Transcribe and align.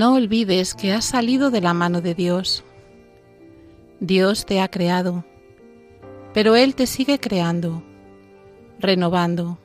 No 0.00 0.14
olvides 0.14 0.74
que 0.74 0.94
has 0.94 1.04
salido 1.04 1.50
de 1.50 1.60
la 1.60 1.74
mano 1.74 2.00
de 2.00 2.14
Dios. 2.14 2.64
Dios 4.00 4.46
te 4.46 4.58
ha 4.62 4.70
creado, 4.70 5.26
pero 6.32 6.56
Él 6.56 6.74
te 6.74 6.86
sigue 6.86 7.20
creando, 7.20 7.82
renovando, 8.78 9.58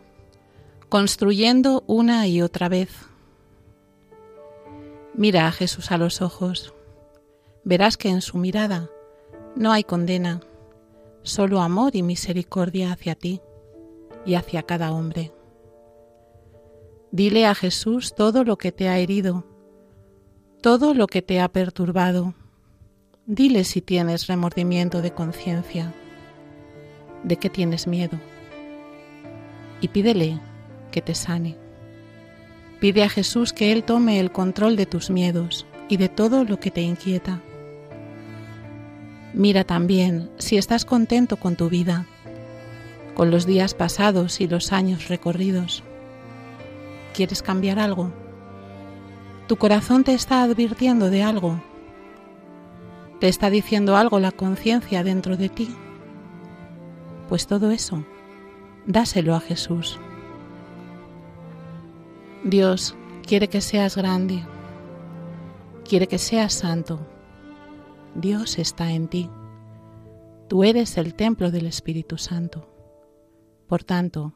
construyendo 0.89 1.85
una 1.87 2.27
y 2.27 2.41
otra 2.41 2.67
vez. 2.67 2.89
Mira 5.13 5.47
a 5.47 5.53
Jesús 5.53 5.89
a 5.91 5.97
los 5.97 6.21
ojos. 6.21 6.73
Verás 7.63 7.95
que 7.95 8.09
en 8.09 8.21
su 8.21 8.37
mirada 8.37 8.89
no 9.55 9.71
hay 9.71 9.85
condena, 9.85 10.41
solo 11.23 11.61
amor 11.61 11.95
y 11.95 12.03
misericordia 12.03 12.91
hacia 12.91 13.15
ti 13.15 13.39
y 14.25 14.35
hacia 14.35 14.63
cada 14.63 14.91
hombre. 14.91 15.31
Dile 17.11 17.45
a 17.45 17.55
Jesús 17.55 18.13
todo 18.13 18.43
lo 18.43 18.57
que 18.57 18.73
te 18.73 18.89
ha 18.89 18.99
herido, 18.99 19.54
todo 20.65 20.95
lo 20.95 21.05
que 21.05 21.21
te 21.21 21.41
ha 21.41 21.47
perturbado. 21.47 22.33
Dile 23.27 23.65
si 23.65 23.81
tienes 23.81 24.25
remordimiento 24.25 25.03
de 25.03 25.11
conciencia, 25.11 25.93
de 27.23 27.37
qué 27.37 27.51
tienes 27.51 27.85
miedo. 27.85 28.19
Y 29.79 29.89
pídele 29.89 30.39
que 30.89 31.03
te 31.03 31.13
sane. 31.13 31.55
Pide 32.79 33.03
a 33.03 33.09
Jesús 33.09 33.53
que 33.53 33.71
Él 33.73 33.83
tome 33.83 34.19
el 34.19 34.31
control 34.31 34.75
de 34.75 34.87
tus 34.87 35.11
miedos 35.11 35.67
y 35.87 35.97
de 35.97 36.09
todo 36.09 36.43
lo 36.43 36.59
que 36.59 36.71
te 36.71 36.81
inquieta. 36.81 37.43
Mira 39.35 39.65
también 39.65 40.31
si 40.39 40.57
estás 40.57 40.83
contento 40.83 41.37
con 41.37 41.55
tu 41.57 41.69
vida, 41.69 42.07
con 43.13 43.29
los 43.29 43.45
días 43.45 43.75
pasados 43.75 44.41
y 44.41 44.47
los 44.47 44.71
años 44.71 45.09
recorridos. 45.09 45.83
¿Quieres 47.13 47.43
cambiar 47.43 47.77
algo? 47.77 48.24
¿Tu 49.47 49.57
corazón 49.57 50.03
te 50.03 50.15
está 50.15 50.41
advirtiendo 50.41 51.11
de 51.11 51.21
algo? 51.21 51.61
¿Te 53.19 53.27
está 53.27 53.51
diciendo 53.51 53.95
algo 53.95 54.19
la 54.19 54.31
conciencia 54.31 55.03
dentro 55.03 55.37
de 55.37 55.49
ti? 55.49 55.75
Pues 57.29 57.45
todo 57.45 57.69
eso, 57.69 58.03
dáselo 58.87 59.35
a 59.35 59.39
Jesús. 59.39 59.99
Dios 62.43 62.95
quiere 63.25 63.47
que 63.47 63.61
seas 63.61 63.95
grande, 63.95 64.43
quiere 65.87 66.07
que 66.07 66.17
seas 66.17 66.53
santo. 66.53 66.99
Dios 68.15 68.57
está 68.57 68.91
en 68.91 69.07
ti. 69.07 69.29
Tú 70.47 70.63
eres 70.63 70.97
el 70.97 71.13
templo 71.13 71.51
del 71.51 71.67
Espíritu 71.67 72.17
Santo. 72.17 72.67
Por 73.67 73.83
tanto, 73.83 74.33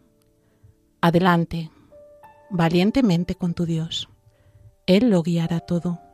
adelante, 1.01 1.71
valientemente 2.49 3.35
con 3.35 3.53
tu 3.53 3.65
Dios. 3.65 4.08
Él 4.89 5.11
lo 5.11 5.21
guiará 5.21 5.59
todo. 5.59 6.08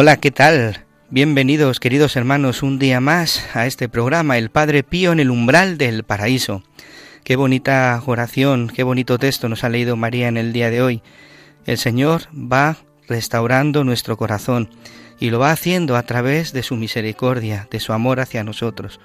Hola, 0.00 0.18
¿qué 0.18 0.30
tal? 0.30 0.84
Bienvenidos, 1.10 1.80
queridos 1.80 2.14
hermanos, 2.14 2.62
un 2.62 2.78
día 2.78 3.00
más 3.00 3.44
a 3.56 3.66
este 3.66 3.88
programa, 3.88 4.38
El 4.38 4.48
Padre 4.48 4.84
Pío 4.84 5.10
en 5.10 5.18
el 5.18 5.28
umbral 5.28 5.76
del 5.76 6.04
paraíso. 6.04 6.62
Qué 7.24 7.34
bonita 7.34 8.00
oración, 8.06 8.68
qué 8.68 8.84
bonito 8.84 9.18
texto 9.18 9.48
nos 9.48 9.64
ha 9.64 9.68
leído 9.68 9.96
María 9.96 10.28
en 10.28 10.36
el 10.36 10.52
día 10.52 10.70
de 10.70 10.82
hoy. 10.82 11.02
El 11.66 11.78
Señor 11.78 12.28
va 12.32 12.76
restaurando 13.08 13.82
nuestro 13.82 14.16
corazón 14.16 14.70
y 15.18 15.30
lo 15.30 15.40
va 15.40 15.50
haciendo 15.50 15.96
a 15.96 16.04
través 16.04 16.52
de 16.52 16.62
su 16.62 16.76
misericordia, 16.76 17.66
de 17.68 17.80
su 17.80 17.92
amor 17.92 18.20
hacia 18.20 18.44
nosotros. 18.44 19.00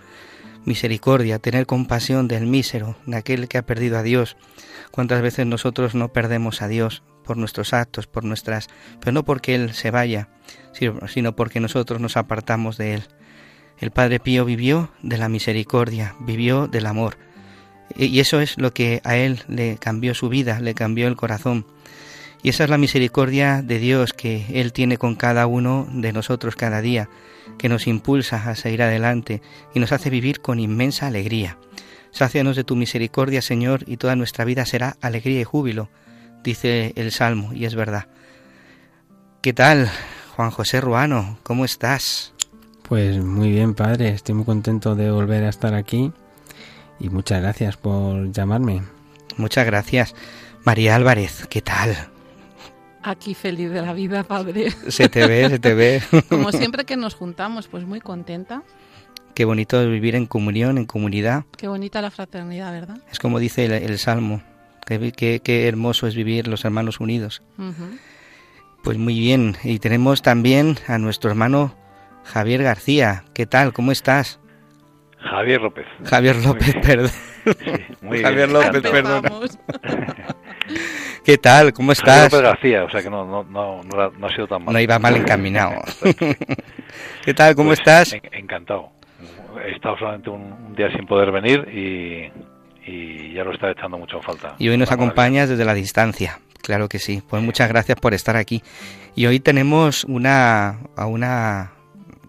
Misericordia, 0.64 1.40
tener 1.40 1.66
compasión 1.66 2.28
del 2.28 2.46
mísero, 2.46 2.98
de 3.08 3.18
aquel 3.18 3.48
que 3.48 3.58
ha 3.58 3.66
perdido 3.66 3.98
a 3.98 4.04
Dios. 4.04 4.38
¿Cuántas 4.92 5.24
veces 5.24 5.48
nosotros 5.48 5.96
no 5.96 6.14
perdemos 6.14 6.62
a 6.62 6.68
Dios 6.68 7.02
por 7.24 7.38
nuestros 7.38 7.74
actos, 7.74 8.08
por 8.08 8.24
nuestras, 8.24 8.68
pero 9.00 9.12
no 9.12 9.24
porque 9.24 9.56
Él 9.56 9.74
se 9.74 9.92
vaya, 9.92 10.30
sino 11.08 11.36
porque 11.36 11.60
nosotros 11.60 12.00
nos 12.00 12.18
apartamos 12.18 12.78
de 12.78 12.96
Él. 12.96 13.04
El 13.80 13.92
Padre 13.92 14.20
Pío 14.20 14.46
vivió 14.46 14.92
de 15.02 15.18
la 15.18 15.30
misericordia, 15.30 16.16
vivió 16.20 16.68
del 16.68 16.86
amor. 16.86 17.18
Y 17.96 18.20
eso 18.20 18.40
es 18.40 18.58
lo 18.58 18.74
que 18.74 19.02
a 19.04 19.18
Él 19.18 19.42
le 19.48 19.78
cambió 19.78 20.14
su 20.14 20.30
vida, 20.30 20.60
le 20.60 20.74
cambió 20.74 21.08
el 21.08 21.16
corazón. 21.16 21.66
Y 22.42 22.50
esa 22.50 22.66
es 22.66 22.70
la 22.70 22.78
misericordia 22.78 23.62
de 23.62 23.80
Dios 23.80 24.14
que 24.14 24.46
Él 24.54 24.74
tiene 24.74 24.98
con 24.98 25.16
cada 25.16 25.48
uno 25.48 25.88
de 25.92 26.12
nosotros 26.12 26.56
cada 26.56 26.82
día, 26.82 27.10
que 27.58 27.70
nos 27.70 27.88
impulsa 27.88 28.50
a 28.50 28.56
seguir 28.56 28.84
adelante 28.84 29.42
y 29.74 29.80
nos 29.80 29.92
hace 29.92 30.10
vivir 30.10 30.42
con 30.42 30.60
inmensa 30.60 31.08
alegría. 31.08 31.58
Sácianos 32.12 32.56
de 32.56 32.64
tu 32.64 32.76
misericordia, 32.76 33.42
Señor, 33.42 33.84
y 33.88 33.98
toda 33.98 34.16
nuestra 34.16 34.46
vida 34.46 34.66
será 34.66 34.98
alegría 35.02 35.42
y 35.42 35.46
júbilo, 35.46 35.90
dice 36.44 36.94
el 36.96 37.12
Salmo, 37.12 37.54
y 37.54 37.66
es 37.66 37.76
verdad. 37.76 38.08
¿Qué 39.42 39.54
tal, 39.54 39.90
Juan 40.36 40.52
José 40.52 40.82
Ruano? 40.82 41.38
¿Cómo 41.44 41.66
estás? 41.66 42.34
Pues 42.88 43.18
muy 43.18 43.52
bien, 43.52 43.74
padre. 43.74 44.10
Estoy 44.10 44.36
muy 44.36 44.46
contento 44.46 44.96
de 44.96 45.10
volver 45.10 45.44
a 45.44 45.50
estar 45.50 45.74
aquí 45.74 46.12
y 47.00 47.10
muchas 47.10 47.42
gracias 47.42 47.78
por 47.78 48.32
llamarme. 48.32 48.84
Muchas 49.38 49.66
gracias. 49.66 50.16
María 50.64 50.96
Álvarez, 50.96 51.48
¿qué 51.50 51.62
tal? 51.62 51.96
Aquí 53.02 53.34
feliz 53.34 53.72
de 53.72 53.82
la 53.82 53.94
vida, 53.94 54.24
padre. 54.24 54.72
Se 54.88 55.10
te 55.10 55.28
ve, 55.28 55.50
se 55.50 55.60
te 55.60 55.74
ve. 55.74 56.02
Como 56.30 56.52
siempre 56.52 56.86
que 56.86 56.96
nos 56.96 57.16
juntamos, 57.16 57.68
pues 57.68 57.86
muy 57.86 58.00
contenta. 58.00 58.64
Qué 59.36 59.46
bonito 59.46 59.86
vivir 59.90 60.16
en 60.16 60.26
comunión, 60.26 60.78
en 60.78 60.86
comunidad. 60.86 61.44
Qué 61.58 61.68
bonita 61.68 62.02
la 62.02 62.12
fraternidad, 62.12 62.72
¿verdad? 62.72 63.00
Es 63.12 63.18
como 63.18 63.40
dice 63.40 63.66
el, 63.66 63.72
el 63.72 63.98
Salmo, 63.98 64.44
qué, 64.86 65.12
qué, 65.12 65.42
qué, 65.44 65.68
hermoso 65.68 66.08
es 66.08 66.16
vivir 66.16 66.48
los 66.48 66.66
hermanos 66.66 67.00
unidos. 67.00 67.42
Uh 67.58 67.64
-huh. 67.72 68.00
Pues 68.84 68.98
muy 68.98 69.18
bien, 69.18 69.56
y 69.64 69.80
tenemos 69.80 70.22
también 70.22 70.76
a 70.88 70.98
nuestro 70.98 71.30
hermano 71.30 71.76
Javier 72.26 72.64
García. 72.64 73.24
¿Qué 73.34 73.46
tal? 73.46 73.74
¿Cómo 73.74 73.92
estás? 73.92 74.40
Javier 75.20 75.62
López. 75.62 75.86
Javier 76.04 76.36
López, 76.36 76.76
perdón. 76.82 77.12
Javier 78.22 78.50
López, 78.52 78.82
perdón. 78.82 79.24
¿Qué 81.24 81.38
tal? 81.38 81.72
¿Cómo 81.74 81.94
estás? 81.94 82.30
Javier 82.30 82.32
López 82.32 82.42
García, 82.42 82.84
o 82.84 82.90
sea 82.90 83.02
que 83.02 83.10
no, 83.10 83.26
no, 83.26 83.44
no, 83.46 83.82
no, 83.84 84.28
ha 84.28 84.36
sido 84.36 84.48
tan 84.48 84.66
mal. 84.66 84.74
No 84.74 84.80
iba 84.82 85.00
mal 85.00 85.16
encaminado. 85.16 85.82
¿Qué 87.24 87.34
tal? 87.34 87.56
¿Cómo 87.56 87.70
Pues, 87.70 87.80
estás? 87.80 88.14
en- 88.14 88.22
encantado. 88.34 88.92
He 89.66 89.72
estado 89.76 89.98
solamente 89.98 90.30
un, 90.30 90.52
un 90.52 90.76
día 90.76 90.92
sin 90.92 91.06
poder 91.06 91.32
venir 91.32 91.68
y, 91.70 92.30
y 92.86 93.34
ya 93.34 93.44
lo 93.44 93.54
está 93.54 93.72
echando 93.72 93.98
mucho 93.98 94.18
en 94.18 94.24
falta. 94.24 94.56
Y 94.60 94.70
hoy 94.70 94.78
nos 94.78 94.92
acompañas 94.92 95.50
desde 95.50 95.66
la 95.66 95.74
distancia. 95.74 96.40
Claro 96.62 96.88
que 96.88 97.00
sí. 97.00 97.22
Pues 97.28 97.44
muchas 97.44 97.70
gracias 97.70 98.00
por 98.00 98.14
estar 98.14 98.36
aquí. 98.36 98.64
Y 99.16 99.26
hoy 99.26 99.40
tenemos 99.40 100.04
una 100.06 100.80
a 100.96 101.06
una 101.06 101.74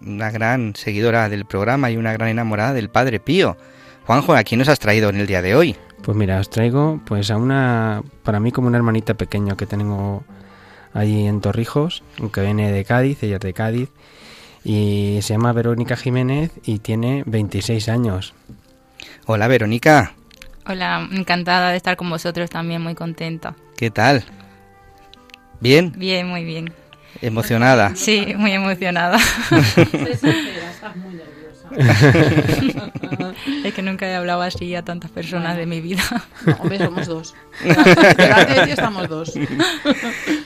una 0.06 0.31
gran 0.31 0.75
seguidora 0.77 1.29
del 1.29 1.47
programa 1.47 1.91
y 1.91 1.97
una 1.97 2.12
gran 2.12 2.29
enamorada 2.29 2.75
del 2.75 2.91
Padre 2.91 3.21
Pío. 3.21 3.56
Juanjo, 4.06 4.35
¿a 4.35 4.45
quién 4.45 4.59
nos 4.59 4.69
has 4.69 4.79
traído 4.79 5.09
en 5.09 5.17
el 5.17 5.27
día 5.27 5.41
de 5.41 5.55
hoy? 5.55 5.77
Pues 6.03 6.17
mira, 6.17 6.39
os 6.39 6.51
traigo 6.51 7.00
pues 7.07 7.31
a 7.31 7.39
una, 7.39 8.03
para 8.23 8.39
mí 8.39 8.53
como 8.53 8.69
una 8.69 8.77
hermanita 8.77 9.15
pequeña 9.15 9.57
que 9.57 9.67
tengo 9.67 10.25
allí 10.93 11.27
en 11.27 11.41
Torrijos, 11.41 12.03
que 12.33 12.43
viene 12.43 12.71
de 12.71 12.85
Cádiz, 12.85 13.23
ella 13.23 13.37
es 13.37 13.41
de 13.41 13.55
Cádiz, 13.55 13.89
y 14.62 15.19
se 15.23 15.35
llama 15.35 15.53
Verónica 15.53 15.97
Jiménez 15.97 16.53
y 16.65 16.81
tiene 16.81 17.23
26 17.27 17.89
años. 17.89 18.35
Hola, 19.27 19.49
Verónica. 19.49 20.15
Hola, 20.66 21.06
encantada 21.12 21.72
de 21.72 21.76
estar 21.76 21.94
con 21.96 22.08
vosotros 22.08 22.49
también, 22.49 22.81
muy 22.81 22.94
contenta. 22.94 23.55
¿Qué 23.76 23.90
tal? 23.90 24.25
¿Bien? 25.61 25.93
Bien, 25.94 26.26
muy 26.26 26.43
bien. 26.43 26.72
¿Emocionada? 27.20 27.94
Sí, 27.94 28.32
muy 28.37 28.52
emocionada. 28.52 29.19
es 33.64 33.75
que 33.75 33.82
nunca 33.82 34.06
he 34.06 34.14
hablado 34.14 34.40
así 34.40 34.75
a 34.75 34.82
tantas 34.82 35.11
personas 35.11 35.58
de 35.58 35.66
mi 35.66 35.82
vida. 35.82 36.02
No, 36.46 36.56
hombre, 36.56 36.78
somos 36.78 37.06
dos. 37.06 37.34
Ti 37.62 38.70
estamos 38.70 39.08
dos. 39.08 39.34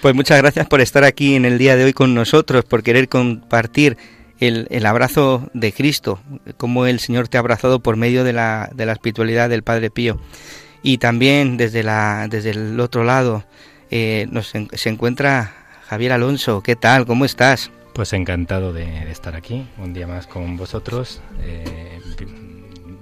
Pues 0.02 0.14
muchas 0.16 0.38
gracias 0.38 0.66
por 0.66 0.80
estar 0.80 1.04
aquí 1.04 1.36
en 1.36 1.44
el 1.44 1.58
día 1.58 1.76
de 1.76 1.84
hoy 1.84 1.92
con 1.92 2.12
nosotros, 2.14 2.64
por 2.64 2.82
querer 2.82 3.08
compartir 3.08 3.96
el, 4.40 4.66
el 4.70 4.86
abrazo 4.86 5.48
de 5.54 5.72
Cristo, 5.72 6.20
como 6.56 6.86
el 6.86 7.00
Señor 7.00 7.28
te 7.28 7.36
ha 7.36 7.40
abrazado 7.40 7.80
por 7.80 7.96
medio 7.96 8.24
de 8.24 8.32
la, 8.32 8.70
de 8.74 8.86
la 8.86 8.92
espiritualidad 8.92 9.48
del 9.48 9.62
Padre 9.62 9.90
Pío. 9.90 10.20
Y 10.82 10.98
también 10.98 11.56
desde, 11.56 11.82
la, 11.82 12.28
desde 12.30 12.50
el 12.50 12.78
otro 12.80 13.04
lado 13.04 13.44
eh, 13.90 14.26
nos, 14.30 14.48
se 14.48 14.88
encuentra 14.88 15.54
Javier 15.88 16.12
Alonso. 16.12 16.62
¿Qué 16.62 16.76
tal? 16.76 17.04
¿Cómo 17.04 17.24
estás? 17.24 17.70
Pues 17.94 18.12
encantado 18.12 18.72
de, 18.72 18.84
de 18.84 19.10
estar 19.10 19.34
aquí 19.34 19.66
un 19.78 19.92
día 19.92 20.06
más 20.06 20.28
con 20.28 20.56
vosotros, 20.56 21.20
eh, 21.42 21.98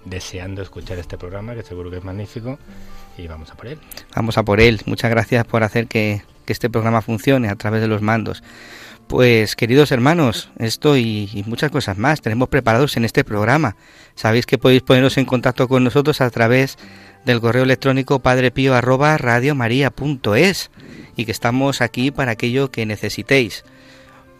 deseando 0.06 0.62
escuchar 0.62 0.98
este 0.98 1.18
programa 1.18 1.54
que 1.54 1.62
seguro 1.62 1.90
que 1.90 1.98
es 1.98 2.04
magnífico 2.04 2.58
y 3.18 3.26
vamos 3.26 3.50
a 3.50 3.56
por 3.56 3.66
él. 3.66 3.78
Vamos 4.14 4.38
a 4.38 4.42
por 4.42 4.60
él. 4.60 4.80
Muchas 4.86 5.10
gracias 5.10 5.44
por 5.44 5.62
hacer 5.64 5.86
que, 5.86 6.22
que 6.46 6.52
este 6.52 6.70
programa 6.70 7.02
funcione 7.02 7.48
a 7.48 7.56
través 7.56 7.82
de 7.82 7.88
los 7.88 8.00
mandos. 8.00 8.42
Pues 9.06 9.54
queridos 9.54 9.92
hermanos, 9.92 10.50
esto 10.58 10.96
y, 10.96 11.44
muchas 11.46 11.70
cosas 11.70 11.96
más 11.96 12.20
tenemos 12.20 12.48
preparados 12.48 12.96
en 12.96 13.04
este 13.04 13.22
programa. 13.22 13.76
Sabéis 14.16 14.46
que 14.46 14.58
podéis 14.58 14.82
poneros 14.82 15.16
en 15.16 15.26
contacto 15.26 15.68
con 15.68 15.84
nosotros 15.84 16.20
a 16.20 16.28
través 16.30 16.76
del 17.24 17.40
correo 17.40 17.62
electrónico 17.62 18.18
padrepío@radiomaria.es 18.18 20.70
y 21.14 21.24
que 21.24 21.32
estamos 21.32 21.82
aquí 21.82 22.10
para 22.10 22.32
aquello 22.32 22.72
que 22.72 22.84
necesitéis. 22.84 23.64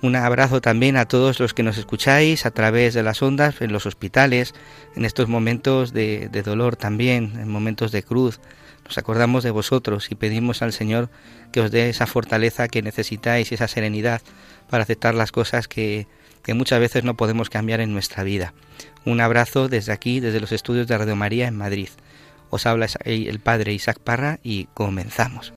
Un 0.03 0.15
abrazo 0.15 0.61
también 0.61 0.97
a 0.97 1.07
todos 1.07 1.41
los 1.41 1.55
que 1.55 1.63
nos 1.63 1.79
escucháis 1.79 2.45
a 2.45 2.51
través 2.51 2.93
de 2.93 3.03
las 3.03 3.23
ondas, 3.23 3.61
en 3.63 3.73
los 3.73 3.87
hospitales, 3.87 4.55
en 4.95 5.05
estos 5.07 5.29
momentos 5.29 5.93
de, 5.93 6.29
dolor 6.45 6.77
también, 6.77 7.33
en 7.41 7.49
momentos 7.49 7.93
de 7.93 8.03
cruz. 8.03 8.41
Nos 8.85 8.99
acordamos 8.99 9.43
de 9.43 9.51
vosotros 9.51 10.11
y 10.11 10.15
pedimos 10.15 10.63
al 10.63 10.73
Señor 10.73 11.09
que 11.51 11.61
os 11.61 11.71
dé 11.71 11.89
esa 11.89 12.07
fortaleza 12.07 12.69
que 12.69 12.83
necesitáis 12.83 13.51
y 13.51 13.55
esa 13.55 13.69
serenidad 13.69 14.21
para 14.69 14.83
aceptar 14.83 15.15
las 15.15 15.33
cosas 15.33 15.67
que, 15.67 16.07
que 16.43 16.55
muchas 16.55 16.79
veces 16.79 17.03
no 17.03 17.17
podemos 17.17 17.49
cambiar 17.49 17.81
en 17.81 17.93
nuestra 17.93 18.23
vida. 18.23 18.53
Un 19.05 19.21
abrazo 19.21 19.69
desde 19.69 19.93
aquí, 19.93 20.21
desde 20.21 20.41
los 20.41 20.53
estudios 20.53 20.87
de 20.87 20.99
Radio 20.99 21.17
María 21.17 21.49
en 21.49 21.57
Madrid. 21.57 21.89
Os 22.51 22.67
habla 22.67 22.87
el 23.05 23.41
padre 23.41 23.73
Isaac 23.73 23.99
Parra 23.99 24.39
y 24.43 24.67
comenzamos. 24.75 25.56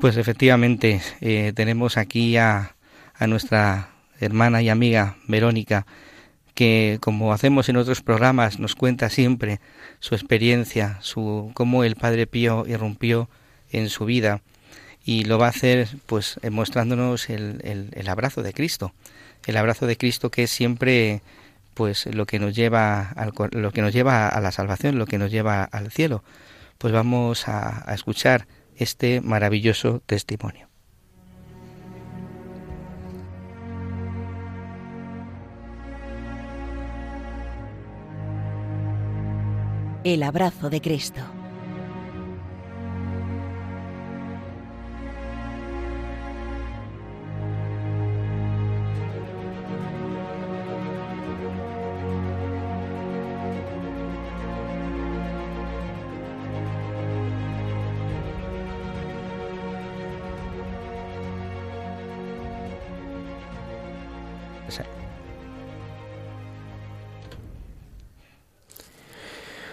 Pues 0.00 0.16
efectivamente 0.16 1.02
eh, 1.20 1.52
tenemos 1.54 1.98
aquí 1.98 2.38
a, 2.38 2.74
a 3.14 3.26
nuestra 3.26 3.90
hermana 4.18 4.62
y 4.62 4.70
amiga 4.70 5.16
Verónica, 5.28 5.86
que 6.54 6.96
como 7.02 7.34
hacemos 7.34 7.68
en 7.68 7.76
otros 7.76 8.00
programas 8.00 8.58
nos 8.58 8.74
cuenta 8.74 9.10
siempre 9.10 9.60
su 9.98 10.14
experiencia, 10.14 10.96
su 11.02 11.50
cómo 11.52 11.84
el 11.84 11.96
Padre 11.96 12.26
Pío 12.26 12.64
irrumpió 12.66 13.28
en 13.72 13.90
su 13.90 14.06
vida 14.06 14.40
y 15.04 15.24
lo 15.24 15.38
va 15.38 15.46
a 15.46 15.50
hacer 15.50 15.88
pues 16.06 16.40
mostrándonos 16.50 17.28
el, 17.28 17.60
el, 17.62 17.90
el 17.92 18.08
abrazo 18.08 18.42
de 18.42 18.54
Cristo, 18.54 18.94
el 19.44 19.58
abrazo 19.58 19.86
de 19.86 19.98
Cristo 19.98 20.30
que 20.30 20.44
es 20.44 20.50
siempre 20.50 21.20
pues 21.74 22.06
lo 22.06 22.24
que 22.24 22.38
nos 22.38 22.56
lleva 22.56 23.10
al, 23.10 23.32
lo 23.52 23.70
que 23.70 23.82
nos 23.82 23.92
lleva 23.92 24.28
a 24.28 24.40
la 24.40 24.50
salvación, 24.50 24.98
lo 24.98 25.04
que 25.04 25.18
nos 25.18 25.30
lleva 25.30 25.62
al 25.62 25.90
cielo. 25.90 26.24
Pues 26.78 26.90
vamos 26.90 27.48
a, 27.48 27.84
a 27.90 27.94
escuchar 27.94 28.46
este 28.80 29.20
maravilloso 29.20 30.00
testimonio. 30.06 30.68
El 40.02 40.22
abrazo 40.22 40.70
de 40.70 40.80
Cristo. 40.80 41.20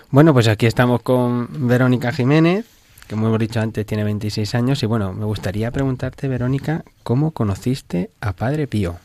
Bueno, 0.10 0.34
pues 0.34 0.48
aquí 0.48 0.66
estamos 0.66 1.02
con 1.02 1.68
Verónica 1.68 2.14
Jiménez, 2.14 2.66
que 3.08 3.16
como 3.16 3.28
hemos 3.28 3.40
dicho 3.40 3.60
antes 3.60 3.86
tiene 3.86 4.06
26 4.06 4.56
años 4.56 4.82
y 4.82 4.86
bueno, 4.86 5.12
me 5.12 5.26
gustaría 5.26 5.70
preguntarte, 5.72 6.30
Verónica, 6.30 6.86
¿cómo 7.04 7.32
conociste 7.32 8.10
a 8.22 8.32
Padre 8.34 8.68
Pío? 8.68 8.98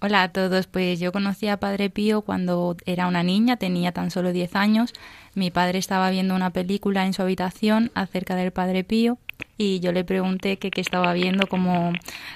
Hola 0.00 0.24
a 0.24 0.28
todos, 0.32 0.66
pues 0.66 1.00
yo 1.00 1.10
conocí 1.10 1.48
a 1.48 1.58
Padre 1.58 1.90
Pío 1.90 2.22
cuando 2.22 2.76
era 2.86 3.06
una 3.06 3.22
niña, 3.22 3.56
tenía 3.56 3.92
tan 3.92 4.10
solo 4.10 4.32
10 4.32 4.54
años. 4.54 4.92
Mi 5.34 5.50
padre 5.50 5.78
estaba 5.78 6.10
viendo 6.10 6.34
una 6.34 6.50
película 6.50 7.04
en 7.06 7.14
su 7.14 7.22
habitación 7.22 7.90
acerca 7.94 8.36
del 8.36 8.52
Padre 8.52 8.84
Pío 8.84 9.18
y 9.56 9.80
yo 9.80 9.92
le 9.92 10.04
pregunté 10.04 10.56
qué 10.58 10.80
estaba 10.80 11.12
viendo 11.12 11.46
como 11.46 11.92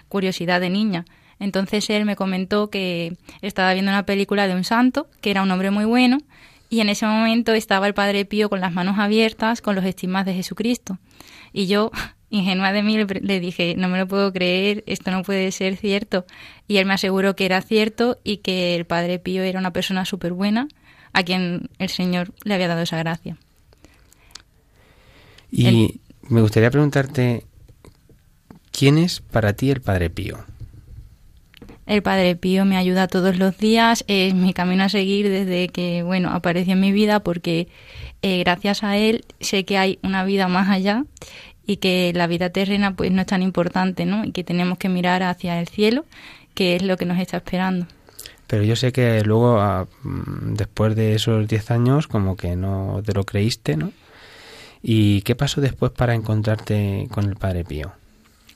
curiosidad 0.09 0.61
de 0.61 0.71
niña. 0.71 1.05
Entonces 1.43 1.91
él 1.91 2.05
me 2.05 2.15
comentó 2.15 2.71
que 2.71 3.17
estaba 3.41 3.73
viendo 3.73 3.91
una 3.91 4.07
película 4.07 4.47
de 4.47 4.55
un 4.55 4.63
santo, 4.63 5.09
que 5.21 5.33
era 5.33 5.43
un 5.43 5.51
hombre 5.51 5.73
muy 5.73 5.85
bueno, 5.85 6.19
y 6.71 6.81
en 6.81 6.89
ese 6.89 7.05
momento 7.05 7.53
estaba 7.53 7.89
el 7.89 7.95
Padre 7.95 8.25
Pío 8.25 8.49
con 8.49 8.61
las 8.61 8.73
manos 8.73 8.97
abiertas 9.01 9.61
con 9.61 9.75
los 9.75 9.85
estigmas 9.85 10.25
de 10.25 10.35
Jesucristo. 10.35 10.99
Y 11.53 11.67
yo, 11.67 11.91
ingenua 12.31 12.71
de 12.73 12.85
mí, 12.85 12.97
le, 12.97 13.41
dije, 13.41 13.75
no 13.77 13.89
me 13.89 13.99
lo 13.99 14.07
puedo 14.07 14.33
creer, 14.33 14.85
esto 14.87 15.11
no 15.11 15.25
puede 15.25 15.51
ser 15.51 15.77
cierto. 15.77 16.27
Y 16.69 16.77
él 16.77 16.87
me 16.87 16.95
aseguró 16.95 17.35
que 17.35 17.45
era 17.45 17.61
cierto 17.61 18.21
y 18.23 18.37
que 18.37 18.77
el 18.77 18.85
Padre 18.85 19.19
Pío 19.19 19.43
era 19.43 19.59
una 19.59 19.73
persona 19.73 20.05
súper 20.05 20.33
buena, 20.33 20.69
a 21.13 21.25
quien 21.25 21.71
el 21.81 21.89
Señor 21.89 22.33
le 22.45 22.55
había 22.55 22.69
dado 22.69 22.83
esa 22.83 22.99
gracia. 22.99 23.37
Y 25.51 25.67
El- 25.67 26.01
me 26.29 26.41
gustaría 26.41 26.71
preguntarte, 26.71 27.45
¿quién 28.71 28.97
es 28.97 29.21
para 29.21 29.55
ti 29.55 29.73
el 29.73 29.81
Padre 29.81 30.09
Pío? 30.09 30.45
El 31.87 32.03
Padre 32.03 32.37
Pío 32.37 32.65
me 32.65 32.77
ayuda 32.77 33.09
todos 33.09 33.39
los 33.39 33.59
días, 33.59 34.05
es 34.07 34.35
mi 34.35 34.53
camino 34.53 34.85
a 34.85 34.89
seguir 34.89 35.29
desde 35.29 35.69
que, 35.69 36.03
bueno, 36.03 36.31
apareció 36.31 36.75
en 36.75 36.81
mi 36.81 36.93
vida 36.93 37.21
porque 37.21 37.69
eh, 38.23 38.39
gracias 38.41 38.85
a 38.85 38.97
él 38.97 39.25
sé 39.41 39.65
que 39.65 39.79
hay 39.79 39.99
una 40.03 40.25
vida 40.25 40.47
más 40.47 40.69
allá 40.69 41.05
y 41.67 41.79
que 41.79 42.13
la 42.15 42.27
vida 42.27 42.51
terrena 42.51 42.95
pues 42.95 43.11
no 43.11 43.21
es 43.21 43.27
tan 43.27 43.43
importante, 43.43 44.07
¿no? 44.07 44.25
Y 44.25 44.33
que 44.33 44.45
tenemos 44.45 44.79
que 44.79 44.89
mirar 44.89 45.23
hacia 45.23 45.59
el 45.61 45.69
cielo, 45.69 46.05
qué 46.55 46.77
es 46.77 46.83
lo 46.83 46.97
que 46.97 47.05
nos 47.05 47.19
está 47.19 47.39
esperando. 47.39 47.87
Pero 48.47 48.65
yo 48.65 48.77
sé 48.77 48.93
que 48.93 49.23
luego, 49.23 49.89
mm, 50.03 50.55
después 50.55 50.95
de 50.95 51.15
esos 51.15 51.49
10 51.49 51.71
años, 51.71 52.07
como 52.07 52.37
que 52.37 52.55
no 52.55 53.03
te 53.05 53.13
lo 53.13 53.25
creíste, 53.25 53.77
¿no? 53.77 53.93
¿Y 54.83 55.23
qué 55.23 55.35
pasó 55.35 55.61
después 55.61 55.93
para 55.93 56.15
encontrarte 56.15 57.09
con 57.11 57.25
el 57.25 57.37
Padre 57.37 57.65
Pío? 57.65 57.93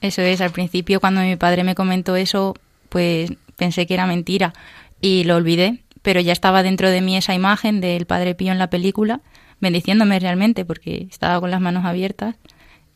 Eso 0.00 0.23
es, 0.23 0.40
al 0.40 0.50
principio 0.50 1.00
cuando 1.00 1.23
mi 1.23 1.37
padre 1.37 1.64
me 1.64 1.75
comentó 1.75 2.16
eso, 2.16 2.54
pues 2.96 3.30
pensé 3.56 3.86
que 3.86 3.92
era 3.92 4.06
mentira 4.06 4.54
y 5.02 5.24
lo 5.24 5.36
olvidé, 5.36 5.84
pero 6.00 6.18
ya 6.18 6.32
estaba 6.32 6.62
dentro 6.62 6.88
de 6.88 7.02
mí 7.02 7.14
esa 7.14 7.34
imagen 7.34 7.82
del 7.82 8.06
Padre 8.06 8.34
Pío 8.34 8.52
en 8.52 8.58
la 8.58 8.70
película, 8.70 9.20
bendiciéndome 9.60 10.18
realmente 10.18 10.64
porque 10.64 11.06
estaba 11.10 11.38
con 11.38 11.50
las 11.50 11.60
manos 11.60 11.84
abiertas. 11.84 12.36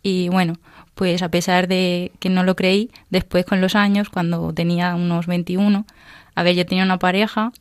Y 0.02 0.30
bueno, 0.30 0.54
pues 0.94 1.20
a 1.20 1.28
pesar 1.28 1.68
de 1.68 2.12
que 2.18 2.30
no 2.30 2.44
lo 2.44 2.56
creí, 2.56 2.90
después 3.10 3.44
con 3.44 3.60
los 3.60 3.74
años, 3.74 4.08
cuando 4.08 4.54
tenía 4.54 4.94
unos 4.94 5.26
21, 5.26 5.84
a 6.34 6.42
ver, 6.42 6.54
yo 6.54 6.64
tenía 6.64 6.84
una 6.84 6.98
pareja, 6.98 7.52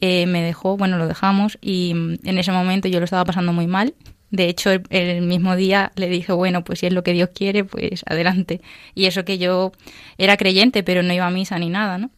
eh, 0.00 0.26
me 0.26 0.42
dejó, 0.42 0.76
bueno, 0.76 0.98
lo 0.98 1.06
dejamos 1.06 1.56
y 1.60 1.92
en 1.92 2.38
ese 2.38 2.50
momento 2.50 2.88
yo 2.88 2.98
lo 2.98 3.04
estaba 3.04 3.24
pasando 3.24 3.52
muy 3.52 3.68
mal 3.68 3.94
de 4.30 4.48
hecho, 4.48 4.70
el, 4.70 5.22
mismo 5.22 5.56
día 5.56 5.92
le 5.96 6.08
dije, 6.08 6.32
bueno, 6.32 6.64
pues 6.64 6.80
si 6.80 6.86
es 6.86 6.92
lo 6.92 7.02
que 7.04 7.12
Dios 7.12 7.30
quiere, 7.34 7.64
pues 7.64 8.02
adelante. 8.06 8.60
Y 8.94 9.06
eso 9.06 9.24
que 9.24 9.38
yo 9.38 9.72
era 10.18 10.36
creyente, 10.36 10.82
pero 10.82 11.02
no 11.02 11.12
iba 11.12 11.26
a 11.26 11.30
misa 11.30 11.58
ni 11.58 11.68
nada, 11.68 11.98
¿no? 11.98 12.10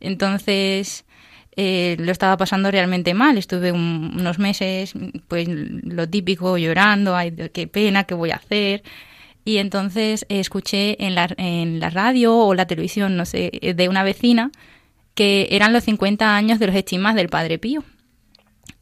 Entonces, 0.00 1.04
eh, 1.56 1.96
lo 1.98 2.12
estaba 2.12 2.36
pasando 2.36 2.70
realmente 2.70 3.12
mal. 3.14 3.36
Estuve 3.36 3.72
unos 3.72 4.38
meses, 4.38 4.94
pues 5.28 5.48
lo 5.48 6.08
típico, 6.08 6.56
llorando, 6.56 7.14
ay, 7.14 7.32
qué 7.52 7.66
pena, 7.66 8.04
qué 8.04 8.14
voy 8.14 8.30
a 8.30 8.36
hacer. 8.36 8.82
Y 9.44 9.58
entonces 9.58 10.26
escuché 10.28 11.04
en 11.04 11.14
la, 11.14 11.28
en 11.36 11.80
la 11.80 11.90
radio 11.90 12.36
o 12.36 12.54
la 12.54 12.66
televisión, 12.66 13.16
no 13.16 13.26
sé, 13.26 13.50
de 13.74 13.88
una 13.88 14.02
vecina 14.02 14.50
que 15.14 15.48
eran 15.50 15.72
los 15.72 15.84
50 15.84 16.36
años 16.36 16.58
de 16.58 16.66
los 16.66 16.76
estimas 16.76 17.14
del 17.14 17.28
Padre 17.28 17.58
Pío. 17.58 17.84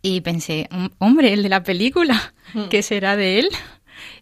Y 0.02 0.20
pensé, 0.20 0.68
hombre, 0.98 1.32
el 1.32 1.42
de 1.42 1.48
la 1.48 1.62
película, 1.62 2.34
mm. 2.54 2.64
¿qué 2.68 2.82
será 2.82 3.16
de 3.16 3.40
él? 3.40 3.48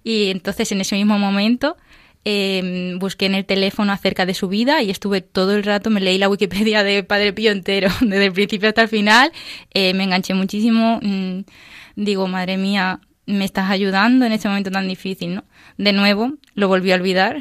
Y 0.02 0.30
entonces 0.30 0.72
en 0.72 0.80
ese 0.80 0.96
mismo 0.96 1.18
momento 1.18 1.76
em, 2.24 2.98
busqué 2.98 3.26
en 3.26 3.34
el 3.34 3.44
teléfono 3.44 3.92
acerca 3.92 4.24
de 4.24 4.34
su 4.34 4.48
vida 4.48 4.82
y 4.82 4.90
estuve 4.90 5.20
todo 5.20 5.54
el 5.54 5.64
rato, 5.64 5.90
me 5.90 6.00
leí 6.00 6.18
la 6.18 6.28
Wikipedia 6.28 6.82
de 6.82 7.04
Padre 7.04 7.32
Pío 7.32 7.52
entero, 7.52 7.90
desde 8.00 8.26
el 8.26 8.32
principio 8.32 8.68
hasta 8.68 8.82
el 8.82 8.88
final, 8.88 9.32
eh, 9.74 9.92
me 9.94 10.04
enganché 10.04 10.34
muchísimo, 10.34 10.98
mm, 11.02 11.40
digo, 11.96 12.26
madre 12.26 12.56
mía, 12.56 13.00
me 13.26 13.44
estás 13.44 13.70
ayudando 13.70 14.24
en 14.24 14.32
este 14.32 14.48
momento 14.48 14.70
tan 14.70 14.88
difícil, 14.88 15.34
¿no? 15.34 15.44
De 15.76 15.92
nuevo, 15.92 16.32
lo 16.54 16.68
volví 16.68 16.92
a 16.92 16.94
olvidar, 16.94 17.38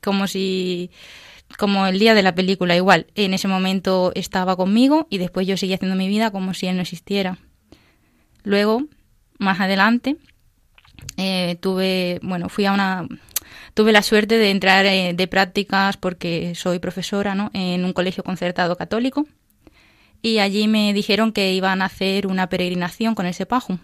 como 0.00 0.28
si 0.28 0.90
como 1.58 1.86
el 1.86 1.98
día 1.98 2.14
de 2.14 2.22
la 2.22 2.34
película 2.34 2.76
igual. 2.76 3.06
En 3.14 3.34
ese 3.34 3.48
momento 3.48 4.12
estaba 4.14 4.56
conmigo 4.56 5.06
y 5.10 5.18
después 5.18 5.46
yo 5.46 5.56
seguía 5.56 5.76
haciendo 5.76 5.96
mi 5.96 6.08
vida 6.08 6.30
como 6.30 6.54
si 6.54 6.66
él 6.66 6.76
no 6.76 6.82
existiera. 6.82 7.38
Luego, 8.46 8.84
más 9.40 9.58
adelante, 9.58 10.18
eh, 11.16 11.56
tuve, 11.60 12.20
bueno, 12.22 12.48
fui 12.48 12.64
a 12.64 12.72
una, 12.72 13.08
tuve 13.74 13.90
la 13.90 14.02
suerte 14.02 14.38
de 14.38 14.52
entrar 14.52 14.86
eh, 14.86 15.14
de 15.16 15.26
prácticas 15.26 15.96
porque 15.96 16.54
soy 16.54 16.78
profesora, 16.78 17.34
¿no? 17.34 17.50
En 17.54 17.84
un 17.84 17.92
colegio 17.92 18.22
concertado 18.22 18.76
católico 18.76 19.26
y 20.22 20.38
allí 20.38 20.68
me 20.68 20.92
dijeron 20.92 21.32
que 21.32 21.54
iban 21.54 21.82
a 21.82 21.86
hacer 21.86 22.28
una 22.28 22.48
peregrinación 22.48 23.16
con 23.16 23.26
el 23.26 23.34
Sepaju. 23.34 23.80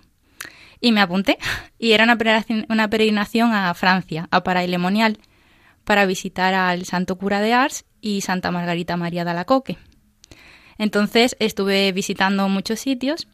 Y 0.81 0.93
me 0.93 1.01
apunté. 1.01 1.39
Y 1.81 1.91
era 1.91 2.05
una 2.05 2.89
peregrinación, 2.89 3.53
a 3.53 3.75
Francia, 3.75 4.29
a 4.31 4.45
Parailemonial, 4.45 5.19
para 5.83 6.07
visitar 6.07 6.55
al 6.55 6.85
Santo 6.85 7.19
Cura 7.19 7.41
de 7.41 7.53
Ars 7.53 7.85
y 8.01 8.21
Santa 8.21 8.53
Margarita 8.53 8.97
María 8.97 9.25
de 9.25 9.33
Alacoque. 9.33 9.79
Entonces 10.79 11.35
estuve 11.41 11.91
visitando 11.91 12.49
muchos 12.49 12.79
sitios 12.79 13.27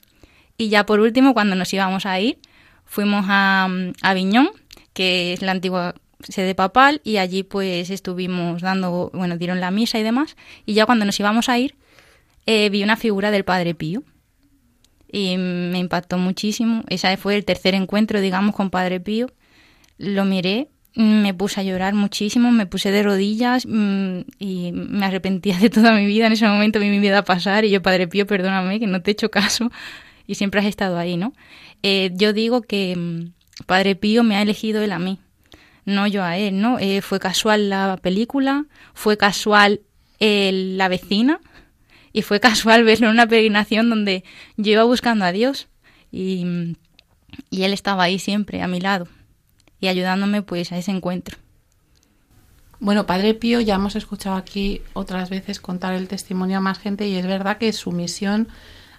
y 0.59 0.69
ya 0.71 0.85
por 0.85 0.99
último, 0.99 1.35
cuando 1.35 1.55
nos 1.55 1.73
íbamos 1.73 2.05
a 2.05 2.19
ir, 2.19 2.41
fuimos 2.85 3.25
a, 3.29 3.69
Aviñón, 4.03 4.51
que 4.93 5.33
es 5.33 5.41
la 5.41 5.53
antigua 5.53 5.95
sede 6.21 6.57
papal, 6.57 7.01
y 7.05 7.19
allí 7.19 7.45
pues 7.45 7.91
estuvimos 7.91 8.61
dando, 8.61 9.11
bueno, 9.15 9.39
dieron 9.39 9.61
la 9.61 9.71
misa 9.71 10.01
y 10.01 10.03
demás. 10.03 10.37
Y 10.67 10.75
ya 10.75 10.85
cuando 10.85 11.05
nos 11.05 11.19
íbamos 11.21 11.49
a 11.49 11.59
ir, 11.59 11.77
eh, 12.45 12.71
vi 12.71 12.83
una 12.83 12.97
figura 12.97 13.31
del 13.31 13.45
Padre 13.45 13.77
Pío. 13.77 14.03
Y 15.11 15.37
me 15.39 15.79
impactó 15.79 16.19
muchísimo. 16.19 16.83
Ese 16.89 17.17
fue 17.17 17.37
el 17.37 17.45
tercer 17.45 17.75
encuentro, 17.75 18.21
digamos, 18.21 18.55
con 18.57 18.69
Padre 18.69 18.99
Pío. 18.99 19.31
Lo 19.97 20.25
miré, 20.25 20.69
me 20.95 21.33
puse 21.35 21.61
a 21.61 21.63
llorar 21.63 21.95
muchísimo, 21.95 22.51
me 22.51 22.67
puse 22.67 22.91
de 22.91 23.05
rodillas 23.05 23.65
mm, 23.65 24.21
y 24.41 24.73
me 24.73 25.07
arrepentía 25.07 25.57
de 25.59 25.71
toda 25.71 25.93
mi 25.93 26.05
vida. 26.05 26.27
En 26.27 26.33
ese 26.33 26.49
momento 26.49 26.81
vi 26.81 26.91
mi 26.91 26.99
vida 26.99 27.23
pasar 27.23 27.65
y 27.65 27.71
yo, 27.71 27.81
Padre 27.81 28.09
Pío, 28.09 28.27
perdóname 28.27 28.81
que 28.81 28.89
no 28.89 29.01
te 29.01 29.11
he 29.11 29.13
hecho 29.13 29.31
caso 29.31 29.71
y 30.29 30.37
siempre 30.37 30.61
has 30.61 30.67
estado 30.67 30.99
ahí, 30.99 31.17
¿no? 31.17 31.33
Eh, 31.83 32.11
yo 32.15 32.33
digo 32.33 32.63
que 32.63 32.95
mm, 32.95 33.65
Padre 33.67 33.97
Pío 33.97 34.23
me 34.23 34.37
ha 34.37 34.43
elegido 34.43 34.83
él 34.83 34.93
a 34.93 35.01
mí, 35.01 35.19
no 35.85 36.07
yo 36.07 36.23
a 36.23 36.37
él, 36.37 36.61
¿no? 36.61 36.79
Eh, 36.79 37.01
fue 37.01 37.19
casual 37.19 37.71
la 37.71 37.99
película, 38.01 38.67
fue 38.95 39.17
casual 39.17 39.81
la 40.21 40.89
vecina 40.89 41.41
y 42.13 42.23
fue 42.23 42.39
casual 42.49 42.85
verlo 42.85 43.07
en 43.07 43.15
una 43.15 43.27
peregrinación 43.27 43.89
donde 43.89 44.23
yo 44.57 44.73
iba 44.73 44.85
buscando 44.85 45.25
a 45.25 45.33
Dios 45.33 45.67
y, 46.13 46.45
mm, 46.45 46.75
y 47.51 47.63
él 47.63 47.73
estaba 47.73 48.05
ahí 48.05 48.19
siempre 48.19 48.63
a 48.63 48.69
mi 48.69 48.81
lado 48.81 49.09
y 49.81 49.89
ayudándome 49.89 50.43
pues 50.43 50.73
a 50.73 50.79
ese 50.79 50.91
encuentro. 50.91 51.39
Bueno, 52.81 53.07
Padre 53.07 53.35
Pío 53.35 53.61
ya 53.61 53.77
hemos 53.77 53.97
escuchado 53.97 54.37
aquí 54.37 54.83
otras 54.93 55.31
veces 55.31 55.59
contar 55.59 55.95
el 55.95 56.07
testimonio 56.07 56.59
a 56.59 56.61
más 56.61 56.79
gente 56.79 57.09
y 57.09 57.17
es 57.17 57.27
verdad 57.27 57.57
que 57.57 57.73
su 57.73 57.93
misión 57.93 58.49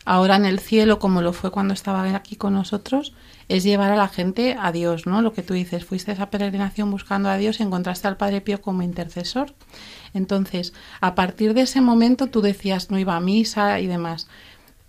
ahora 0.05 0.35
en 0.35 0.45
el 0.45 0.59
cielo, 0.59 0.99
como 0.99 1.21
lo 1.21 1.33
fue 1.33 1.51
cuando 1.51 1.73
estaba 1.73 2.03
aquí 2.15 2.35
con 2.35 2.53
nosotros, 2.53 3.13
es 3.47 3.63
llevar 3.63 3.91
a 3.91 3.95
la 3.95 4.07
gente 4.07 4.55
a 4.59 4.71
Dios, 4.71 5.07
¿no? 5.07 5.21
Lo 5.21 5.33
que 5.33 5.41
tú 5.41 5.53
dices, 5.53 5.83
fuiste 5.83 6.11
a 6.11 6.13
esa 6.13 6.29
peregrinación 6.29 6.91
buscando 6.91 7.29
a 7.29 7.37
Dios 7.37 7.59
y 7.59 7.63
encontraste 7.63 8.07
al 8.07 8.17
Padre 8.17 8.41
Pío 8.41 8.61
como 8.61 8.83
intercesor. 8.83 9.53
Entonces, 10.13 10.73
a 11.01 11.15
partir 11.15 11.53
de 11.53 11.61
ese 11.61 11.81
momento 11.81 12.27
tú 12.27 12.41
decías, 12.41 12.91
no 12.91 12.99
iba 12.99 13.15
a 13.15 13.19
misa 13.19 13.79
y 13.79 13.87
demás. 13.87 14.27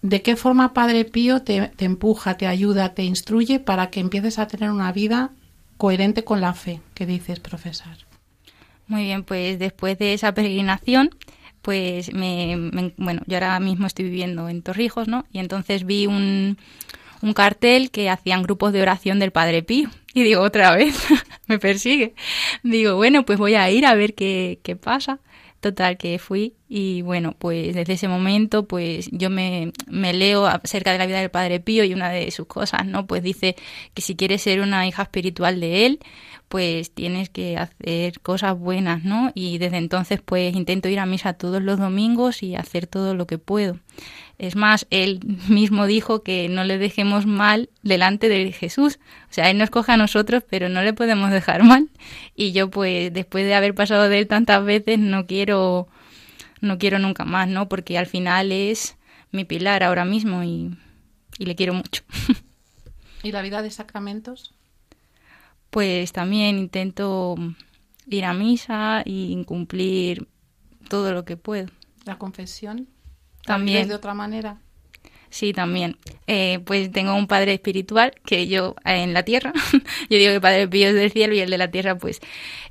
¿De 0.02 0.22
qué 0.22 0.36
forma 0.36 0.74
Padre 0.74 1.04
Pío 1.04 1.42
te, 1.42 1.68
te 1.68 1.84
empuja, 1.84 2.36
te 2.36 2.46
ayuda, 2.46 2.94
te 2.94 3.04
instruye 3.04 3.60
para 3.60 3.90
que 3.90 4.00
empieces 4.00 4.38
a 4.38 4.46
tener 4.46 4.70
una 4.70 4.92
vida 4.92 5.30
coherente 5.76 6.24
con 6.24 6.40
la 6.40 6.54
fe 6.54 6.80
que 6.94 7.06
dices 7.06 7.40
profesar? 7.40 7.98
Muy 8.86 9.04
bien, 9.04 9.24
pues 9.24 9.58
después 9.58 9.98
de 9.98 10.14
esa 10.14 10.34
peregrinación 10.34 11.10
pues 11.62 12.12
me, 12.12 12.92
bueno, 12.96 13.22
yo 13.26 13.36
ahora 13.36 13.60
mismo 13.60 13.86
estoy 13.86 14.06
viviendo 14.06 14.48
en 14.48 14.62
Torrijos, 14.62 15.08
¿no? 15.08 15.26
Y 15.32 15.38
entonces 15.38 15.84
vi 15.84 16.06
un, 16.06 16.58
un 17.22 17.32
cartel 17.34 17.90
que 17.90 18.10
hacían 18.10 18.42
grupos 18.42 18.72
de 18.72 18.82
oración 18.82 19.18
del 19.18 19.30
Padre 19.30 19.62
Pío. 19.62 19.90
Y 20.14 20.22
digo, 20.22 20.42
otra 20.42 20.74
vez, 20.74 20.96
me 21.46 21.58
persigue. 21.58 22.14
Digo, 22.62 22.96
bueno, 22.96 23.24
pues 23.24 23.38
voy 23.38 23.54
a 23.54 23.70
ir 23.70 23.86
a 23.86 23.94
ver 23.94 24.14
qué, 24.14 24.60
qué 24.62 24.76
pasa. 24.76 25.20
Total, 25.60 25.98
que 25.98 26.18
fui 26.18 26.54
y 26.70 27.02
bueno, 27.02 27.36
pues 27.38 27.74
desde 27.74 27.92
ese 27.92 28.08
momento 28.08 28.66
pues 28.66 29.10
yo 29.12 29.28
me, 29.28 29.72
me, 29.88 30.14
leo 30.14 30.46
acerca 30.46 30.90
de 30.90 30.96
la 30.96 31.04
vida 31.04 31.20
del 31.20 31.30
Padre 31.30 31.60
Pío 31.60 31.84
y 31.84 31.92
una 31.92 32.08
de 32.08 32.30
sus 32.30 32.46
cosas, 32.46 32.86
¿no? 32.86 33.06
Pues 33.06 33.22
dice 33.22 33.56
que 33.92 34.00
si 34.00 34.16
quieres 34.16 34.40
ser 34.40 34.62
una 34.62 34.86
hija 34.86 35.02
espiritual 35.02 35.60
de 35.60 35.84
él, 35.84 36.00
pues 36.50 36.92
tienes 36.92 37.30
que 37.30 37.56
hacer 37.56 38.18
cosas 38.18 38.58
buenas, 38.58 39.04
¿no? 39.04 39.30
Y 39.36 39.58
desde 39.58 39.76
entonces 39.76 40.20
pues 40.20 40.56
intento 40.56 40.88
ir 40.88 40.98
a 40.98 41.06
misa 41.06 41.34
todos 41.34 41.62
los 41.62 41.78
domingos 41.78 42.42
y 42.42 42.56
hacer 42.56 42.88
todo 42.88 43.14
lo 43.14 43.28
que 43.28 43.38
puedo. 43.38 43.78
Es 44.36 44.56
más, 44.56 44.84
él 44.90 45.20
mismo 45.48 45.86
dijo 45.86 46.24
que 46.24 46.48
no 46.48 46.64
le 46.64 46.76
dejemos 46.76 47.24
mal 47.24 47.70
delante 47.84 48.28
de 48.28 48.50
Jesús. 48.50 48.98
O 49.30 49.32
sea, 49.32 49.48
él 49.48 49.58
nos 49.58 49.70
coge 49.70 49.92
a 49.92 49.96
nosotros, 49.96 50.42
pero 50.50 50.68
no 50.68 50.82
le 50.82 50.92
podemos 50.92 51.30
dejar 51.30 51.62
mal. 51.62 51.88
Y 52.34 52.50
yo 52.50 52.68
pues 52.68 53.12
después 53.12 53.46
de 53.46 53.54
haber 53.54 53.76
pasado 53.76 54.08
de 54.08 54.18
él 54.18 54.26
tantas 54.26 54.64
veces 54.64 54.98
no 54.98 55.28
quiero 55.28 55.86
no 56.60 56.78
quiero 56.78 56.98
nunca 56.98 57.24
más, 57.24 57.46
¿no? 57.46 57.68
Porque 57.68 57.96
al 57.96 58.06
final 58.06 58.50
es 58.50 58.96
mi 59.30 59.44
pilar 59.44 59.84
ahora 59.84 60.04
mismo 60.04 60.42
y, 60.42 60.76
y 61.38 61.44
le 61.44 61.54
quiero 61.54 61.74
mucho. 61.74 62.02
¿Y 63.22 63.30
la 63.30 63.42
vida 63.42 63.62
de 63.62 63.70
sacramentos? 63.70 64.52
Pues 65.70 66.12
también 66.12 66.58
intento 66.58 67.36
ir 68.06 68.24
a 68.24 68.34
misa 68.34 69.02
y 69.04 69.42
cumplir 69.44 70.28
todo 70.88 71.12
lo 71.12 71.24
que 71.24 71.36
puedo. 71.36 71.68
¿La 72.04 72.18
confesión? 72.18 72.88
También. 73.44 73.88
de 73.88 73.94
otra 73.94 74.14
manera? 74.14 74.60
Sí, 75.30 75.52
también. 75.52 75.96
Eh, 76.26 76.58
pues 76.64 76.90
tengo 76.90 77.14
un 77.14 77.28
padre 77.28 77.54
espiritual 77.54 78.12
que 78.24 78.48
yo 78.48 78.74
eh, 78.84 79.04
en 79.04 79.14
la 79.14 79.22
tierra, 79.22 79.52
yo 80.10 80.18
digo 80.18 80.32
que 80.32 80.40
Padre 80.40 80.66
Pío 80.66 80.88
es 80.88 80.94
del 80.94 81.12
cielo 81.12 81.34
y 81.34 81.40
el 81.40 81.50
de 81.50 81.58
la 81.58 81.70
tierra, 81.70 81.96
pues 81.96 82.20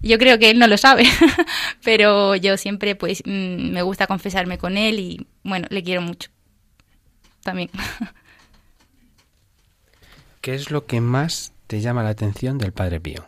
yo 0.01 0.17
creo 0.17 0.37
que 0.39 0.49
él 0.49 0.59
no 0.59 0.67
lo 0.67 0.77
sabe, 0.77 1.05
pero 1.83 2.35
yo 2.35 2.57
siempre 2.57 2.95
pues 2.95 3.23
mm, 3.25 3.71
me 3.71 3.81
gusta 3.81 4.07
confesarme 4.07 4.57
con 4.57 4.77
él 4.77 4.99
y 4.99 5.27
bueno, 5.43 5.67
le 5.69 5.83
quiero 5.83 6.01
mucho. 6.01 6.29
También. 7.43 7.69
¿Qué 10.41 10.53
es 10.53 10.69
lo 10.69 10.85
que 10.85 10.99
más 10.99 11.53
te 11.69 11.81
llama 11.81 12.01
la 12.01 12.09
atención 12.09 12.57
del 12.57 12.73
Padre 12.73 12.99
Pío? 12.99 13.27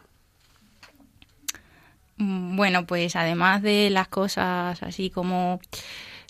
Mm, 2.17 2.55
bueno, 2.55 2.87
pues 2.87 3.15
además 3.15 3.61
de 3.61 3.91
las 3.91 4.07
cosas 4.07 4.81
así 4.81 5.11
como 5.11 5.59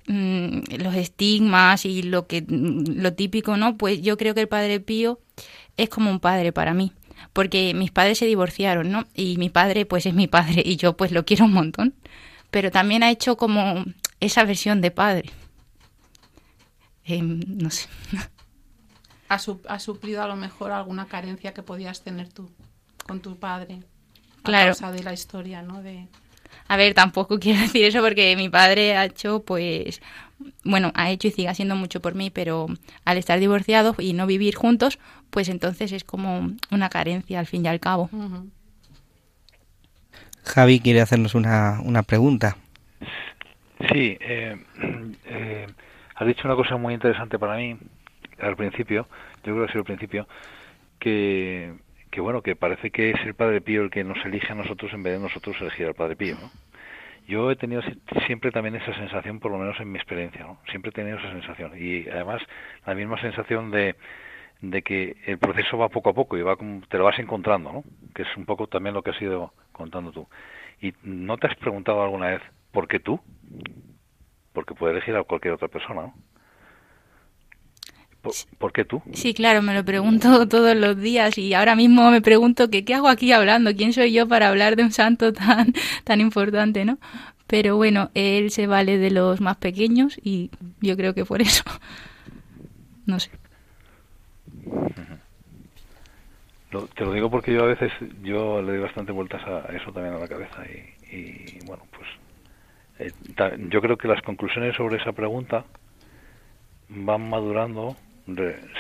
mm, 0.07 0.59
los 0.79 0.95
estigmas 0.95 1.85
y 1.85 2.03
lo 2.03 2.27
que 2.27 2.43
lo 2.49 3.13
típico, 3.13 3.55
¿no? 3.55 3.77
Pues 3.77 4.01
yo 4.01 4.17
creo 4.17 4.33
que 4.33 4.41
el 4.41 4.49
Padre 4.49 4.81
Pío 4.81 5.21
es 5.77 5.87
como 5.87 6.11
un 6.11 6.19
padre 6.19 6.51
para 6.51 6.73
mí, 6.73 6.91
porque 7.31 7.73
mis 7.73 7.91
padres 7.91 8.17
se 8.17 8.25
divorciaron, 8.25 8.91
¿no? 8.91 9.07
Y 9.15 9.37
mi 9.37 9.49
padre 9.49 9.85
pues 9.85 10.05
es 10.05 10.13
mi 10.13 10.27
padre 10.27 10.63
y 10.65 10.75
yo 10.75 10.97
pues 10.97 11.13
lo 11.13 11.23
quiero 11.23 11.45
un 11.45 11.53
montón, 11.53 11.95
pero 12.49 12.71
también 12.71 13.03
ha 13.03 13.11
hecho 13.11 13.37
como 13.37 13.85
esa 14.19 14.43
versión 14.43 14.81
de 14.81 14.91
padre. 14.91 15.29
Em, 17.05 17.39
no 17.47 17.69
sé. 17.69 17.87
¿Ha, 19.31 19.39
ha 19.69 19.79
suplido 19.79 20.21
a 20.21 20.27
lo 20.27 20.35
mejor 20.35 20.71
alguna 20.71 21.05
carencia 21.05 21.53
que 21.53 21.63
podías 21.63 22.03
tener 22.03 22.27
tú 22.27 22.49
con 23.07 23.21
tu 23.21 23.37
padre? 23.37 23.79
claro. 24.43 24.73
de 24.91 25.03
la 25.03 25.13
historia, 25.13 25.61
¿no? 25.61 25.81
De... 25.81 26.07
A 26.67 26.75
ver, 26.75 26.93
tampoco 26.93 27.39
quiero 27.39 27.61
decir 27.61 27.85
eso 27.85 28.01
porque 28.01 28.35
mi 28.35 28.49
padre 28.49 28.97
ha 28.97 29.05
hecho, 29.05 29.41
pues, 29.41 30.01
bueno, 30.65 30.91
ha 30.95 31.11
hecho 31.11 31.29
y 31.29 31.31
sigue 31.31 31.47
haciendo 31.47 31.77
mucho 31.77 32.01
por 32.01 32.13
mí, 32.13 32.29
pero 32.29 32.67
al 33.05 33.17
estar 33.17 33.39
divorciados 33.39 33.95
y 33.99 34.11
no 34.11 34.27
vivir 34.27 34.55
juntos, 34.55 34.99
pues 35.29 35.47
entonces 35.47 35.93
es 35.93 36.03
como 36.03 36.51
una 36.69 36.89
carencia 36.89 37.39
al 37.39 37.45
fin 37.45 37.63
y 37.63 37.69
al 37.69 37.79
cabo. 37.79 38.09
Javi 40.43 40.81
quiere 40.81 40.99
hacernos 40.99 41.35
una, 41.35 41.79
una 41.85 42.03
pregunta. 42.03 42.57
Sí, 43.93 44.17
eh, 44.19 44.57
eh, 45.23 45.67
has 46.15 46.27
dicho 46.27 46.41
una 46.49 46.57
cosa 46.57 46.75
muy 46.75 46.93
interesante 46.93 47.39
para 47.39 47.55
mí 47.55 47.77
al 48.41 48.55
principio, 48.55 49.07
yo 49.43 49.53
creo 49.53 49.57
que 49.57 49.63
ha 49.63 49.67
sido 49.67 49.81
al 49.81 49.85
principio, 49.85 50.27
que 50.99 51.73
que 52.11 52.21
bueno, 52.21 52.41
que 52.41 52.55
parece 52.55 52.91
que 52.91 53.11
es 53.11 53.21
el 53.25 53.33
Padre 53.33 53.61
Pío 53.61 53.81
el 53.81 53.89
que 53.89 54.03
nos 54.03 54.23
elige 54.25 54.51
a 54.51 54.55
nosotros 54.55 54.91
en 54.93 55.01
vez 55.01 55.13
de 55.13 55.19
nosotros 55.19 55.55
elegir 55.61 55.87
al 55.87 55.95
Padre 55.95 56.17
Pío, 56.17 56.35
¿no? 56.35 56.51
Yo 57.27 57.49
he 57.49 57.55
tenido 57.55 57.81
siempre 58.27 58.51
también 58.51 58.75
esa 58.75 58.93
sensación, 58.95 59.39
por 59.39 59.51
lo 59.51 59.57
menos 59.57 59.79
en 59.79 59.91
mi 59.91 59.97
experiencia, 59.97 60.41
¿no? 60.41 60.59
Siempre 60.69 60.89
he 60.89 60.93
tenido 60.93 61.17
esa 61.17 61.31
sensación 61.31 61.71
y 61.77 62.09
además 62.09 62.41
la 62.85 62.95
misma 62.95 63.19
sensación 63.21 63.71
de, 63.71 63.95
de 64.59 64.81
que 64.81 65.15
el 65.25 65.37
proceso 65.37 65.77
va 65.77 65.87
poco 65.87 66.09
a 66.09 66.13
poco 66.13 66.37
y 66.37 66.41
va 66.41 66.57
como, 66.57 66.81
te 66.87 66.97
lo 66.97 67.05
vas 67.05 67.17
encontrando, 67.19 67.71
¿no? 67.71 67.83
Que 68.13 68.23
es 68.23 68.37
un 68.37 68.45
poco 68.45 68.67
también 68.67 68.93
lo 68.93 69.03
que 69.03 69.11
has 69.11 69.21
ido 69.21 69.53
contando 69.71 70.11
tú. 70.11 70.27
¿Y 70.81 70.93
no 71.03 71.37
te 71.37 71.47
has 71.47 71.55
preguntado 71.55 72.03
alguna 72.03 72.27
vez 72.31 72.41
por 72.71 72.89
qué 72.89 72.99
tú? 72.99 73.21
Porque 74.51 74.75
puede 74.75 74.93
elegir 74.93 75.15
a 75.15 75.23
cualquier 75.23 75.53
otra 75.53 75.69
persona, 75.69 76.01
¿no? 76.01 76.13
¿Por, 78.59 78.71
qué 78.71 78.85
tú? 78.85 79.01
Sí, 79.13 79.33
claro, 79.33 79.63
me 79.63 79.73
lo 79.73 79.83
pregunto 79.83 80.47
todos 80.49 80.75
los 80.75 80.99
días 80.99 81.37
y 81.37 81.53
ahora 81.53 81.75
mismo 81.75 82.11
me 82.11 82.21
pregunto 82.21 82.69
que 82.69 82.85
qué 82.85 82.93
hago 82.93 83.07
aquí 83.07 83.31
hablando, 83.31 83.75
quién 83.75 83.93
soy 83.93 84.13
yo 84.13 84.27
para 84.27 84.49
hablar 84.49 84.75
de 84.75 84.83
un 84.83 84.91
santo 84.91 85.33
tan, 85.33 85.73
tan 86.03 86.21
importante, 86.21 86.85
¿no? 86.85 86.99
Pero 87.47 87.75
bueno, 87.75 88.11
él 88.13 88.51
se 88.51 88.67
vale 88.67 88.97
de 88.97 89.11
los 89.11 89.41
más 89.41 89.57
pequeños 89.57 90.19
y 90.23 90.51
yo 90.81 90.95
creo 90.95 91.13
que 91.15 91.25
por 91.25 91.41
eso, 91.41 91.63
no 93.05 93.19
sé. 93.19 93.31
te 96.95 97.03
lo 97.03 97.11
digo 97.11 97.29
porque 97.29 97.53
yo 97.53 97.63
a 97.63 97.67
veces, 97.67 97.91
yo 98.21 98.61
le 98.61 98.73
doy 98.73 98.81
bastante 98.81 99.11
vueltas 99.11 99.41
a 99.45 99.75
eso 99.75 99.91
también 99.91 100.15
a 100.15 100.19
la 100.19 100.27
cabeza 100.27 100.63
y, 101.11 101.65
bueno, 101.65 101.83
pues 101.91 102.07
eh, 102.99 103.11
yo 103.69 103.81
creo 103.81 103.97
que 103.97 104.07
las 104.07 104.21
conclusiones 104.21 104.75
sobre 104.77 104.97
esa 104.97 105.11
pregunta 105.11 105.65
van 106.87 107.29
madurando 107.29 107.97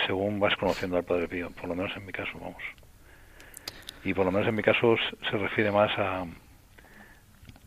según 0.05 0.39
vas 0.39 0.55
conociendo 0.57 0.97
al 0.97 1.03
Padre 1.03 1.27
Pío, 1.27 1.51
por 1.51 1.67
lo 1.69 1.75
menos 1.75 1.95
en 1.95 2.05
mi 2.05 2.11
caso, 2.11 2.31
vamos. 2.39 2.63
Y 4.03 4.13
por 4.13 4.25
lo 4.25 4.31
menos 4.31 4.47
en 4.47 4.55
mi 4.55 4.63
caso 4.63 4.95
se 5.29 5.37
refiere 5.37 5.71
más 5.71 5.91
a, 5.97 6.25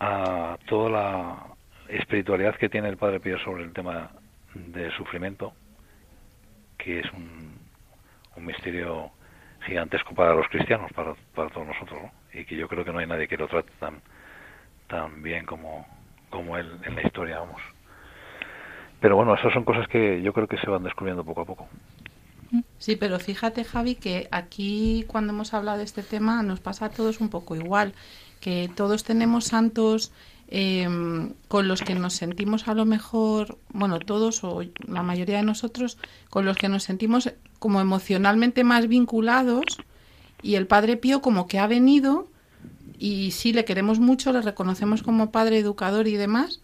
a 0.01 0.59
toda 0.67 0.91
la 0.91 1.47
espiritualidad 1.89 2.57
que 2.57 2.69
tiene 2.69 2.89
el 2.89 2.97
Padre 2.97 3.21
Pío 3.21 3.39
sobre 3.39 3.65
el 3.65 3.73
tema 3.73 4.11
del 4.55 4.93
sufrimiento, 4.97 5.53
que 6.79 7.01
es 7.01 7.13
un, 7.13 7.59
un 8.37 8.45
misterio 8.45 9.11
gigantesco 9.65 10.15
para 10.15 10.35
los 10.35 10.49
cristianos, 10.49 10.93
para, 10.93 11.15
para 11.35 11.51
todos 11.51 11.67
nosotros, 11.67 12.11
y 12.33 12.45
que 12.45 12.57
yo 12.57 12.69
creo 12.69 12.85
que 12.85 12.93
no 12.93 12.99
hay 12.99 13.07
nadie 13.07 13.29
que 13.29 13.37
lo 13.37 13.49
trate 13.49 13.71
tan, 13.79 14.01
tan 14.89 15.23
bien 15.23 15.47
como, 15.47 15.87
como 16.31 16.57
él 16.57 16.79
en 16.85 16.95
la 16.95 17.03
historia, 17.03 17.41
vamos. 17.41 17.63
Pero 19.05 19.17
bueno, 19.17 19.35
esas 19.35 19.53
son 19.53 19.65
cosas 19.65 19.87
que 19.87 20.23
yo 20.23 20.33
creo 20.33 20.49
que 20.49 20.57
se 20.57 20.71
van 20.71 20.83
descubriendo 20.83 21.23
poco 21.23 21.43
a 21.43 21.45
poco. 21.45 21.69
Sí, 22.79 22.97
pero 22.97 23.19
fíjate, 23.19 23.63
Javi, 23.63 23.97
que 23.97 24.29
aquí 24.31 25.05
cuando 25.07 25.35
hemos 25.35 25.53
hablado 25.53 25.77
de 25.77 25.85
este 25.85 26.03
tema 26.03 26.43
nos 26.43 26.61
pasa 26.61 26.87
a 26.87 26.89
todos 26.89 27.21
un 27.21 27.29
poco 27.29 27.55
igual, 27.55 27.93
que 28.41 28.71
todos 28.75 29.05
tenemos 29.05 29.45
santos 29.45 30.11
em, 30.49 31.35
con 31.49 31.69
los 31.69 31.83
que 31.83 31.95
nos 31.95 32.15
sentimos 32.15 32.67
a 32.67 32.73
lo 32.73 32.87
mejor, 32.87 33.59
bueno, 33.69 33.99
todos 33.99 34.43
o 34.43 34.63
la 34.89 35.03
mayoría 35.03 35.37
de 35.37 35.43
nosotros, 35.43 35.99
con 36.31 36.47
los 36.47 36.57
que 36.57 36.71
nos 36.71 36.85
sentimos 36.85 37.31
como 37.59 37.83
emocionalmente 37.83 38.65
más 38.65 38.89
vinculados 38.89 39.65
y 40.41 40.55
el 40.55 40.67
Padre 40.67 40.97
Pío 40.97 41.21
como 41.21 41.47
que 41.47 41.59
ha 41.59 41.67
venido 41.67 42.29
y 42.99 43.33
sí 43.33 43.53
le 43.53 43.67
queremos 43.67 44.01
mucho, 44.01 44.33
le 44.33 44.41
reconocemos 44.41 45.03
como 45.03 45.31
padre 45.31 45.59
educador 45.59 46.09
y 46.09 46.17
demás, 46.17 46.63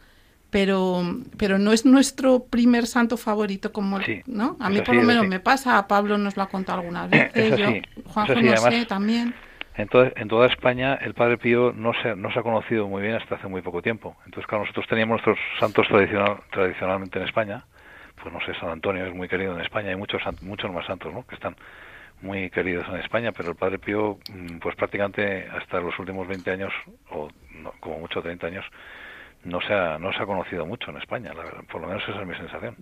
pero, 0.51 1.03
pero 1.37 1.59
no 1.59 1.73
es 1.73 1.87
nuestro 1.87 2.45
primer 2.45 2.87
santo 2.87 3.17
favorito 3.17 3.73
como 3.73 3.99
¿no? 4.27 4.57
A 4.61 4.69
mí 4.69 4.81
por 4.83 4.95
lo 4.95 5.03
menos 5.03 5.27
me 5.27 5.41
pasa, 5.41 5.79
a 5.79 5.87
Pablo 5.89 6.19
nos 6.19 6.37
lo 6.37 6.43
ha 6.43 6.49
contado 6.49 6.81
algunas 6.81 7.09
veces, 7.09 7.57
yo, 7.59 7.67
Juanjo 8.07 8.35
no 8.35 8.57
sé 8.57 8.87
también. 8.87 9.35
En 9.77 9.89
toda, 9.89 10.13
en 10.17 10.29
toda 10.29 10.47
España 10.49 10.97
el 11.01 11.15
Padre 11.15 11.39
Pío 11.39 11.73
no 11.73 11.93
se, 12.03 12.15
no 12.17 12.31
se 12.33 12.41
ha 12.41 12.43
conocido 12.43 12.89
muy 12.89 13.03
bien 13.03 13.15
hasta 13.15 13.37
hace 13.37 13.47
muy 13.47 13.63
poco 13.63 13.81
tiempo. 13.81 14.17
Entonces, 14.27 14.47
claro, 14.47 14.65
nosotros 14.65 14.87
teníamos 14.89 15.25
nuestros 15.25 15.39
santos 15.59 15.87
tradicional, 15.89 16.39
tradicionalmente 16.51 17.19
en 17.19 17.25
España, 17.25 17.65
pues 18.21 18.35
no 18.35 18.41
sé, 18.41 18.53
San 18.61 18.71
Antonio 18.71 19.07
es 19.07 19.15
muy 19.15 19.29
querido 19.29 19.55
en 19.55 19.61
España, 19.61 19.91
hay 19.91 19.97
muchos, 19.97 20.21
muchos 20.43 20.71
más 20.73 20.85
santos, 20.87 21.13
¿no? 21.15 21.27
Que 21.27 21.37
están 21.37 21.57
muy 22.21 22.51
queridos 22.51 22.87
en 22.89 22.97
España, 22.97 23.33
pero 23.33 23.51
el 23.51 23.57
Padre 23.57 23.79
Pío, 23.79 24.19
mm, 24.31 24.59
pues 24.59 24.77
prácticamente 24.77 25.49
hasta 25.49 25.81
los 25.81 25.99
últimos 25.99 26.29
20 26.29 26.51
años, 26.51 26.73
o 27.11 27.29
como 27.81 28.01
mucho 28.01 28.21
30 28.21 28.47
años, 28.47 28.65
no 29.45 29.61
se 29.61 29.73
ha, 29.73 29.99
no 29.99 30.13
se 30.13 30.23
ha 30.23 30.27
conocido 30.27 30.67
mucho 30.67 30.91
en 30.91 30.99
España, 30.99 31.33
la 31.35 31.45
verdad, 31.45 31.65
por 31.71 31.81
lo 31.81 31.89
menos 31.89 32.03
esa 32.09 32.21
es 32.21 32.27
mi 32.27 32.35
sensación. 32.35 32.77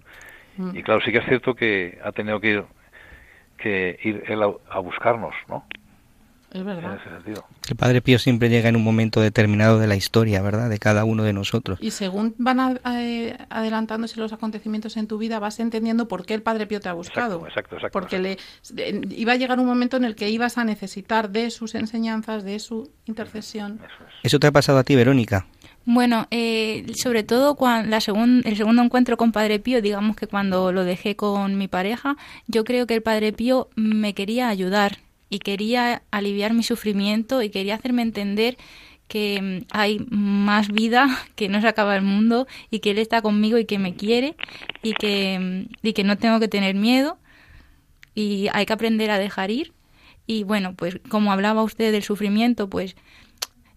Mm. 0.56 0.76
Y 0.76 0.82
claro, 0.82 1.00
sí 1.00 1.12
que 1.12 1.18
es 1.18 1.24
cierto 1.26 1.54
que 1.54 1.98
ha 2.04 2.12
tenido 2.12 2.40
que 2.40 2.48
ir, 2.50 2.64
que 3.56 3.98
ir 4.02 4.24
él 4.26 4.42
a, 4.42 4.78
buscarnos, 4.80 5.34
¿no? 5.48 5.64
Es 6.50 6.64
verdad. 6.64 6.94
En 6.94 7.00
ese 7.00 7.10
sentido. 7.10 7.44
El 7.68 7.76
Padre 7.76 8.00
Pío 8.00 8.18
siempre 8.18 8.48
llega 8.48 8.70
en 8.70 8.76
un 8.76 8.82
momento 8.82 9.20
determinado 9.20 9.78
de 9.78 9.86
la 9.86 9.96
historia, 9.96 10.40
¿verdad? 10.40 10.70
De 10.70 10.78
cada 10.78 11.04
uno 11.04 11.22
de 11.22 11.34
nosotros. 11.34 11.78
Y 11.82 11.90
según 11.90 12.34
van 12.38 12.80
eh, 12.86 13.36
adelantándose 13.50 14.18
los 14.18 14.32
acontecimientos 14.32 14.96
en 14.96 15.06
tu 15.06 15.18
vida, 15.18 15.38
vas 15.40 15.60
entendiendo 15.60 16.08
por 16.08 16.24
qué 16.24 16.32
el 16.32 16.42
Padre 16.42 16.66
Pío 16.66 16.80
te 16.80 16.88
ha 16.88 16.94
buscado. 16.94 17.46
Exacto, 17.46 17.76
exacto. 17.76 17.92
Porque 17.92 18.18
Le, 18.18 18.38
iba 19.10 19.34
a 19.34 19.36
llegar 19.36 19.60
un 19.60 19.66
momento 19.66 19.98
en 19.98 20.04
el 20.04 20.14
que 20.14 20.30
ibas 20.30 20.56
a 20.56 20.64
necesitar 20.64 21.28
de 21.28 21.50
sus 21.50 21.74
enseñanzas, 21.74 22.44
de 22.44 22.58
su 22.60 22.90
intercesión. 23.04 23.78
¿Eso 24.22 24.40
te 24.40 24.46
ha 24.46 24.52
pasado 24.52 24.78
a 24.78 24.84
ti, 24.84 24.96
Verónica? 24.96 25.46
Bueno, 25.90 26.28
eh, 26.30 26.84
sobre 27.02 27.22
todo 27.22 27.54
cuando 27.54 27.88
la 27.88 27.96
el 27.96 28.56
segundo 28.58 28.82
encuentro 28.82 29.16
con 29.16 29.32
Padre 29.32 29.58
Pío, 29.58 29.80
digamos 29.80 30.16
que 30.16 30.26
cuando 30.26 30.70
lo 30.70 30.84
dejé 30.84 31.16
con 31.16 31.56
mi 31.56 31.66
pareja, 31.66 32.18
yo 32.46 32.64
creo 32.64 32.86
que 32.86 32.92
el 32.92 33.00
Padre 33.00 33.32
Pío 33.32 33.70
me 33.74 34.12
quería 34.12 34.50
ayudar 34.50 34.98
y 35.30 35.38
quería 35.38 36.02
aliviar 36.10 36.52
mi 36.52 36.62
sufrimiento 36.62 37.42
y 37.42 37.48
quería 37.48 37.76
hacerme 37.76 38.02
entender 38.02 38.58
que 39.08 39.40
mm, 39.40 39.66
hay 39.70 40.06
más 40.10 40.68
vida, 40.68 41.08
que 41.36 41.48
no 41.48 41.58
se 41.62 41.68
acaba 41.68 41.96
el 41.96 42.02
mundo 42.02 42.46
y 42.70 42.80
que 42.80 42.90
Él 42.90 42.98
está 42.98 43.22
conmigo 43.22 43.56
y 43.56 43.64
que 43.64 43.78
me 43.78 43.94
quiere 43.94 44.36
y 44.82 44.92
que, 44.92 45.38
mm, 45.38 45.86
y 45.86 45.94
que 45.94 46.04
no 46.04 46.18
tengo 46.18 46.38
que 46.38 46.48
tener 46.48 46.74
miedo 46.74 47.16
y 48.14 48.48
hay 48.52 48.66
que 48.66 48.74
aprender 48.74 49.10
a 49.10 49.18
dejar 49.18 49.50
ir. 49.50 49.72
Y 50.26 50.42
bueno, 50.42 50.74
pues 50.74 51.00
como 51.08 51.32
hablaba 51.32 51.62
usted 51.62 51.92
del 51.92 52.02
sufrimiento, 52.02 52.68
pues 52.68 52.94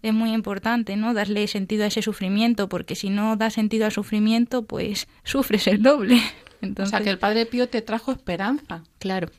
es 0.02 0.12
muy 0.12 0.32
importante, 0.32 0.96
¿no? 0.96 1.14
Darle 1.14 1.46
sentido 1.46 1.84
a 1.84 1.86
ese 1.86 2.02
sufrimiento, 2.02 2.68
porque 2.68 2.94
si 2.94 3.08
no 3.08 3.36
da 3.36 3.50
sentido 3.50 3.86
al 3.86 3.92
sufrimiento, 3.92 4.62
pues 4.62 5.06
sufres 5.22 5.66
el 5.68 5.82
doble. 5.82 6.20
Entonces, 6.60 6.92
o 6.94 6.96
sea, 6.96 7.04
que 7.04 7.10
el 7.10 7.18
Padre 7.18 7.46
Pío 7.46 7.68
te 7.68 7.82
trajo 7.82 8.12
esperanza. 8.12 8.82
Claro. 8.98 9.30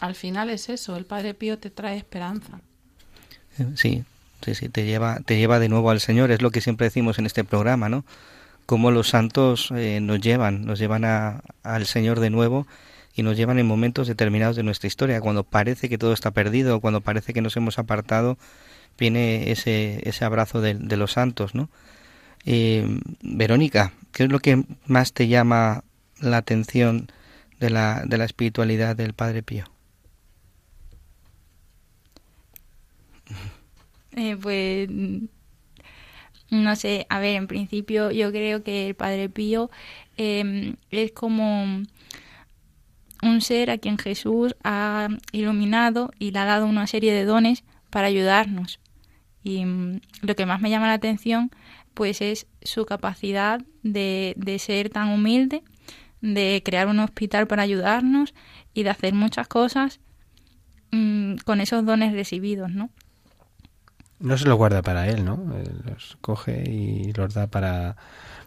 Al 0.00 0.14
final 0.14 0.50
es 0.50 0.68
eso, 0.68 0.96
el 0.96 1.04
Padre 1.04 1.34
Pío 1.34 1.58
te 1.58 1.70
trae 1.70 1.96
esperanza. 1.96 2.60
Sí, 3.74 4.04
sí, 4.42 4.54
sí, 4.54 4.68
te 4.68 4.84
lleva, 4.84 5.20
te 5.20 5.38
lleva 5.38 5.58
de 5.58 5.68
nuevo 5.68 5.90
al 5.90 6.00
Señor, 6.00 6.30
es 6.30 6.42
lo 6.42 6.50
que 6.50 6.60
siempre 6.60 6.86
decimos 6.86 7.18
en 7.18 7.26
este 7.26 7.44
programa, 7.44 7.88
¿no? 7.88 8.04
Cómo 8.66 8.90
los 8.90 9.08
santos 9.08 9.70
eh, 9.74 10.00
nos 10.00 10.20
llevan, 10.20 10.66
nos 10.66 10.78
llevan 10.78 11.04
a, 11.04 11.40
al 11.62 11.86
Señor 11.86 12.20
de 12.20 12.30
nuevo 12.30 12.66
y 13.14 13.22
nos 13.22 13.36
llevan 13.36 13.58
en 13.58 13.66
momentos 13.66 14.08
determinados 14.08 14.56
de 14.56 14.62
nuestra 14.62 14.88
historia, 14.88 15.20
cuando 15.20 15.44
parece 15.44 15.88
que 15.88 15.96
todo 15.96 16.12
está 16.12 16.32
perdido, 16.32 16.80
cuando 16.80 17.00
parece 17.00 17.32
que 17.32 17.40
nos 17.40 17.56
hemos 17.56 17.78
apartado 17.78 18.36
viene 18.98 19.50
ese, 19.50 20.08
ese 20.08 20.24
abrazo 20.24 20.60
de, 20.60 20.74
los 20.96 21.12
santos, 21.12 21.54
¿no? 21.54 21.68
Eh, 22.44 22.86
Verónica, 23.22 23.92
¿qué 24.12 24.24
es 24.24 24.30
lo 24.30 24.38
que 24.38 24.64
más 24.86 25.12
te 25.12 25.28
llama 25.28 25.84
la 26.20 26.38
atención 26.38 27.10
de 27.58 27.70
la, 27.70 28.04
de 28.06 28.18
la 28.18 28.24
espiritualidad 28.24 28.96
del 28.96 29.12
Padre 29.12 29.42
Pío? 29.42 29.64
Eh, 34.18 34.34
pues 34.40 34.88
no 36.50 36.76
sé, 36.76 37.06
a 37.10 37.18
ver, 37.18 37.36
en 37.36 37.46
principio 37.46 38.10
yo 38.10 38.30
creo 38.30 38.62
que 38.62 38.88
el 38.88 38.94
Padre 38.94 39.28
Pío 39.28 39.70
em, 40.16 40.76
es 40.90 41.12
como 41.12 41.82
un 43.22 43.40
ser 43.40 43.70
a 43.70 43.78
quien 43.78 43.98
Jesús 43.98 44.54
ha 44.62 45.08
iluminado 45.32 46.12
y 46.18 46.30
le 46.30 46.38
ha 46.38 46.44
dado 46.44 46.66
una 46.66 46.86
serie 46.86 47.12
de 47.12 47.24
dones 47.24 47.64
para 47.90 48.06
ayudarnos. 48.06 48.78
Y 49.46 49.64
mm, 49.64 50.00
lo 50.22 50.34
que 50.34 50.44
más 50.44 50.60
me 50.60 50.70
llama 50.70 50.88
la 50.88 50.94
atención 50.94 51.52
pues 51.94 52.20
es 52.20 52.48
su 52.62 52.84
capacidad 52.84 53.60
de, 53.84 54.34
de 54.36 54.58
ser 54.58 54.90
tan 54.90 55.08
humilde, 55.08 55.62
de 56.20 56.62
crear 56.64 56.88
un 56.88 56.98
hospital 56.98 57.46
para 57.46 57.62
ayudarnos 57.62 58.34
y 58.74 58.82
de 58.82 58.90
hacer 58.90 59.14
muchas 59.14 59.46
cosas 59.46 60.00
mm, 60.90 61.36
con 61.44 61.60
esos 61.60 61.86
dones 61.86 62.12
recibidos, 62.12 62.72
¿no? 62.72 62.90
No 64.18 64.36
se 64.36 64.48
los 64.48 64.56
guarda 64.56 64.82
para 64.82 65.08
él, 65.08 65.24
¿no? 65.24 65.40
Los 65.84 66.18
coge 66.20 66.68
y 66.68 67.12
los 67.12 67.32
da 67.32 67.46
para, 67.46 67.96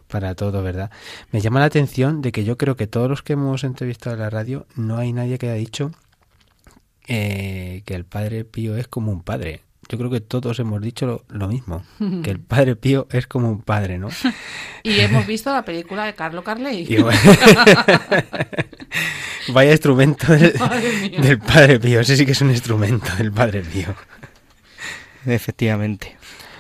para 0.10 0.36
todo, 0.36 0.64
¿verdad? 0.64 0.92
Me 1.32 1.40
llama 1.40 1.62
la 1.62 1.68
atención 1.68 2.22
de 2.22 2.34
que 2.34 2.44
yo 2.44 2.58
creo 2.58 2.76
que 2.76 2.88
todos 2.88 3.10
los 3.10 3.24
que 3.24 3.34
hemos 3.34 3.64
entrevistado 3.64 4.18
en 4.18 4.22
la 4.22 4.30
radio, 4.30 4.68
no 4.76 4.98
hay 4.98 5.14
nadie 5.14 5.38
que 5.38 5.48
haya 5.48 5.56
dicho 5.56 5.92
eh, 7.08 7.84
que 7.86 7.96
el 7.96 8.04
Padre 8.04 8.44
Pío 8.44 8.76
es 8.76 8.90
como 8.90 9.14
un 9.14 9.24
padre 9.24 9.62
yo 9.90 9.98
creo 9.98 10.12
que 10.12 10.22
todos 10.22 10.60
hemos 10.60 10.80
dicho 10.82 11.26
lo, 11.28 11.48
mismo, 11.48 11.84
que 12.24 12.30
el 12.30 12.40
Padre 12.40 12.76
Pío 12.76 13.08
es 13.12 13.26
como 13.26 13.50
un 13.50 13.64
padre, 13.64 13.98
¿no? 13.98 14.10
y 14.84 15.00
hemos 15.00 15.26
visto 15.26 15.52
la 15.52 15.66
película 15.66 16.06
de 16.06 16.14
Carlo 16.14 16.44
Carley. 16.44 16.88
Vaya 19.50 19.72
instrumento 19.72 20.32
del, 20.32 20.54
Padre 21.40 21.80
Pío, 21.80 22.02
ese 22.02 22.16
sí 22.16 22.24
que 22.26 22.34
es 22.34 22.42
un 22.42 22.52
instrumento 22.52 23.08
del 23.18 23.32
Padre 23.32 23.62
Pío. 23.62 23.96
Efectivamente. 25.26 26.18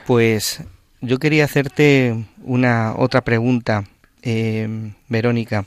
Pues 0.07 0.63
yo 1.01 1.19
quería 1.19 1.45
hacerte 1.45 2.25
una 2.41 2.95
otra 2.97 3.21
pregunta, 3.21 3.83
eh, 4.23 4.91
Verónica, 5.07 5.65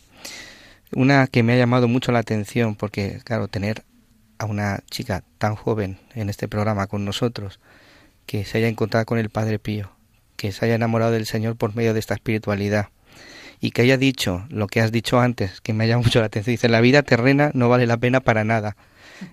una 0.91 1.29
que 1.29 1.45
me 1.45 1.53
ha 1.53 1.57
llamado 1.57 1.87
mucho 1.87 2.11
la 2.11 2.19
atención, 2.19 2.75
porque 2.75 3.21
claro, 3.25 3.47
tener 3.47 3.85
a 4.43 4.47
una 4.47 4.81
chica 4.91 5.23
tan 5.39 5.55
joven 5.55 5.99
en 6.15 6.29
este 6.29 6.49
programa 6.49 6.89
con 6.89 7.05
nosotros, 7.05 7.61
que 8.27 8.45
se 8.45 8.59
haya 8.59 8.69
encontrado 8.69 9.07
con 9.07 9.19
el 9.19 9.31
Padre 9.31 9.61
Pío, 9.61 9.93
que 10.37 10.51
se 10.51 10.65
haya 10.65 10.75
enamorado 10.75 11.13
del 11.13 11.27
Señor 11.27 11.57
por 11.57 11.77
medio 11.77 11.95
de 11.95 12.01
esta 12.01 12.15
espiritualidad 12.15 12.89
y 13.61 13.71
que 13.71 13.83
haya 13.83 13.97
dicho 13.97 14.45
lo 14.49 14.67
que 14.67 14.81
has 14.81 14.91
dicho 14.91 15.21
antes, 15.21 15.61
que 15.61 15.73
me 15.73 15.87
llama 15.87 16.03
mucho 16.03 16.19
la 16.19 16.27
atención. 16.27 16.55
Dice, 16.55 16.69
la 16.69 16.81
vida 16.81 17.03
terrena 17.03 17.53
no 17.55 17.69
vale 17.69 17.87
la 17.87 17.97
pena 17.99 18.19
para 18.19 18.43
nada. 18.43 18.77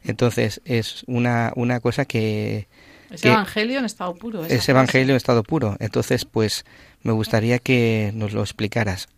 Entonces 0.04 0.62
es 0.66 1.04
una, 1.08 1.52
una 1.56 1.80
cosa 1.80 2.06
que... 2.06 2.68
Es 3.10 3.26
evangelio 3.26 3.80
en 3.80 3.86
estado 3.86 4.14
puro. 4.14 4.46
Es 4.46 4.70
evangelio 4.70 5.14
en 5.14 5.18
estado 5.18 5.42
puro. 5.42 5.76
Entonces, 5.80 6.26
pues 6.26 6.64
me 7.02 7.12
gustaría 7.12 7.58
que 7.58 8.12
nos 8.14 8.34
lo 8.34 8.42
explicaras. 8.42 9.10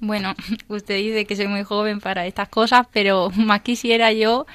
Bueno, 0.00 0.34
usted 0.68 0.96
dice 0.96 1.24
que 1.24 1.36
soy 1.36 1.46
muy 1.46 1.62
joven 1.62 2.00
para 2.00 2.26
estas 2.26 2.48
cosas, 2.48 2.86
pero 2.92 3.30
más 3.36 3.62
quisiera 3.62 4.12
yo 4.12 4.46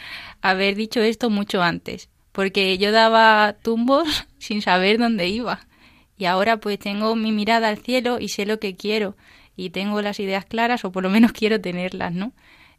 haber 0.41 0.75
dicho 0.75 1.01
esto 1.01 1.29
mucho 1.29 1.61
antes, 1.61 2.09
porque 2.31 2.77
yo 2.77 2.91
daba 2.91 3.55
tumbos 3.61 4.27
sin 4.37 4.61
saber 4.61 4.97
dónde 4.97 5.27
iba. 5.27 5.67
Y 6.17 6.25
ahora 6.25 6.57
pues 6.57 6.79
tengo 6.79 7.15
mi 7.15 7.31
mirada 7.31 7.69
al 7.69 7.77
cielo 7.77 8.17
y 8.19 8.29
sé 8.29 8.45
lo 8.45 8.59
que 8.59 8.75
quiero 8.75 9.15
y 9.55 9.71
tengo 9.71 10.01
las 10.01 10.19
ideas 10.19 10.45
claras 10.45 10.85
o 10.85 10.91
por 10.91 11.03
lo 11.03 11.09
menos 11.09 11.31
quiero 11.33 11.59
tenerlas, 11.59 12.13
¿no? 12.13 12.33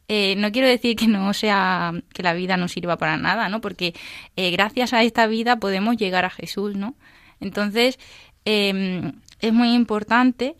Eh, 0.08 0.34
no 0.36 0.50
quiero 0.50 0.66
decir 0.66 0.96
que 0.96 1.06
no 1.06 1.32
sea 1.34 1.92
que 2.12 2.24
la 2.24 2.32
vida 2.32 2.56
no 2.56 2.66
sirva 2.66 2.96
para 2.96 3.16
nada, 3.16 3.48
¿no? 3.48 3.60
Porque 3.60 3.94
eh, 4.34 4.50
gracias 4.50 4.92
a 4.92 5.04
esta 5.04 5.28
vida 5.28 5.60
podemos 5.60 5.96
llegar 5.96 6.24
a 6.24 6.30
Jesús, 6.30 6.74
¿no? 6.74 6.96
Entonces 7.38 7.98
em, 8.44 9.12
es 9.40 9.52
muy 9.52 9.72
importante 9.72 10.56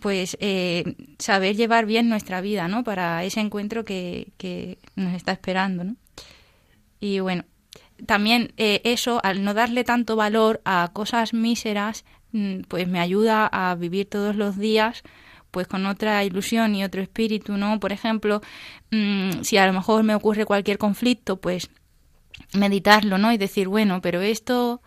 pues 0.00 0.36
eh, 0.40 0.94
saber 1.18 1.56
llevar 1.56 1.86
bien 1.86 2.08
nuestra 2.08 2.40
vida, 2.40 2.68
¿no? 2.68 2.84
Para 2.84 3.24
ese 3.24 3.40
encuentro 3.40 3.84
que, 3.84 4.32
que 4.36 4.78
nos 4.96 5.14
está 5.14 5.32
esperando, 5.32 5.84
¿no? 5.84 5.96
Y 7.00 7.20
bueno, 7.20 7.44
también 8.06 8.52
eh, 8.56 8.80
eso, 8.84 9.20
al 9.24 9.44
no 9.44 9.54
darle 9.54 9.84
tanto 9.84 10.16
valor 10.16 10.60
a 10.64 10.90
cosas 10.92 11.32
míseras, 11.34 12.04
mm, 12.32 12.62
pues 12.68 12.88
me 12.88 13.00
ayuda 13.00 13.46
a 13.46 13.74
vivir 13.74 14.08
todos 14.08 14.36
los 14.36 14.58
días 14.58 15.02
pues 15.50 15.66
con 15.66 15.84
otra 15.86 16.22
ilusión 16.24 16.76
y 16.76 16.84
otro 16.84 17.02
espíritu, 17.02 17.56
¿no? 17.56 17.80
Por 17.80 17.92
ejemplo, 17.92 18.40
mm, 18.92 19.42
si 19.42 19.56
a 19.56 19.66
lo 19.66 19.72
mejor 19.72 20.04
me 20.04 20.14
ocurre 20.14 20.44
cualquier 20.44 20.78
conflicto, 20.78 21.40
pues 21.40 21.70
meditarlo, 22.54 23.18
¿no? 23.18 23.32
Y 23.32 23.38
decir, 23.38 23.68
bueno, 23.68 24.00
pero 24.00 24.20
esto 24.20 24.80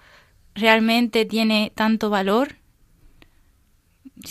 realmente 0.56 1.26
tiene 1.26 1.72
tanto 1.76 2.10
valor 2.10 2.56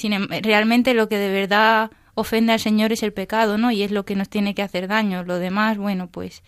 Em, 0.02 0.28
realmente 0.42 0.94
lo 0.94 1.08
que 1.08 1.18
de 1.18 1.30
verdad 1.30 1.90
ofende 2.14 2.52
al 2.52 2.60
Señor 2.60 2.92
es 2.92 3.02
el 3.02 3.12
pecado, 3.12 3.58
¿no? 3.58 3.70
Y 3.70 3.82
es 3.82 3.90
lo 3.90 4.04
que 4.04 4.16
nos 4.16 4.28
tiene 4.28 4.54
que 4.54 4.62
hacer 4.62 4.88
daño. 4.88 5.24
Lo 5.24 5.38
demás, 5.38 5.78
bueno, 5.78 6.08
pues 6.08 6.42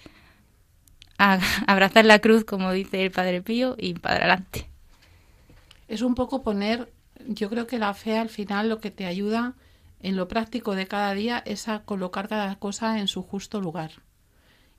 abrazar 1.67 2.05
la 2.05 2.19
cruz, 2.19 2.45
como 2.45 2.73
dice 2.73 3.03
el 3.03 3.11
Padre 3.11 3.43
Pío, 3.43 3.77
y 3.79 3.95
para 3.95 4.17
adelante. 4.17 4.69
Es 5.89 6.03
un 6.03 6.15
poco 6.15 6.43
poner, 6.43 6.93
yo 7.27 7.51
creo 7.51 7.67
que 7.67 7.79
la 7.79 7.95
fe 7.95 8.19
al 8.19 8.31
final 8.31 8.69
lo 8.69 8.81
que 8.81 8.91
te 8.91 9.07
ayuda 9.07 9.55
en 10.01 10.17
lo 10.17 10.29
práctico 10.29 10.75
de 10.75 10.87
cada 10.87 11.15
día 11.15 11.43
es 11.47 11.69
a 11.69 11.81
colocar 11.81 12.29
cada 12.29 12.57
cosa 12.57 12.99
en 12.99 13.09
su 13.09 13.23
justo 13.23 13.61
lugar 13.61 13.93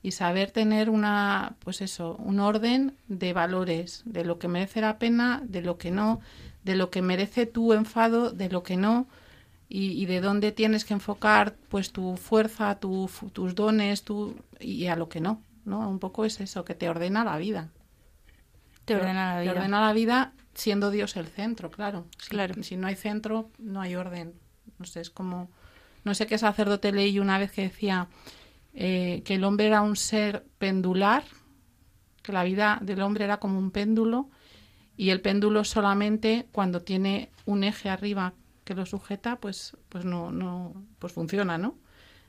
y 0.02 0.12
saber 0.12 0.52
tener 0.52 0.88
una, 0.88 1.56
pues 1.58 1.80
eso, 1.80 2.14
un 2.20 2.38
orden 2.38 2.96
de 3.08 3.32
valores, 3.32 4.02
de 4.04 4.24
lo 4.24 4.38
que 4.38 4.46
merece 4.46 4.80
la 4.80 5.00
pena, 5.00 5.42
de 5.44 5.62
lo 5.62 5.78
que 5.78 5.90
no, 5.90 6.20
de 6.66 6.74
lo 6.74 6.90
que 6.90 7.00
merece 7.00 7.46
tu 7.46 7.72
enfado, 7.72 8.32
de 8.32 8.50
lo 8.50 8.64
que 8.64 8.76
no, 8.76 9.06
y, 9.68 10.04
de 10.06 10.20
dónde 10.20 10.52
tienes 10.52 10.84
que 10.84 10.94
enfocar 10.94 11.54
pues 11.68 11.92
tu 11.92 12.16
fuerza, 12.16 12.78
tus 12.78 13.54
dones, 13.54 14.02
tu, 14.02 14.36
y 14.60 14.86
a 14.86 14.96
lo 14.96 15.08
que 15.08 15.20
no, 15.20 15.42
¿no? 15.64 15.88
Un 15.88 15.98
poco 15.98 16.24
es 16.24 16.40
eso, 16.40 16.64
que 16.64 16.74
te 16.74 16.88
ordena 16.88 17.24
la 17.24 17.36
vida. 17.38 17.70
Te 18.84 18.96
ordena 18.96 19.34
la 19.34 19.40
vida. 19.40 19.52
Te 19.52 19.58
ordena 19.58 19.80
la 19.80 19.92
vida 19.92 20.32
siendo 20.54 20.90
Dios 20.90 21.16
el 21.16 21.26
centro, 21.26 21.70
claro. 21.70 22.04
Si, 22.18 22.30
claro. 22.30 22.62
si 22.62 22.76
no 22.76 22.88
hay 22.88 22.96
centro, 22.96 23.50
no 23.58 23.80
hay 23.80 23.94
orden. 23.94 24.34
No 24.78 24.86
sé, 24.86 25.00
es 25.00 25.10
como... 25.10 25.48
No 26.04 26.14
sé 26.14 26.26
qué 26.26 26.38
sacerdote 26.38 26.92
leí 26.92 27.18
una 27.18 27.38
vez 27.38 27.50
que 27.50 27.62
decía 27.62 28.08
eh, 28.74 29.22
que 29.24 29.34
el 29.34 29.44
hombre 29.44 29.66
era 29.66 29.82
un 29.82 29.96
ser 29.96 30.46
pendular, 30.58 31.24
que 32.22 32.32
la 32.32 32.44
vida 32.44 32.78
del 32.82 33.02
hombre 33.02 33.24
era 33.24 33.38
como 33.38 33.58
un 33.58 33.72
péndulo 33.72 34.30
y 34.96 35.10
el 35.10 35.20
péndulo 35.20 35.64
solamente 35.64 36.46
cuando 36.52 36.82
tiene 36.82 37.30
un 37.44 37.64
eje 37.64 37.88
arriba 37.88 38.32
que 38.64 38.74
lo 38.74 38.86
sujeta, 38.86 39.36
pues, 39.36 39.76
pues 39.88 40.04
no, 40.04 40.32
no, 40.32 40.74
pues 40.98 41.12
funciona, 41.12 41.58
¿no? 41.58 41.76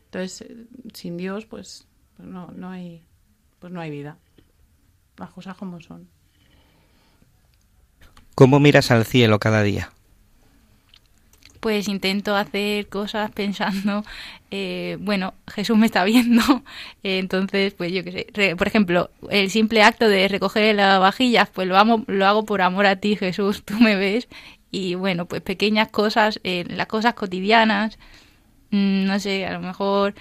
Entonces, 0.06 0.42
eh, 0.42 0.66
sin 0.94 1.18
Dios, 1.18 1.46
pues, 1.46 1.88
pues, 2.16 2.28
no, 2.28 2.52
no 2.52 2.70
hay, 2.70 3.04
pues 3.60 3.74
no 3.74 3.82
hay 3.82 3.90
vida. 3.90 4.18
Las 5.18 5.32
cosas 5.32 5.58
como 5.58 5.82
son. 5.82 6.08
¿Cómo 8.36 8.60
miras 8.60 8.92
al 8.92 9.06
cielo 9.06 9.40
cada 9.40 9.64
día? 9.64 9.90
Pues 11.60 11.88
intento 11.88 12.36
hacer 12.36 12.88
cosas 12.88 13.32
pensando, 13.32 14.04
eh, 14.52 14.98
bueno, 15.00 15.34
Jesús 15.48 15.78
me 15.78 15.86
está 15.86 16.04
viendo, 16.04 16.42
entonces, 17.04 17.74
pues 17.74 17.92
yo 17.92 18.04
qué 18.04 18.28
sé, 18.34 18.56
por 18.56 18.68
ejemplo, 18.68 19.10
el 19.30 19.50
simple 19.50 19.84
acto 19.84 20.08
de 20.10 20.28
recoger 20.28 20.76
las 20.76 21.00
vajillas, 21.00 21.50
pues 21.50 21.68
lo 21.68 21.78
hago, 21.78 22.04
lo 22.08 22.26
hago 22.26 22.46
por 22.46 22.62
amor 22.62 22.86
a 22.86 22.98
ti, 22.98 23.16
Jesús, 23.16 23.64
tú 23.66 23.76
me 23.80 23.96
ves, 23.96 24.28
y 24.72 24.96
bueno, 24.96 25.26
pues 25.26 25.42
pequeñas 25.42 25.90
cosas, 25.90 26.40
eh, 26.44 26.66
las 26.70 26.88
cosas 26.88 27.14
cotidianas, 27.14 27.98
mm, 28.72 29.06
no 29.06 29.20
sé, 29.20 29.46
a 29.46 29.54
lo 29.54 29.62
mejor 29.62 30.16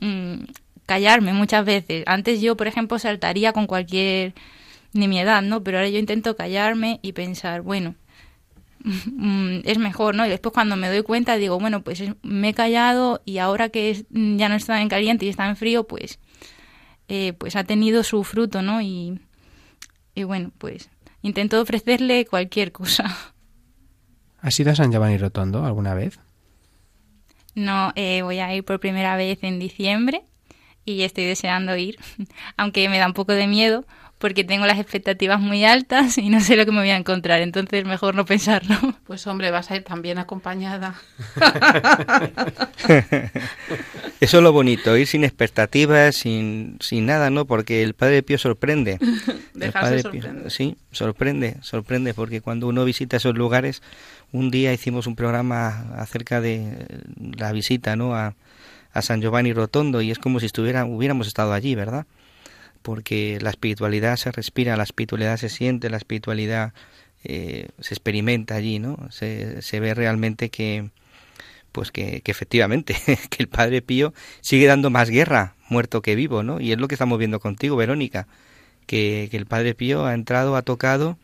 mm, 0.00 0.44
callarme 0.86 1.32
muchas 1.32 1.64
veces. 1.64 2.04
Antes 2.06 2.40
yo, 2.40 2.56
por 2.56 2.66
ejemplo, 2.66 2.98
saltaría 2.98 3.52
con 3.52 3.66
cualquier 3.66 4.34
nimiedad, 4.92 5.42
¿no? 5.42 5.62
Pero 5.62 5.78
ahora 5.78 5.88
yo 5.88 5.98
intento 5.98 6.36
callarme 6.36 7.00
y 7.02 7.12
pensar, 7.12 7.62
bueno, 7.62 7.94
es 9.64 9.78
mejor, 9.78 10.14
¿no? 10.14 10.26
Y 10.26 10.28
después 10.28 10.52
cuando 10.52 10.76
me 10.76 10.88
doy 10.88 11.02
cuenta 11.02 11.36
digo, 11.36 11.58
bueno, 11.58 11.82
pues 11.82 12.02
me 12.22 12.50
he 12.50 12.54
callado 12.54 13.22
y 13.24 13.38
ahora 13.38 13.68
que 13.68 14.04
ya 14.10 14.48
no 14.48 14.54
está 14.54 14.80
en 14.80 14.88
caliente 14.88 15.26
y 15.26 15.28
está 15.28 15.48
en 15.48 15.56
frío, 15.56 15.86
pues, 15.86 16.18
eh, 17.08 17.32
pues 17.34 17.56
ha 17.56 17.64
tenido 17.64 18.02
su 18.02 18.24
fruto, 18.24 18.62
¿no? 18.62 18.80
Y, 18.80 19.20
y 20.14 20.24
bueno, 20.24 20.52
pues 20.58 20.90
intento 21.22 21.60
ofrecerle 21.60 22.26
cualquier 22.26 22.72
cosa. 22.72 23.16
¿Has 24.40 24.58
ido 24.58 24.72
a 24.72 24.74
San 24.74 24.90
Giovanni 24.90 25.18
Rotondo 25.18 25.64
alguna 25.64 25.94
vez? 25.94 26.18
No, 27.54 27.92
eh, 27.96 28.22
voy 28.22 28.38
a 28.38 28.54
ir 28.54 28.64
por 28.64 28.80
primera 28.80 29.16
vez 29.16 29.40
en 29.42 29.58
diciembre 29.58 30.22
y 30.84 31.02
estoy 31.02 31.24
deseando 31.24 31.76
ir, 31.76 31.98
aunque 32.56 32.88
me 32.88 32.98
da 32.98 33.06
un 33.06 33.12
poco 33.12 33.32
de 33.32 33.46
miedo 33.46 33.84
porque 34.20 34.44
tengo 34.44 34.66
las 34.66 34.78
expectativas 34.78 35.40
muy 35.40 35.64
altas 35.64 36.18
y 36.18 36.28
no 36.28 36.40
sé 36.40 36.54
lo 36.54 36.66
que 36.66 36.72
me 36.72 36.80
voy 36.80 36.90
a 36.90 36.96
encontrar, 36.96 37.40
entonces 37.40 37.86
mejor 37.86 38.14
no 38.14 38.26
pensarlo. 38.26 38.76
Pues 39.06 39.26
hombre, 39.26 39.50
vas 39.50 39.70
a 39.70 39.76
ir 39.76 39.82
también 39.82 40.18
acompañada. 40.18 40.94
Eso 44.20 44.36
es 44.36 44.42
lo 44.42 44.52
bonito, 44.52 44.94
ir 44.98 45.06
sin 45.06 45.24
expectativas, 45.24 46.16
sin, 46.16 46.76
sin 46.80 47.06
nada, 47.06 47.30
¿no? 47.30 47.46
Porque 47.46 47.82
el 47.82 47.94
Padre 47.94 48.22
Pío 48.22 48.36
sorprende. 48.36 48.98
el 49.60 49.72
Padre 49.72 50.02
Pío, 50.02 50.50
sí, 50.50 50.76
sorprende, 50.92 51.56
sorprende, 51.62 52.12
porque 52.12 52.42
cuando 52.42 52.68
uno 52.68 52.84
visita 52.84 53.16
esos 53.16 53.34
lugares, 53.34 53.80
un 54.32 54.50
día 54.50 54.74
hicimos 54.74 55.06
un 55.06 55.16
programa 55.16 55.94
acerca 55.96 56.42
de 56.42 56.86
la 57.38 57.52
visita, 57.52 57.96
¿no? 57.96 58.14
A, 58.14 58.34
a 58.92 59.02
San 59.02 59.22
Giovanni 59.22 59.54
Rotondo 59.54 60.02
y 60.02 60.10
es 60.10 60.18
como 60.18 60.40
si 60.40 60.46
estuviera, 60.46 60.84
hubiéramos 60.84 61.26
estado 61.26 61.54
allí, 61.54 61.74
¿verdad? 61.74 62.04
Porque 62.82 63.38
la 63.40 63.50
espiritualidad 63.50 64.16
se 64.16 64.32
respira, 64.32 64.76
la 64.76 64.84
espiritualidad 64.84 65.36
se 65.36 65.48
siente, 65.48 65.90
la 65.90 65.98
espiritualidad 65.98 66.72
eh, 67.24 67.68
se 67.80 67.94
experimenta 67.94 68.54
allí, 68.54 68.78
¿no? 68.78 69.08
Se, 69.10 69.60
se 69.62 69.80
ve 69.80 69.94
realmente 69.94 70.48
que, 70.48 70.90
pues 71.72 71.90
que, 71.92 72.22
efectivamente, 72.24 72.96
que 73.30 73.42
el 73.42 73.48
Padre 73.48 73.82
Pío 73.82 74.14
sigue 74.40 74.66
dando 74.66 74.90
más 74.90 75.10
guerra, 75.10 75.54
muerto 75.68 76.02
que 76.02 76.14
vivo, 76.14 76.42
¿no? 76.42 76.60
Y 76.60 76.72
es 76.72 76.78
lo 76.78 76.88
que 76.88 76.94
estamos 76.94 77.18
viendo 77.18 77.40
contigo, 77.40 77.76
Verónica, 77.76 78.26
que, 78.86 79.28
que 79.30 79.36
el 79.36 79.46
Padre 79.46 79.74
Pío 79.74 80.06
ha 80.06 80.14
entrado, 80.14 80.56
ha 80.56 80.62
tocado 80.62 81.18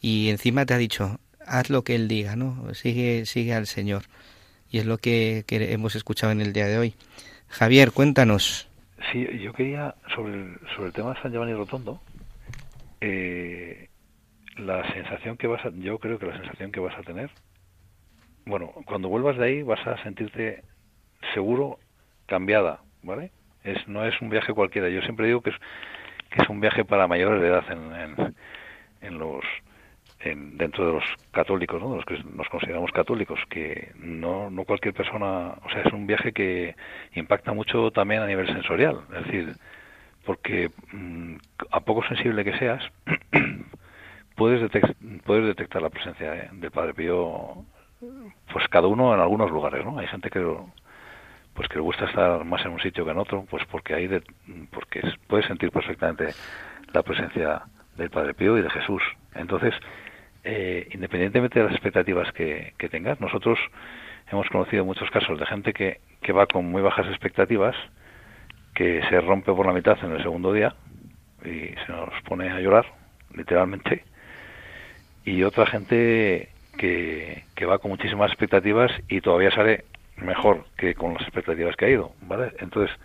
y 0.00 0.28
encima 0.28 0.66
te 0.66 0.74
ha 0.74 0.78
dicho, 0.78 1.18
haz 1.46 1.70
lo 1.70 1.82
que 1.84 1.94
él 1.94 2.08
diga, 2.08 2.36
¿no? 2.36 2.74
Sigue, 2.74 3.26
sigue 3.26 3.54
al 3.54 3.66
Señor. 3.66 4.04
Y 4.70 4.78
es 4.78 4.86
lo 4.86 4.98
que, 4.98 5.44
que 5.46 5.72
hemos 5.72 5.94
escuchado 5.94 6.32
en 6.32 6.40
el 6.40 6.52
día 6.52 6.66
de 6.66 6.78
hoy. 6.78 6.94
Javier, 7.48 7.92
cuéntanos. 7.92 8.67
Sí, 9.12 9.38
yo 9.38 9.52
quería, 9.52 9.94
sobre 10.14 10.34
el, 10.34 10.58
sobre 10.74 10.88
el 10.88 10.92
tema 10.92 11.14
de 11.14 11.22
San 11.22 11.32
Giovanni 11.32 11.54
Rotondo, 11.54 12.00
eh, 13.00 13.88
la 14.56 14.92
sensación 14.92 15.36
que 15.36 15.46
vas 15.46 15.64
a, 15.64 15.70
yo 15.70 15.98
creo 15.98 16.18
que 16.18 16.26
la 16.26 16.36
sensación 16.36 16.72
que 16.72 16.80
vas 16.80 16.96
a 16.98 17.02
tener 17.02 17.30
bueno, 18.48 18.72
cuando 18.86 19.08
vuelvas 19.08 19.36
de 19.36 19.44
ahí 19.44 19.62
vas 19.62 19.86
a 19.86 20.02
sentirte 20.02 20.64
seguro 21.34 21.78
cambiada, 22.26 22.80
¿vale? 23.02 23.30
Es, 23.62 23.86
no 23.86 24.06
es 24.06 24.18
un 24.22 24.30
viaje 24.30 24.54
cualquiera. 24.54 24.88
Yo 24.88 25.02
siempre 25.02 25.26
digo 25.26 25.42
que 25.42 25.50
es, 25.50 25.56
que 26.30 26.42
es 26.42 26.48
un 26.48 26.60
viaje 26.60 26.84
para 26.84 27.06
mayores 27.06 27.42
de 27.42 27.48
edad 27.48 27.64
en, 27.70 28.34
en, 29.02 29.18
los 29.18 29.44
en, 30.20 30.56
dentro 30.56 30.86
de 30.86 30.92
los 30.92 31.04
católicos, 31.32 31.80
¿no? 31.80 31.90
de 31.90 31.96
los 31.96 32.04
que 32.04 32.22
nos 32.34 32.48
consideramos 32.48 32.90
católicos, 32.92 33.40
que 33.48 33.92
no, 33.96 34.50
cualquier 34.66 34.94
persona, 34.94 35.54
o 35.64 35.70
sea, 35.70 35.82
es 35.82 35.92
un 35.92 36.06
viaje 36.06 36.32
que 36.32 36.74
impacta 37.14 37.52
mucho 37.52 37.90
también 37.90 38.22
a 38.22 38.26
nivel 38.26 38.46
sensorial, 38.46 39.00
es 39.16 39.24
decir, 39.24 39.52
porque 40.24 40.70
mm, 40.92 41.36
a 41.70 41.80
poco 41.80 42.02
sensible 42.04 42.44
que 42.44 42.58
seas, 42.58 42.82
puedes, 44.36 44.70
puedes 45.24 45.46
detectar 45.46 45.82
la 45.82 45.90
presencia 45.90 46.48
del 46.52 46.70
Padre 46.70 46.94
Pío 46.94 47.64
pues 48.52 48.68
cada 48.68 48.86
uno 48.86 49.14
en 49.14 49.20
algunos 49.20 49.50
lugares, 49.50 49.84
¿no? 49.84 49.98
Hay 49.98 50.06
gente 50.06 50.30
que 50.30 50.56
pues 51.54 51.68
que 51.68 51.74
le 51.74 51.80
gusta 51.80 52.04
estar 52.04 52.44
más 52.44 52.64
en 52.64 52.70
un 52.70 52.80
sitio 52.80 53.04
que 53.04 53.10
en 53.10 53.18
otro, 53.18 53.44
pues 53.50 53.64
porque 53.66 53.94
hay 53.94 54.06
de, 54.06 54.22
porque 54.70 55.02
puede 55.26 55.42
sentir 55.42 55.72
perfectamente 55.72 56.28
la 56.92 57.02
presencia 57.02 57.62
del 57.96 58.10
Padre 58.10 58.34
Pío 58.34 58.56
y 58.56 58.62
de 58.62 58.70
Jesús. 58.70 59.02
Entonces, 59.34 59.74
eh, 60.50 60.88
independientemente 60.92 61.58
de 61.58 61.66
las 61.66 61.74
expectativas 61.74 62.32
que, 62.32 62.72
que 62.78 62.88
tengas, 62.88 63.20
nosotros 63.20 63.58
hemos 64.32 64.48
conocido 64.48 64.82
muchos 64.82 65.10
casos 65.10 65.38
de 65.38 65.44
gente 65.44 65.74
que, 65.74 66.00
que 66.22 66.32
va 66.32 66.46
con 66.46 66.64
muy 66.64 66.80
bajas 66.80 67.06
expectativas, 67.06 67.76
que 68.74 69.02
se 69.10 69.20
rompe 69.20 69.52
por 69.52 69.66
la 69.66 69.74
mitad 69.74 70.02
en 70.02 70.12
el 70.12 70.22
segundo 70.22 70.54
día 70.54 70.74
y 71.44 71.74
se 71.84 71.92
nos 71.92 72.08
pone 72.26 72.48
a 72.48 72.60
llorar, 72.60 72.86
literalmente, 73.34 74.04
y 75.26 75.42
otra 75.42 75.66
gente 75.66 76.48
que, 76.78 77.44
va 77.68 77.78
con 77.78 77.90
muchísimas 77.90 78.30
expectativas 78.30 78.90
y 79.06 79.20
todavía 79.20 79.50
sale 79.50 79.84
mejor 80.16 80.64
que 80.78 80.94
con 80.94 81.12
las 81.12 81.22
expectativas 81.24 81.76
que 81.76 81.84
ha 81.84 81.90
ido, 81.90 82.12
¿vale? 82.22 82.52
Entonces, 82.60 82.96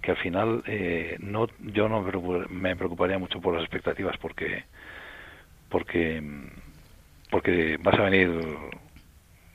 que 0.00 0.12
al 0.12 0.16
final 0.16 0.62
eh, 0.66 1.18
no 1.20 1.48
yo 1.58 1.86
no 1.90 2.00
me 2.48 2.76
preocuparía 2.76 3.18
mucho 3.18 3.42
por 3.42 3.52
las 3.52 3.62
expectativas 3.62 4.16
porque 4.16 4.64
porque 5.68 6.22
porque 7.30 7.76
vas 7.82 7.98
a 7.98 8.02
venir 8.02 8.28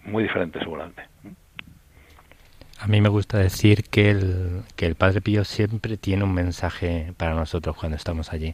muy 0.06 0.24
diferente 0.24 0.60
seguramente. 0.60 1.04
A 2.80 2.88
mí 2.88 3.00
me 3.00 3.10
gusta 3.10 3.38
decir 3.38 3.86
que 3.86 4.10
el, 4.10 4.64
que 4.76 4.86
el 4.86 4.96
Padre 4.96 5.22
Pío 5.22 5.46
siempre 5.46 5.96
tiene 5.96 6.26
un 6.26 6.34
mensaje 6.34 7.14
para 7.16 7.34
nosotros 7.34 7.78
cuando 7.78 7.96
estamos 7.96 8.34
allí. 8.34 8.54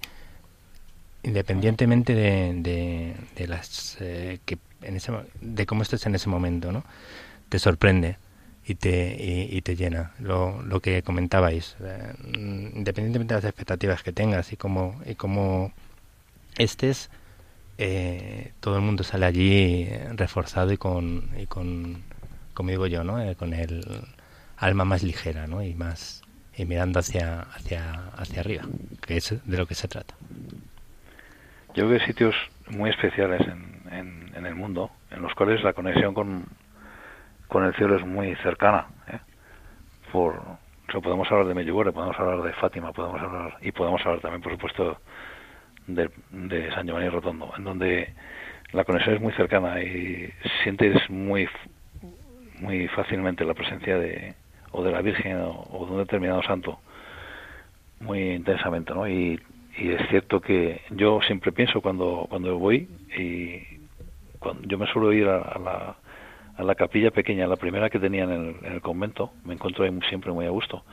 Independientemente 1.24 2.14
de, 2.14 3.16
de, 3.36 3.48
las 3.48 3.98
eh, 4.00 4.40
que 4.46 4.58
en 4.84 4.96
ese, 4.96 5.12
de 5.42 5.66
cómo 5.66 5.82
estés 5.82 6.06
en 6.06 6.16
ese 6.16 6.30
momento, 6.30 6.72
¿no? 6.72 6.84
Te 7.50 7.60
sorprende 7.60 8.18
y 8.68 8.76
te, 8.76 9.18
y, 9.50 9.62
te 9.62 9.76
llena. 9.76 10.12
Lo, 10.20 10.62
lo 10.62 10.80
que 10.80 11.02
comentabais, 11.02 11.76
eh, 11.82 12.14
independientemente 12.36 13.34
de 13.34 13.40
las 13.40 13.46
expectativas 13.46 14.04
que 14.04 14.12
tengas 14.12 14.54
y 14.54 14.58
cómo, 14.58 15.02
y 15.08 15.16
cómo 15.16 15.74
estés, 16.58 17.10
eh, 17.82 18.52
todo 18.60 18.76
el 18.76 18.82
mundo 18.82 19.04
sale 19.04 19.26
allí 19.26 19.89
reforzado 20.15 20.74
y 20.74 20.78
con, 20.78 21.30
y 21.38 21.46
con 21.46 22.04
como 22.54 22.72
digo 22.72 22.88
yo, 22.88 23.06
¿no? 23.06 23.22
Eh, 23.22 23.38
con 23.38 23.54
el 23.54 23.82
alma 24.58 24.84
más 24.84 25.02
ligera, 25.02 25.48
¿no? 25.48 25.63
Y 25.63 25.76
más 25.76 26.22
y 26.58 26.65
mirando 26.65 27.00
hacia, 27.00 27.39
hacia, 27.39 28.10
hacia 28.18 28.42
arriba, 28.42 28.63
que 29.08 29.15
es 29.15 29.50
de 29.50 29.58
lo 29.58 29.65
que 29.65 29.76
se 29.76 29.88
trata. 29.88 30.13
Yo 31.74 31.88
veo 31.88 32.02
sitios 32.02 32.36
muy 32.70 32.89
especiales 32.89 33.39
en, 33.48 34.34
en, 34.36 34.46
el 34.46 34.56
mundo, 34.56 34.92
en 35.10 35.22
los 35.22 35.34
cuales 35.36 35.63
la 35.63 35.72
conexión 35.72 36.13
con, 36.13 36.44
con 37.48 37.63
el 37.63 37.74
cielo 37.76 37.96
es 37.96 38.06
muy 38.06 38.36
cercana. 38.44 38.88
¿eh? 39.08 39.20
Por, 40.12 40.42
podemos 41.02 41.32
hablar 41.32 41.48
de 41.48 41.54
Medjugorje, 41.54 41.94
podemos 41.94 42.20
hablar 42.20 42.42
de 42.42 42.52
Fátima, 42.56 42.92
podemos 42.92 43.22
hablar 43.22 43.58
y 43.62 43.72
podemos 43.72 44.02
hablar 44.06 44.20
también, 44.20 44.42
por 44.42 44.52
supuesto, 44.52 45.00
de, 45.95 46.10
de 46.32 46.71
San 46.71 46.88
Giovanni 46.88 47.10
Rotondo, 47.10 47.52
en 47.58 47.63
donde 47.63 48.13
la 48.71 48.84
conexión 48.84 49.15
es 49.15 49.21
muy 49.21 49.34
cercana 49.34 49.82
y 49.82 50.32
sientes 50.63 51.10
muy 51.10 51.47
muy 52.60 52.88
fácilmente 52.89 53.45
la 53.45 53.54
presencia 53.54 53.97
de 53.97 54.36
o 54.71 54.84
de 54.84 54.91
la 54.91 55.02
Virgen 55.02 55.38
o, 55.38 55.86
de 55.86 55.91
un 55.93 55.97
determinado 55.99 56.43
santo 56.43 56.80
muy 57.99 58.32
intensamente, 58.32 58.93
¿no? 58.93 59.08
Y, 59.08 59.39
es 59.78 60.10
cierto 60.10 60.41
que 60.41 60.82
yo 60.89 61.21
siempre 61.25 61.54
pienso 61.54 61.80
cuando 61.80 62.28
cuando 62.30 62.58
voy 62.60 62.89
y 63.17 63.62
cuando 64.39 64.67
yo 64.67 64.78
me 64.78 64.88
suelo 64.88 65.13
ir 65.13 65.25
a, 65.28 65.58
la, 65.58 65.95
a 66.58 66.63
la 66.63 66.75
capilla 66.75 67.12
pequeña, 67.12 67.47
la 67.47 67.56
primera 67.56 67.89
que 67.89 67.97
tenía 67.97 68.25
en 68.25 68.58
el, 68.62 68.82
convento, 68.82 69.32
me 69.45 69.54
encuentro 69.54 69.86
ahí 69.86 69.99
siempre 70.10 70.34
muy 70.34 70.45
a 70.45 70.49
gusto. 70.49 70.84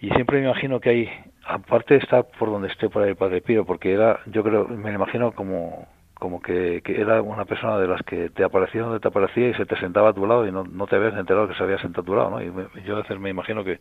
Y 0.00 0.10
siempre 0.10 0.40
me 0.40 0.46
imagino 0.46 0.78
que 0.80 0.90
hay, 0.90 1.10
aparte 1.46 1.96
estar 1.96 2.26
por 2.38 2.50
donde 2.50 2.68
esté 2.68 2.88
por 2.88 3.02
ahí 3.02 3.10
el 3.10 3.16
Padre 3.16 3.40
Pío, 3.40 3.64
porque 3.64 3.92
era, 3.92 4.20
yo 4.26 4.42
creo, 4.42 4.68
me 4.68 4.92
imagino 4.92 5.32
como, 5.32 5.88
como 6.14 6.40
que, 6.42 6.82
era 6.86 7.22
una 7.22 7.46
persona 7.46 7.78
de 7.78 7.88
las 7.88 8.02
que 8.02 8.28
te 8.30 8.44
aparecía 8.44 8.82
donde 8.82 9.00
te 9.00 9.08
aparecía 9.08 9.48
y 9.48 9.54
se 9.54 9.64
te 9.64 9.76
sentaba 9.76 10.10
a 10.10 10.12
tu 10.12 10.26
lado 10.26 10.46
y 10.46 10.52
no, 10.52 10.64
no 10.64 10.86
te 10.86 10.96
habías 10.96 11.14
enterado 11.14 11.48
que 11.48 11.54
se 11.54 11.62
había 11.62 11.78
sentado 11.78 12.02
a 12.02 12.06
tu 12.06 12.14
lado, 12.14 12.30
¿no? 12.30 12.42
Y 12.42 12.82
yo 12.84 12.96
a 12.96 13.02
veces 13.02 13.18
me 13.18 13.30
imagino 13.30 13.64
que, 13.64 13.78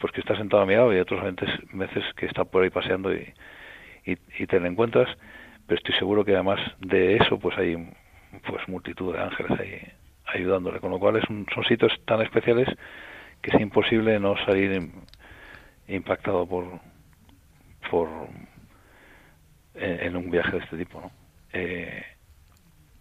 pues 0.00 0.12
que 0.12 0.20
está 0.20 0.36
sentado 0.36 0.62
a 0.62 0.66
mi 0.66 0.74
lado 0.74 0.94
y 0.94 1.00
otras 1.00 1.22
veces, 1.22 1.50
veces 1.72 2.04
que 2.16 2.26
está 2.26 2.44
por 2.44 2.62
ahí 2.62 2.70
paseando 2.70 3.12
y, 3.12 3.34
y, 4.06 4.46
te 4.46 4.58
lo 4.58 4.66
encuentras 4.66 5.08
pero 5.66 5.76
estoy 5.76 5.94
seguro 5.96 6.24
que 6.24 6.32
además 6.32 6.58
de 6.78 7.16
eso 7.16 7.38
pues 7.38 7.58
hay 7.58 7.76
pues 8.46 8.66
multitud 8.68 9.12
de 9.12 9.20
ángeles 9.20 9.60
ahí 9.60 9.82
ayudándole, 10.24 10.80
con 10.80 10.90
lo 10.90 10.98
cual 10.98 11.16
es 11.16 11.24
son 11.26 11.64
sitios 11.64 11.92
tan 12.06 12.22
especiales 12.22 12.68
que 13.42 13.54
es 13.54 13.60
imposible 13.60 14.18
no 14.18 14.34
salir 14.46 14.90
impactado 15.88 16.46
por 16.46 16.80
por 17.90 18.08
en, 19.74 20.16
un 20.16 20.30
viaje 20.30 20.52
de 20.52 20.58
este 20.58 20.76
tipo, 20.76 21.00
¿no? 21.00 21.10
Eh, 21.52 22.02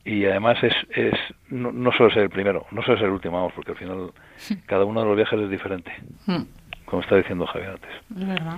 y 0.06 0.26
además 0.26 0.58
es, 0.63 0.73
es 0.95 1.13
no, 1.50 1.71
no 1.71 1.91
suele 1.91 2.13
ser 2.13 2.23
el 2.23 2.30
primero, 2.30 2.65
no 2.71 2.82
suele 2.82 3.00
ser 3.00 3.08
el 3.08 3.13
último, 3.13 3.38
vamos, 3.38 3.54
porque 3.54 3.71
al 3.71 3.78
final 3.78 4.12
cada 4.65 4.86
uno 4.86 5.02
de 5.02 5.08
los 5.08 5.15
viajes 5.15 5.39
es 5.39 5.50
diferente, 5.50 5.91
hmm. 6.26 6.43
como 6.86 7.02
está 7.02 7.15
diciendo 7.15 7.45
Javier 7.47 7.71
antes. 7.71 7.91
Es 8.15 8.28
verdad. 8.28 8.58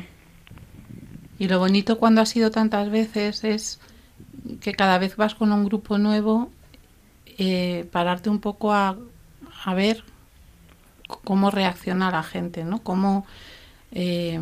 Y 1.39 1.47
lo 1.47 1.57
bonito 1.57 1.97
cuando 1.97 2.21
ha 2.21 2.25
sido 2.25 2.51
tantas 2.51 2.91
veces 2.91 3.43
es 3.43 3.81
que 4.61 4.73
cada 4.73 4.97
vez 4.99 5.15
vas 5.15 5.35
con 5.35 5.51
un 5.51 5.65
grupo 5.65 5.97
nuevo, 5.97 6.51
eh, 7.37 7.87
pararte 7.91 8.29
un 8.29 8.41
poco 8.41 8.73
a, 8.73 8.97
a, 9.63 9.73
ver 9.73 10.03
cómo 11.07 11.49
reacciona 11.49 12.11
la 12.11 12.23
gente, 12.23 12.65
¿no? 12.65 12.83
Cómo, 12.83 13.25
eh, 13.91 14.39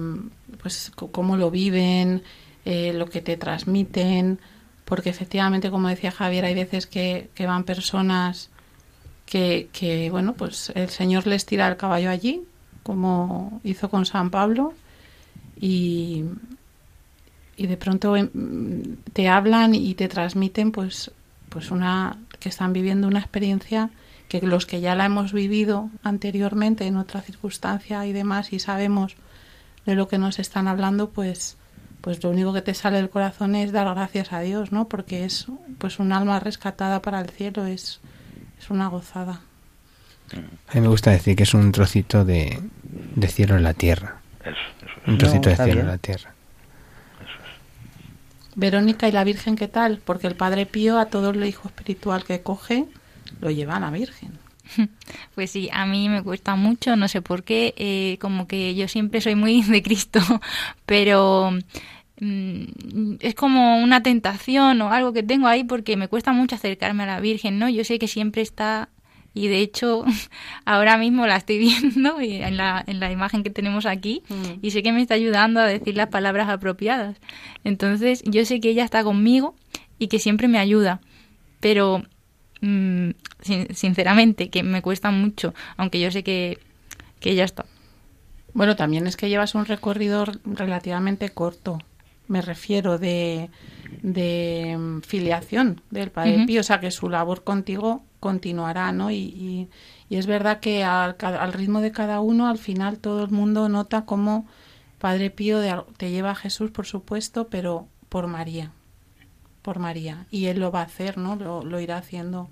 pues, 0.61 0.91
cómo 0.95 1.37
lo 1.37 1.51
viven, 1.51 2.23
eh, 2.65 2.93
lo 2.93 3.07
que 3.07 3.21
te 3.21 3.37
transmiten, 3.37 4.39
porque 4.85 5.09
efectivamente, 5.09 5.69
como 5.69 5.89
decía 5.89 6.11
Javier, 6.11 6.45
hay 6.45 6.55
veces 6.55 6.87
que, 6.87 7.29
que 7.33 7.45
van 7.45 7.63
personas 7.63 8.49
que, 9.25 9.69
que, 9.71 10.09
bueno, 10.09 10.33
pues 10.33 10.71
el 10.75 10.89
Señor 10.89 11.27
les 11.27 11.45
tira 11.45 11.67
el 11.67 11.77
caballo 11.77 12.09
allí, 12.09 12.43
como 12.83 13.59
hizo 13.63 13.89
con 13.89 14.05
San 14.05 14.29
Pablo, 14.29 14.73
y, 15.59 16.23
y 17.57 17.67
de 17.67 17.77
pronto 17.77 18.15
em, 18.15 18.97
te 19.13 19.27
hablan 19.27 19.75
y 19.75 19.93
te 19.95 20.07
transmiten 20.07 20.71
pues 20.71 21.11
pues 21.49 21.71
una 21.71 22.17
que 22.39 22.49
están 22.49 22.73
viviendo 22.73 23.07
una 23.07 23.19
experiencia 23.19 23.89
que 24.27 24.41
los 24.41 24.65
que 24.65 24.81
ya 24.81 24.95
la 24.95 25.05
hemos 25.05 25.33
vivido 25.33 25.89
anteriormente 26.03 26.85
en 26.85 26.97
otra 26.97 27.21
circunstancia 27.21 28.05
y 28.05 28.13
demás 28.13 28.53
y 28.53 28.59
sabemos 28.59 29.15
de 29.87 29.95
lo 29.95 30.07
que 30.07 30.19
nos 30.19 30.37
están 30.37 30.67
hablando, 30.67 31.09
pues 31.09 31.57
pues 32.01 32.23
lo 32.23 32.29
único 32.29 32.53
que 32.53 32.61
te 32.61 32.73
sale 32.73 32.97
del 32.97 33.09
corazón 33.09 33.55
es 33.55 33.71
dar 33.71 33.93
gracias 33.93 34.31
a 34.31 34.39
Dios, 34.41 34.71
¿no? 34.71 34.87
Porque 34.87 35.25
es 35.25 35.47
pues 35.79 35.99
un 35.99 36.11
alma 36.11 36.39
rescatada 36.39 37.01
para 37.01 37.19
el 37.19 37.29
cielo, 37.29 37.65
es, 37.65 37.99
es 38.59 38.69
una 38.69 38.87
gozada. 38.87 39.41
A 40.67 40.75
mí 40.75 40.81
me 40.81 40.87
gusta 40.87 41.11
decir 41.11 41.35
que 41.35 41.43
es 41.43 41.53
un 41.53 41.71
trocito 41.71 42.23
de, 42.23 42.59
de 42.83 43.27
cielo 43.27 43.57
en 43.57 43.63
la 43.63 43.73
tierra. 43.73 44.21
Un 45.07 45.17
trocito 45.17 45.49
de 45.49 45.55
cielo 45.55 45.81
en 45.81 45.87
la 45.87 45.97
tierra. 45.97 46.33
Verónica 48.55 49.07
y 49.07 49.11
la 49.11 49.23
Virgen, 49.23 49.55
¿qué 49.55 49.67
tal? 49.67 49.99
Porque 50.03 50.27
el 50.27 50.35
Padre 50.35 50.65
Pío 50.65 50.99
a 50.99 51.05
todo 51.05 51.31
el 51.31 51.43
hijo 51.45 51.67
espiritual 51.67 52.23
que 52.23 52.41
coge 52.41 52.85
lo 53.39 53.51
lleva 53.51 53.77
a 53.77 53.79
la 53.79 53.91
Virgen. 53.91 54.31
Pues 55.35 55.51
sí, 55.51 55.69
a 55.71 55.85
mí 55.85 56.09
me 56.09 56.23
cuesta 56.23 56.55
mucho, 56.55 56.95
no 56.95 57.07
sé 57.07 57.21
por 57.21 57.43
qué, 57.43 57.73
eh, 57.77 58.17
como 58.19 58.47
que 58.47 58.75
yo 58.75 58.87
siempre 58.87 59.21
soy 59.21 59.35
muy 59.35 59.61
de 59.61 59.83
Cristo, 59.83 60.19
pero 60.85 61.51
mm, 62.19 63.15
es 63.19 63.35
como 63.35 63.77
una 63.77 64.01
tentación 64.03 64.81
o 64.81 64.91
algo 64.91 65.13
que 65.13 65.23
tengo 65.23 65.47
ahí 65.47 65.63
porque 65.63 65.95
me 65.95 66.07
cuesta 66.07 66.33
mucho 66.33 66.55
acercarme 66.55 67.03
a 67.03 67.07
la 67.07 67.19
Virgen, 67.19 67.59
¿no? 67.59 67.69
Yo 67.69 67.83
sé 67.83 67.99
que 67.99 68.07
siempre 68.07 68.41
está 68.41 68.89
y 69.33 69.47
de 69.47 69.59
hecho 69.59 70.03
ahora 70.65 70.97
mismo 70.97 71.27
la 71.27 71.37
estoy 71.37 71.59
viendo 71.59 72.19
en 72.19 72.57
la, 72.57 72.83
en 72.87 72.99
la 72.99 73.11
imagen 73.11 73.43
que 73.43 73.51
tenemos 73.51 73.85
aquí 73.85 74.23
mm. 74.27 74.59
y 74.61 74.71
sé 74.71 74.81
que 74.81 74.91
me 74.91 75.01
está 75.01 75.13
ayudando 75.13 75.59
a 75.59 75.65
decir 75.65 75.95
las 75.95 76.07
palabras 76.07 76.49
apropiadas. 76.49 77.17
Entonces 77.63 78.23
yo 78.25 78.43
sé 78.45 78.59
que 78.59 78.69
ella 78.69 78.83
está 78.83 79.03
conmigo 79.03 79.55
y 79.99 80.07
que 80.07 80.19
siempre 80.19 80.47
me 80.47 80.57
ayuda, 80.57 81.01
pero 81.59 82.03
mm, 82.61 83.09
sinceramente 83.73 84.49
que 84.49 84.63
me 84.63 84.81
cuesta 84.81 85.11
mucho, 85.11 85.53
aunque 85.75 85.99
yo 85.99 86.11
sé 86.11 86.23
que, 86.23 86.59
que 87.19 87.31
ella 87.31 87.45
está. 87.45 87.65
Bueno, 88.53 88.75
también 88.75 89.07
es 89.07 89.17
que 89.17 89.29
llevas 89.29 89.55
un 89.55 89.65
recorrido 89.65 90.25
relativamente 90.45 91.29
corto, 91.29 91.79
me 92.27 92.41
refiero 92.41 92.97
de, 92.97 93.49
de 94.01 94.75
mm, 94.77 95.01
filiación 95.01 95.81
del 95.91 96.11
Padre 96.11 96.45
Pío, 96.45 96.61
o 96.61 96.63
sea 96.63 96.79
que 96.79 96.91
su 96.91 97.09
labor 97.09 97.43
contigo 97.43 98.03
continuará, 98.19 98.91
¿no? 98.91 99.11
Y, 99.11 99.67
y, 100.09 100.15
es 100.15 100.25
verdad 100.25 100.59
que 100.59 100.83
al, 100.83 101.15
al, 101.19 101.53
ritmo 101.53 101.81
de 101.81 101.91
cada 101.91 102.19
uno, 102.19 102.47
al 102.47 102.57
final 102.57 102.99
todo 102.99 103.23
el 103.23 103.31
mundo 103.31 103.69
nota 103.69 104.05
cómo 104.05 104.47
Padre 104.99 105.29
Pío 105.29 105.59
te 105.97 106.09
lleva 106.11 106.31
a 106.31 106.35
Jesús, 106.35 106.71
por 106.71 106.85
supuesto, 106.85 107.47
pero 107.47 107.87
por 108.09 108.27
María, 108.27 108.71
por 109.67 109.79
María. 109.79 110.27
Y 110.31 110.45
él 110.45 110.61
lo 110.61 110.71
va 110.71 110.79
a 110.79 110.85
hacer, 110.85 111.17
¿no? 111.17 111.35
Lo, 111.35 111.61
lo 111.61 111.81
irá 111.81 111.97
haciendo 111.97 112.49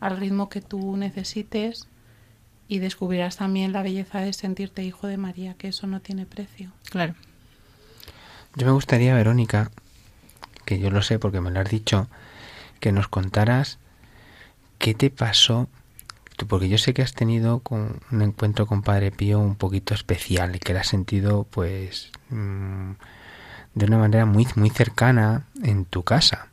al 0.00 0.18
ritmo 0.18 0.50
que 0.50 0.60
tú 0.60 0.98
necesites 0.98 1.88
y 2.68 2.78
descubrirás 2.78 3.38
también 3.38 3.72
la 3.72 3.82
belleza 3.82 4.20
de 4.20 4.34
sentirte 4.34 4.84
hijo 4.84 5.06
de 5.06 5.16
María, 5.16 5.54
que 5.54 5.68
eso 5.68 5.86
no 5.86 6.00
tiene 6.00 6.26
precio. 6.26 6.70
Claro. 6.90 7.14
Yo 8.54 8.66
me 8.66 8.72
gustaría, 8.72 9.14
Verónica, 9.14 9.70
que 10.66 10.78
yo 10.78 10.90
lo 10.90 11.00
sé 11.00 11.18
porque 11.18 11.40
me 11.40 11.50
lo 11.50 11.58
has 11.58 11.70
dicho, 11.70 12.06
que 12.80 12.92
nos 12.92 13.08
contaras 13.08 13.78
qué 14.76 14.92
te 14.92 15.08
pasó, 15.08 15.68
porque 16.48 16.68
yo 16.68 16.76
sé 16.76 16.92
que 16.92 17.00
has 17.00 17.14
tenido 17.14 17.60
con 17.60 17.98
un 18.12 18.20
encuentro 18.20 18.66
con 18.66 18.82
Padre 18.82 19.10
Pío 19.10 19.38
un 19.38 19.56
poquito 19.56 19.94
especial 19.94 20.54
y 20.54 20.58
que 20.58 20.74
lo 20.74 20.80
has 20.80 20.88
sentido 20.88 21.46
pues 21.50 22.10
mm, 22.28 22.90
de 23.74 23.86
una 23.86 23.96
manera 23.96 24.26
muy 24.26 24.46
muy 24.54 24.68
cercana 24.68 25.46
en 25.62 25.86
tu 25.86 26.02
casa. 26.02 26.48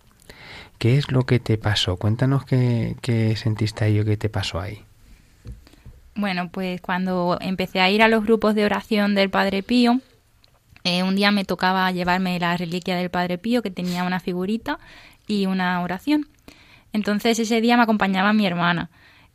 ¿Qué 0.77 0.97
es 0.97 1.11
lo 1.11 1.25
que 1.25 1.39
te 1.39 1.57
pasó? 1.57 1.97
Cuéntanos 1.97 2.45
qué, 2.45 3.33
sentiste 3.37 3.85
ahí 3.85 3.99
o 3.99 4.05
qué 4.05 4.17
te 4.17 4.29
pasó 4.29 4.59
ahí. 4.59 4.83
Bueno, 6.15 6.49
pues 6.49 6.81
cuando 6.81 7.37
empecé 7.41 7.79
a 7.79 7.89
ir 7.89 8.01
a 8.01 8.07
los 8.07 8.23
grupos 8.23 8.55
de 8.55 8.65
oración 8.65 9.15
del 9.15 9.29
Padre 9.29 9.63
Pío, 9.63 9.99
eh, 10.83 11.03
un 11.03 11.15
día 11.15 11.31
me 11.31 11.45
tocaba 11.45 11.91
llevarme 11.91 12.39
la 12.39 12.55
reliquia 12.55 12.95
del 12.95 13.09
Padre 13.09 13.37
Pío, 13.37 13.61
que 13.61 13.71
tenía 13.71 14.03
una 14.03 14.19
figurita 14.19 14.79
y 15.27 15.45
una 15.45 15.81
oración. 15.81 16.27
Entonces 16.93 17.39
ese 17.39 17.59
día 17.59 17.75
me 17.75 17.83
acompañaba 17.83 18.31
mi 18.31 18.45
hermana, 18.45 18.89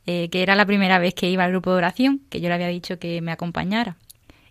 eh, 0.06 0.28
que 0.30 0.42
era 0.42 0.54
la 0.54 0.64
primera 0.64 0.98
vez 0.98 1.14
que 1.14 1.28
iba 1.28 1.44
al 1.44 1.50
grupo 1.50 1.70
de 1.70 1.76
oración, 1.76 2.22
que 2.30 2.40
yo 2.40 2.48
le 2.48 2.54
había 2.54 2.68
dicho 2.68 2.98
que 2.98 3.20
me 3.20 3.32
acompañara, 3.32 3.96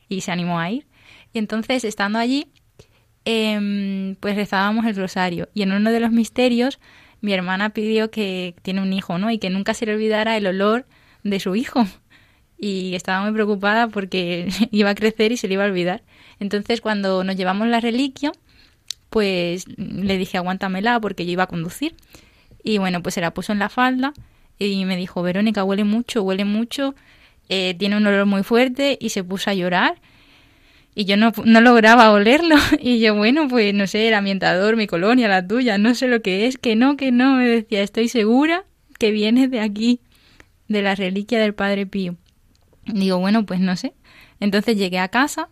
y 0.08 0.22
se 0.22 0.32
animó 0.32 0.60
a 0.60 0.70
ir. 0.70 0.86
Y 1.34 1.40
entonces, 1.40 1.84
estando 1.84 2.20
allí, 2.20 2.48
Em, 3.26 4.16
pues 4.16 4.36
rezábamos 4.36 4.86
el 4.86 4.96
rosario. 4.96 5.50
Y 5.54 5.62
en 5.64 5.72
uno 5.72 5.92
de 5.92 6.00
los 6.00 6.12
misterios, 6.12 6.80
mi 7.22 7.34
hermana 7.34 7.72
pidió 7.72 8.10
que 8.12 8.56
tiene 8.62 8.82
un 8.82 8.94
hijo, 8.94 9.18
¿no? 9.18 9.30
Y 9.32 9.40
que 9.40 9.50
nunca 9.50 9.74
se 9.74 9.86
le 9.86 9.94
olvidara 9.94 10.38
el 10.38 10.48
olor 10.48 10.86
de 11.24 11.40
su 11.40 11.56
hijo. 11.56 11.86
Y 12.58 12.96
estaba 12.96 13.22
muy 13.24 13.32
preocupada 13.32 13.88
porque 13.88 14.50
iba 14.72 14.90
a 14.90 14.96
crecer 14.96 15.32
y 15.32 15.38
se 15.38 15.48
le 15.48 15.56
iba 15.56 15.64
a 15.64 15.68
olvidar. 15.68 16.04
Entonces, 16.40 16.82
cuando 16.82 17.24
nos 17.24 17.36
llevamos 17.36 17.68
la 17.68 17.80
reliquia, 17.80 18.32
pues 19.10 19.66
le 19.78 20.18
dije, 20.18 20.38
aguántamela 20.38 21.00
porque 21.00 21.26
yo 21.26 21.32
iba 21.34 21.44
a 21.44 21.48
conducir. 21.48 21.96
Y 22.64 22.78
bueno, 22.78 23.02
pues 23.02 23.16
se 23.16 23.22
la 23.22 23.34
puso 23.34 23.52
en 23.54 23.60
la 23.60 23.70
falda 23.70 24.14
y 24.58 24.86
me 24.86 24.98
dijo, 24.98 25.22
Verónica, 25.22 25.64
huele 25.64 25.86
mucho, 25.86 26.22
huele 26.24 26.46
mucho, 26.46 26.96
eh, 27.48 27.76
tiene 27.80 27.98
un 27.98 28.06
olor 28.06 28.26
muy 28.26 28.44
fuerte 28.44 28.98
y 29.00 29.10
se 29.10 29.24
puso 29.24 29.50
a 29.50 29.54
llorar 29.54 30.02
y 31.00 31.06
yo 31.06 31.16
no, 31.16 31.32
no 31.46 31.62
lograba 31.62 32.12
olerlo. 32.12 32.58
Y 32.82 33.00
yo, 33.00 33.16
bueno, 33.16 33.48
pues 33.48 33.74
no 33.74 33.88
sé, 33.88 34.10
el 34.10 34.14
ambientador, 34.14 34.76
mi 34.76 34.86
colonia, 34.86 35.30
la 35.30 35.48
tuya, 35.48 35.78
no 35.78 35.96
sé 35.96 36.10
lo 36.10 36.22
que 36.22 36.46
es, 36.46 36.58
que 36.58 36.76
no, 36.76 36.98
que 36.98 37.14
no. 37.14 37.36
Me 37.36 37.48
decía, 37.48 37.82
estoy 37.82 38.10
segura 38.10 38.66
que 38.98 39.12
viene 39.12 39.48
de 39.48 39.62
aquí, 39.62 40.02
de 40.68 40.82
la 40.82 40.96
reliquia 40.96 41.40
del 41.40 41.54
Padre 41.54 41.86
Pío. 41.86 42.18
Digo, 42.86 43.18
bueno, 43.18 43.46
pues 43.46 43.62
no 43.62 43.78
sé. 43.78 43.94
Entonces 44.42 44.76
llegué 44.76 45.00
a 45.00 45.08
casa, 45.08 45.48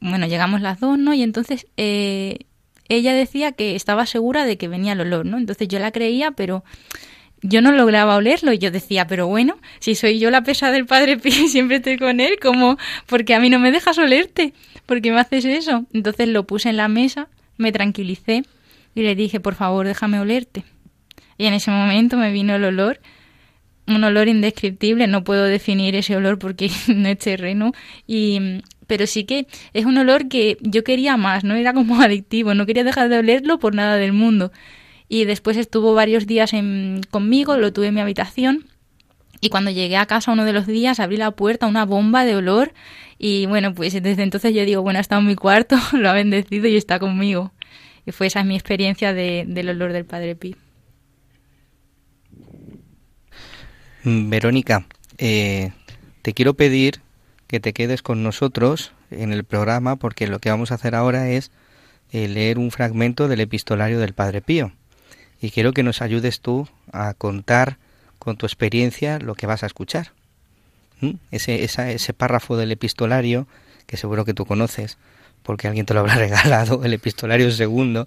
bueno, 0.00 0.26
llegamos 0.26 0.62
las 0.62 0.80
dos, 0.80 0.98
¿no? 0.98 1.14
Y 1.14 1.22
entonces 1.22 1.68
eh, 1.76 2.46
ella 2.88 3.14
decía 3.14 3.52
que 3.52 3.76
estaba 3.76 4.04
segura 4.04 4.44
de 4.46 4.58
que 4.58 4.66
venía 4.66 4.94
el 4.94 5.00
olor, 5.02 5.26
¿no? 5.26 5.38
Entonces 5.38 5.68
yo 5.68 5.78
la 5.78 5.92
creía, 5.92 6.32
pero 6.32 6.64
yo 7.42 7.62
no 7.62 7.72
lograba 7.72 8.16
olerlo 8.16 8.52
y 8.52 8.58
yo 8.58 8.70
decía, 8.70 9.06
pero 9.06 9.26
bueno, 9.26 9.58
si 9.78 9.94
soy 9.94 10.18
yo 10.18 10.30
la 10.30 10.42
pesa 10.42 10.70
del 10.70 10.86
Padre 10.86 11.16
Pío 11.16 11.44
y 11.44 11.48
siempre 11.48 11.76
estoy 11.76 11.96
con 11.98 12.20
él, 12.20 12.38
como 12.40 12.76
porque 13.06 13.34
a 13.34 13.40
mí 13.40 13.48
no 13.50 13.58
me 13.58 13.72
dejas 13.72 13.98
olerte, 13.98 14.52
¿por 14.86 15.00
qué 15.00 15.10
me 15.10 15.20
haces 15.20 15.44
eso? 15.44 15.86
Entonces 15.92 16.28
lo 16.28 16.46
puse 16.46 16.68
en 16.68 16.76
la 16.76 16.88
mesa, 16.88 17.28
me 17.56 17.72
tranquilicé 17.72 18.42
y 18.94 19.02
le 19.02 19.14
dije, 19.14 19.40
por 19.40 19.54
favor, 19.54 19.86
déjame 19.86 20.20
olerte. 20.20 20.64
Y 21.38 21.46
en 21.46 21.54
ese 21.54 21.70
momento 21.70 22.16
me 22.16 22.32
vino 22.32 22.54
el 22.54 22.64
olor, 22.64 23.00
un 23.86 24.04
olor 24.04 24.28
indescriptible, 24.28 25.06
no 25.06 25.24
puedo 25.24 25.44
definir 25.44 25.94
ese 25.94 26.16
olor 26.16 26.38
porque 26.38 26.70
no 26.88 27.08
es 27.08 27.18
terreno 27.18 27.72
y 28.06 28.62
pero 28.86 29.06
sí 29.06 29.22
que 29.22 29.46
es 29.72 29.84
un 29.84 29.96
olor 29.98 30.26
que 30.26 30.58
yo 30.62 30.82
quería 30.82 31.16
más, 31.16 31.44
no 31.44 31.54
era 31.54 31.72
como 31.72 32.00
adictivo, 32.02 32.54
no 32.54 32.66
quería 32.66 32.82
dejar 32.84 33.08
de 33.08 33.18
olerlo 33.18 33.58
por 33.60 33.74
nada 33.74 33.96
del 33.96 34.12
mundo 34.12 34.50
y 35.12 35.24
después 35.24 35.56
estuvo 35.56 35.92
varios 35.92 36.28
días 36.28 36.54
en, 36.54 37.00
conmigo, 37.10 37.56
lo 37.56 37.72
tuve 37.72 37.88
en 37.88 37.94
mi 37.94 38.00
habitación 38.00 38.66
y 39.40 39.48
cuando 39.48 39.72
llegué 39.72 39.96
a 39.96 40.06
casa 40.06 40.30
uno 40.30 40.44
de 40.44 40.52
los 40.52 40.68
días 40.68 41.00
abrí 41.00 41.16
la 41.16 41.32
puerta, 41.32 41.66
una 41.66 41.84
bomba 41.84 42.24
de 42.24 42.36
olor 42.36 42.72
y 43.18 43.44
bueno, 43.46 43.74
pues 43.74 43.92
desde 43.92 44.22
entonces 44.22 44.54
yo 44.54 44.64
digo, 44.64 44.82
bueno, 44.82 44.98
ha 44.98 45.00
estado 45.00 45.20
en 45.20 45.26
mi 45.26 45.34
cuarto, 45.34 45.76
lo 45.92 46.08
ha 46.08 46.12
bendecido 46.12 46.68
y 46.68 46.76
está 46.76 47.00
conmigo. 47.00 47.52
Y 48.06 48.12
fue 48.12 48.28
esa 48.28 48.44
mi 48.44 48.54
experiencia 48.54 49.12
de, 49.12 49.44
del 49.48 49.70
olor 49.70 49.92
del 49.92 50.04
Padre 50.04 50.36
Pi. 50.36 50.54
Mm, 54.04 54.30
Verónica, 54.30 54.86
eh, 55.18 55.72
te 56.22 56.34
quiero 56.34 56.54
pedir 56.54 57.00
que 57.48 57.58
te 57.58 57.72
quedes 57.72 58.02
con 58.02 58.22
nosotros 58.22 58.92
en 59.10 59.32
el 59.32 59.42
programa 59.42 59.96
porque 59.96 60.28
lo 60.28 60.38
que 60.38 60.50
vamos 60.50 60.70
a 60.70 60.76
hacer 60.76 60.94
ahora 60.94 61.30
es 61.30 61.50
eh, 62.12 62.28
leer 62.28 62.60
un 62.60 62.70
fragmento 62.70 63.26
del 63.26 63.40
epistolario 63.40 63.98
del 63.98 64.14
Padre 64.14 64.40
Pío 64.40 64.72
y 65.40 65.50
quiero 65.50 65.72
que 65.72 65.82
nos 65.82 66.02
ayudes 66.02 66.40
tú 66.40 66.68
a 66.92 67.14
contar 67.14 67.78
con 68.18 68.36
tu 68.36 68.46
experiencia 68.46 69.18
lo 69.18 69.34
que 69.34 69.46
vas 69.46 69.62
a 69.62 69.66
escuchar. 69.66 70.12
¿Mm? 71.00 71.12
Ese, 71.30 71.64
ese 71.64 72.12
párrafo 72.12 72.56
del 72.56 72.72
epistolario, 72.72 73.46
que 73.86 73.96
seguro 73.96 74.24
que 74.24 74.34
tú 74.34 74.44
conoces, 74.44 74.98
porque 75.42 75.66
alguien 75.66 75.86
te 75.86 75.94
lo 75.94 76.00
habrá 76.00 76.14
regalado, 76.16 76.84
el 76.84 76.92
epistolario 76.92 77.50
segundo, 77.50 78.06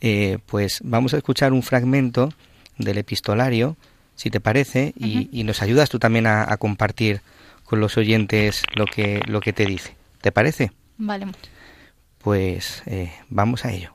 eh, 0.00 0.38
pues 0.46 0.80
vamos 0.82 1.14
a 1.14 1.18
escuchar 1.18 1.52
un 1.52 1.62
fragmento 1.62 2.32
del 2.78 2.98
epistolario, 2.98 3.76
si 4.16 4.30
te 4.30 4.40
parece, 4.40 4.92
y, 4.96 5.44
nos 5.44 5.62
ayudas 5.62 5.90
tú 5.90 5.98
también 5.98 6.26
a, 6.26 6.56
compartir 6.56 7.20
con 7.64 7.80
los 7.80 7.96
oyentes 7.96 8.62
lo 8.74 8.86
que, 8.86 9.20
lo 9.26 9.40
que 9.40 9.52
te 9.52 9.66
dice. 9.66 9.96
¿Te 10.20 10.32
parece? 10.32 10.72
Vale. 10.98 11.26
Pues 12.18 12.82
eh, 12.86 13.12
vamos 13.28 13.64
a 13.64 13.72
ello. 13.72 13.94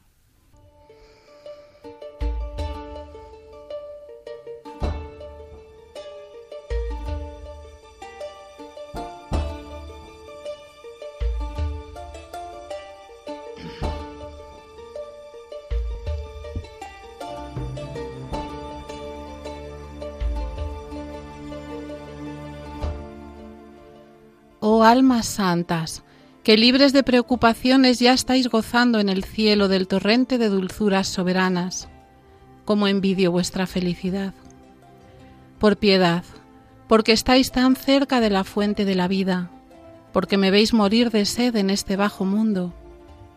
Almas 24.84 25.26
santas, 25.26 26.04
que 26.44 26.58
libres 26.58 26.94
de 26.94 27.04
preocupaciones 27.04 28.00
ya 28.00 28.14
estáis 28.14 28.50
gozando 28.50 29.00
en 29.00 29.10
el 29.10 29.24
cielo 29.24 29.68
del 29.68 29.88
torrente 29.88 30.38
de 30.38 30.50
dulzuras 30.50 31.08
soberanas, 31.08 31.90
como 32.66 32.88
envidio 32.88 33.32
vuestra 33.32 33.68
felicidad. 33.68 34.34
Por 35.60 35.78
piedad, 35.78 36.24
porque 36.88 37.12
estáis 37.12 37.52
tan 37.52 37.76
cerca 37.76 38.20
de 38.20 38.30
la 38.30 38.44
fuente 38.44 38.86
de 38.86 38.96
la 38.96 39.08
vida, 39.08 39.52
porque 40.12 40.38
me 40.38 40.52
veis 40.52 40.74
morir 40.74 41.12
de 41.12 41.26
sed 41.26 41.56
en 41.56 41.70
este 41.70 41.96
bajo 41.96 42.26
mundo, 42.26 42.74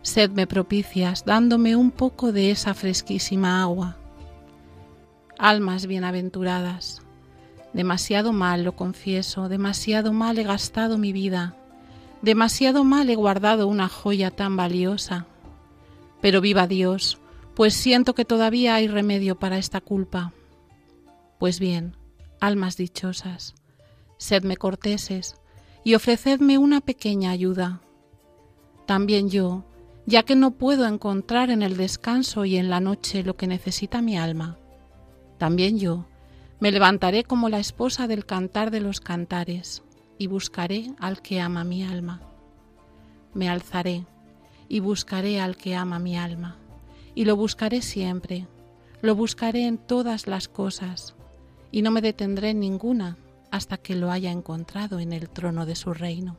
sedme 0.03 0.47
propicias, 0.47 1.25
dándome 1.25 1.77
un 1.77 1.91
poco 1.91 2.33
de 2.33 2.51
esa 2.51 2.75
fresquísima 2.75 3.63
agua. 3.63 3.97
Almas 5.39 5.87
bienaventuradas, 5.87 7.03
demasiado 7.73 8.33
mal 8.33 8.65
lo 8.65 8.77
confieso, 8.77 9.49
demasiado 9.49 10.13
mal 10.13 10.39
he 10.39 10.43
gastado 10.43 10.99
mi 10.99 11.13
vida, 11.13 11.57
demasiado 12.21 12.85
mal 12.85 13.09
he 13.11 13.15
guardado 13.15 13.67
una 13.67 13.89
joya 13.89 14.31
tan 14.31 14.57
valiosa. 14.57 15.27
Pero 16.21 16.41
viva 16.41 16.67
Dios, 16.67 17.19
pues 17.55 17.75
siento 17.75 18.15
que 18.15 18.25
todavía 18.25 18.75
hay 18.75 18.89
remedio 18.89 19.39
para 19.39 19.59
esta 19.59 19.81
culpa. 19.81 20.33
Pues 21.39 21.59
bien, 21.59 21.97
almas 22.41 22.77
dichosas, 22.77 23.55
sedme 24.19 24.57
corteses 24.57 25.37
y 25.85 25.95
ofrecedme 25.95 26.59
una 26.59 26.81
pequeña 26.81 27.31
ayuda. 27.31 27.81
También 28.87 29.31
yo, 29.31 29.65
ya 30.07 30.23
que 30.23 30.37
no 30.37 30.53
puedo 30.53 30.87
encontrar 30.87 31.51
en 31.51 31.63
el 31.63 31.77
descanso 31.77 32.45
y 32.45 32.57
en 32.57 32.71
la 32.71 32.81
noche 32.81 33.23
lo 33.25 33.37
que 33.37 33.47
necesita 33.47 34.03
mi 34.03 34.17
alma, 34.17 34.59
también 35.39 35.79
yo 35.79 36.07
me 36.63 36.71
levantaré 36.71 37.25
como 37.25 37.49
la 37.49 37.59
esposa 37.59 38.07
del 38.07 38.25
cantar 38.25 38.71
de 38.71 38.79
los 38.79 39.01
cantares 39.01 39.83
y 40.17 40.29
buscaré 40.29 40.95
al 41.01 41.21
que 41.21 41.41
ama 41.41 41.65
mi 41.65 41.83
alma. 41.83 42.21
Me 43.35 43.49
alzaré 43.49 44.07
y 44.69 44.79
buscaré 44.79 45.41
al 45.41 45.57
que 45.57 45.75
ama 45.75 45.99
mi 45.99 46.17
alma, 46.17 46.59
y 47.17 47.25
lo 47.25 47.35
buscaré 47.35 47.83
siempre, 47.83 48.47
lo 49.01 49.17
buscaré 49.17 49.67
en 49.67 49.77
todas 49.77 50.29
las 50.29 50.47
cosas, 50.47 51.17
y 51.73 51.83
no 51.83 51.91
me 51.91 52.01
detendré 52.01 52.51
en 52.51 52.61
ninguna 52.61 53.17
hasta 53.51 53.77
que 53.77 53.97
lo 53.97 54.13
haya 54.13 54.31
encontrado 54.31 55.01
en 55.01 55.13
el 55.13 55.31
trono 55.31 55.67
de 55.67 55.75
su 55.75 55.93
reino. 55.93 56.37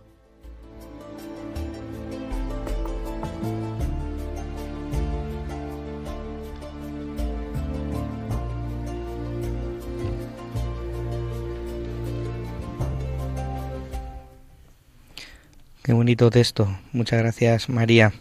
Qué 15.84 15.91
bonito 15.91 16.29
texto. 16.29 16.73
Muchas 16.93 17.19
gracias, 17.19 17.67
María. 17.67 18.13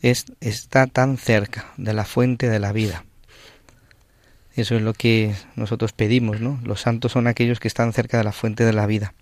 Es, 0.00 0.26
está 0.40 0.86
tan 0.86 1.16
cerca 1.16 1.72
de 1.76 1.92
la 1.92 2.04
fuente 2.04 2.48
de 2.48 2.60
la 2.60 2.70
vida. 2.70 3.04
Eso 4.54 4.76
es 4.76 4.82
lo 4.82 4.94
que 4.94 5.34
nosotros 5.56 5.92
pedimos, 5.92 6.40
¿no? 6.40 6.60
Los 6.62 6.82
santos 6.82 7.10
son 7.10 7.26
aquellos 7.26 7.58
que 7.58 7.66
están 7.66 7.92
cerca 7.92 8.18
de 8.18 8.22
la 8.22 8.30
fuente 8.30 8.64
de 8.64 8.72
la 8.72 8.86
vida. 8.86 9.14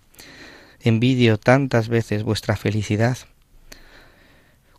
Envidio 0.81 1.39
tantas 1.39 1.89
veces 1.89 2.21
vuestra 2.21 2.55
felicidad. 2.57 3.17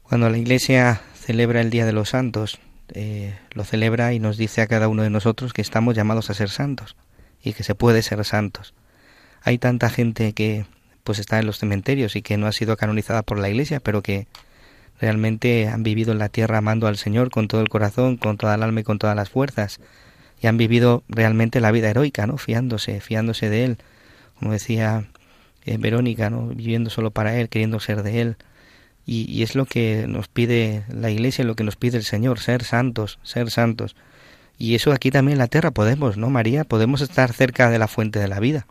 Cuando 0.04 0.30
la 0.30 0.38
Iglesia 0.38 1.00
celebra 1.14 1.60
el 1.60 1.70
Día 1.70 1.84
de 1.84 1.92
los 1.92 2.10
Santos, 2.10 2.60
eh, 2.94 3.36
lo 3.54 3.64
celebra 3.64 4.12
y 4.12 4.20
nos 4.20 4.36
dice 4.36 4.62
a 4.62 4.68
cada 4.68 4.86
uno 4.86 5.02
de 5.02 5.10
nosotros 5.10 5.52
que 5.52 5.62
estamos 5.62 5.96
llamados 5.96 6.30
a 6.30 6.34
ser 6.34 6.48
santos 6.48 6.94
y 7.42 7.54
que 7.54 7.64
se 7.64 7.74
puede 7.74 8.02
ser 8.02 8.24
santos. 8.24 8.72
Hay 9.42 9.58
tanta 9.58 9.90
gente 9.90 10.32
que 10.32 10.64
pues 11.08 11.20
está 11.20 11.38
en 11.38 11.46
los 11.46 11.56
cementerios 11.56 12.16
y 12.16 12.20
que 12.20 12.36
no 12.36 12.46
ha 12.46 12.52
sido 12.52 12.76
canonizada 12.76 13.22
por 13.22 13.38
la 13.38 13.48
Iglesia, 13.48 13.80
pero 13.80 14.02
que 14.02 14.26
realmente 15.00 15.66
han 15.66 15.82
vivido 15.82 16.12
en 16.12 16.18
la 16.18 16.28
tierra 16.28 16.58
amando 16.58 16.86
al 16.86 16.98
Señor 16.98 17.30
con 17.30 17.48
todo 17.48 17.62
el 17.62 17.70
corazón, 17.70 18.18
con 18.18 18.36
toda 18.36 18.56
el 18.56 18.62
alma 18.62 18.80
y 18.80 18.82
con 18.82 18.98
todas 18.98 19.16
las 19.16 19.30
fuerzas, 19.30 19.80
y 20.42 20.48
han 20.48 20.58
vivido 20.58 21.04
realmente 21.08 21.62
la 21.62 21.70
vida 21.70 21.88
heroica, 21.88 22.26
¿no? 22.26 22.36
Fiándose, 22.36 23.00
fiándose 23.00 23.48
de 23.48 23.64
Él, 23.64 23.78
como 24.38 24.52
decía 24.52 25.06
eh, 25.64 25.78
Verónica, 25.78 26.28
¿no? 26.28 26.48
Viviendo 26.48 26.90
solo 26.90 27.10
para 27.10 27.40
Él, 27.40 27.48
queriendo 27.48 27.80
ser 27.80 28.02
de 28.02 28.20
Él. 28.20 28.36
Y, 29.06 29.24
y 29.32 29.42
es 29.44 29.54
lo 29.54 29.64
que 29.64 30.04
nos 30.08 30.28
pide 30.28 30.84
la 30.90 31.08
Iglesia, 31.08 31.42
lo 31.42 31.56
que 31.56 31.64
nos 31.64 31.76
pide 31.76 31.96
el 31.96 32.04
Señor, 32.04 32.38
ser 32.38 32.64
santos, 32.64 33.18
ser 33.22 33.50
santos. 33.50 33.96
Y 34.58 34.74
eso 34.74 34.92
aquí 34.92 35.10
también 35.10 35.36
en 35.36 35.38
la 35.38 35.46
tierra 35.46 35.70
podemos, 35.70 36.18
¿no, 36.18 36.28
María? 36.28 36.64
Podemos 36.64 37.00
estar 37.00 37.32
cerca 37.32 37.70
de 37.70 37.78
la 37.78 37.88
fuente 37.88 38.18
de 38.18 38.28
la 38.28 38.40
vida. 38.40 38.66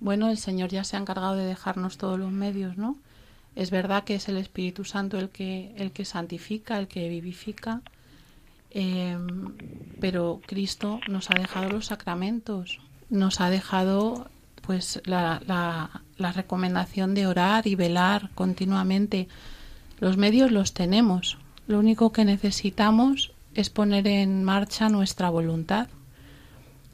Bueno, 0.00 0.30
el 0.30 0.38
Señor 0.38 0.70
ya 0.70 0.82
se 0.84 0.96
ha 0.96 1.00
encargado 1.00 1.36
de 1.36 1.44
dejarnos 1.44 1.98
todos 1.98 2.18
los 2.18 2.32
medios, 2.32 2.76
¿no? 2.76 2.96
Es 3.54 3.70
verdad 3.70 4.04
que 4.04 4.14
es 4.14 4.28
el 4.28 4.36
Espíritu 4.36 4.84
Santo 4.84 5.18
el 5.18 5.28
que, 5.28 5.74
el 5.76 5.92
que 5.92 6.04
santifica, 6.04 6.78
el 6.78 6.88
que 6.88 7.08
vivifica, 7.08 7.82
eh, 8.70 9.18
pero 10.00 10.40
Cristo 10.46 11.00
nos 11.08 11.30
ha 11.30 11.34
dejado 11.34 11.68
los 11.68 11.86
sacramentos, 11.86 12.78
nos 13.10 13.40
ha 13.40 13.50
dejado 13.50 14.30
pues 14.62 15.02
la, 15.04 15.42
la, 15.46 16.02
la 16.16 16.32
recomendación 16.32 17.14
de 17.14 17.26
orar 17.26 17.66
y 17.66 17.74
velar 17.74 18.30
continuamente. 18.34 19.28
Los 19.98 20.16
medios 20.16 20.52
los 20.52 20.72
tenemos, 20.72 21.38
lo 21.66 21.78
único 21.78 22.12
que 22.12 22.24
necesitamos 22.24 23.32
es 23.54 23.68
poner 23.68 24.06
en 24.06 24.44
marcha 24.44 24.88
nuestra 24.88 25.28
voluntad. 25.28 25.88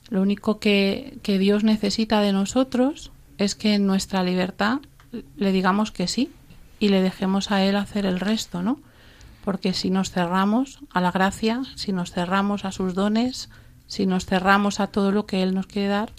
Lo 0.08 0.22
único 0.22 0.58
que, 0.58 1.18
que, 1.22 1.38
Dios 1.38 1.64
necesita 1.64 2.20
de 2.20 2.32
nosotros 2.32 3.10
es 3.38 3.54
que 3.54 3.74
en 3.74 3.86
nuestra 3.86 4.22
libertad 4.22 4.80
le 5.36 5.52
digamos 5.52 5.90
que 5.90 6.06
sí 6.06 6.30
y 6.78 6.88
le 6.88 7.02
dejemos 7.02 7.50
a 7.50 7.64
Él 7.64 7.76
hacer 7.76 8.06
el 8.06 8.20
resto, 8.20 8.62
¿no? 8.62 8.78
Porque 9.44 9.72
si 9.72 9.90
nos 9.90 10.10
cerramos 10.10 10.80
a 10.90 11.00
la 11.00 11.10
gracia, 11.10 11.62
si 11.74 11.92
nos 11.92 12.12
cerramos 12.12 12.64
a 12.64 12.72
sus 12.72 12.94
dones, 12.94 13.48
si 13.86 14.06
nos 14.06 14.26
cerramos 14.26 14.80
a 14.80 14.88
todo 14.88 15.12
lo 15.12 15.26
que 15.26 15.42
Él 15.42 15.54
nos 15.54 15.66
quiere 15.66 15.88
dar, 15.88 16.12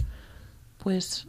pues, 0.78 1.28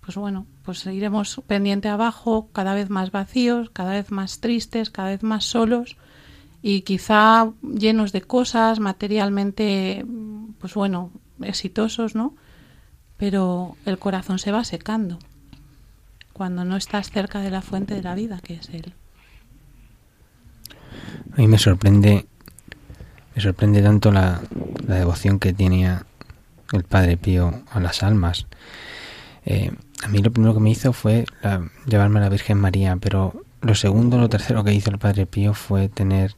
pues 0.00 0.16
bueno, 0.16 0.46
pues 0.62 0.84
iremos 0.86 1.40
pendiente 1.46 1.88
abajo, 1.88 2.48
cada 2.52 2.74
vez 2.74 2.90
más 2.90 3.10
vacíos, 3.10 3.70
cada 3.70 3.92
vez 3.92 4.10
más 4.10 4.40
tristes, 4.40 4.90
cada 4.90 5.08
vez 5.08 5.22
más 5.22 5.44
solos 5.44 5.96
y 6.62 6.82
quizá 6.82 7.50
llenos 7.62 8.12
de 8.12 8.22
cosas 8.22 8.80
materialmente, 8.80 10.04
pues 10.58 10.74
bueno, 10.74 11.10
exitosos, 11.42 12.14
¿no? 12.14 12.34
Pero 13.16 13.76
el 13.84 13.98
corazón 13.98 14.38
se 14.38 14.52
va 14.52 14.64
secando 14.64 15.18
cuando 16.32 16.64
no 16.64 16.76
estás 16.76 17.10
cerca 17.10 17.40
de 17.40 17.50
la 17.50 17.62
fuente 17.62 17.94
de 17.94 18.02
la 18.02 18.14
vida, 18.14 18.40
que 18.42 18.54
es 18.54 18.68
Él. 18.70 18.92
A 21.32 21.36
mí 21.36 21.46
me 21.46 21.58
sorprende, 21.58 22.26
me 23.34 23.42
sorprende 23.42 23.82
tanto 23.82 24.10
la, 24.10 24.40
la 24.86 24.96
devoción 24.96 25.38
que 25.38 25.52
tenía 25.52 26.06
el 26.72 26.84
Padre 26.84 27.16
Pío 27.16 27.62
a 27.70 27.80
las 27.80 28.02
almas. 28.02 28.46
Eh, 29.44 29.72
a 30.02 30.08
mí 30.08 30.18
lo 30.22 30.32
primero 30.32 30.54
que 30.54 30.60
me 30.60 30.70
hizo 30.70 30.92
fue 30.92 31.24
la, 31.42 31.68
llevarme 31.86 32.18
a 32.18 32.22
la 32.22 32.28
Virgen 32.28 32.58
María, 32.58 32.96
pero 33.00 33.44
lo 33.60 33.74
segundo, 33.74 34.18
lo 34.18 34.28
tercero 34.28 34.64
que 34.64 34.74
hizo 34.74 34.90
el 34.90 34.98
Padre 34.98 35.26
Pío 35.26 35.54
fue 35.54 35.88
tener 35.88 36.36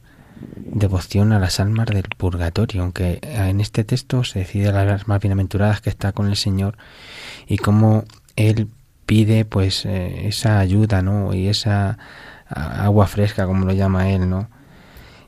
devoción 0.55 1.31
a 1.31 1.39
las 1.39 1.59
almas 1.59 1.87
del 1.87 2.03
purgatorio, 2.17 2.83
aunque 2.83 3.19
en 3.23 3.61
este 3.61 3.83
texto 3.83 4.23
se 4.23 4.39
decide 4.39 4.71
las 4.71 5.07
más 5.07 5.19
bienaventuradas 5.19 5.81
que 5.81 5.89
está 5.89 6.11
con 6.11 6.27
el 6.27 6.35
Señor 6.35 6.77
y 7.47 7.57
cómo 7.57 8.03
él 8.35 8.69
pide 9.05 9.45
pues 9.45 9.85
eh, 9.85 10.27
esa 10.27 10.59
ayuda, 10.59 11.01
¿no? 11.01 11.33
Y 11.33 11.47
esa 11.47 11.97
agua 12.49 13.07
fresca, 13.07 13.45
como 13.45 13.65
lo 13.65 13.73
llama 13.73 14.09
él, 14.09 14.29
¿no? 14.29 14.49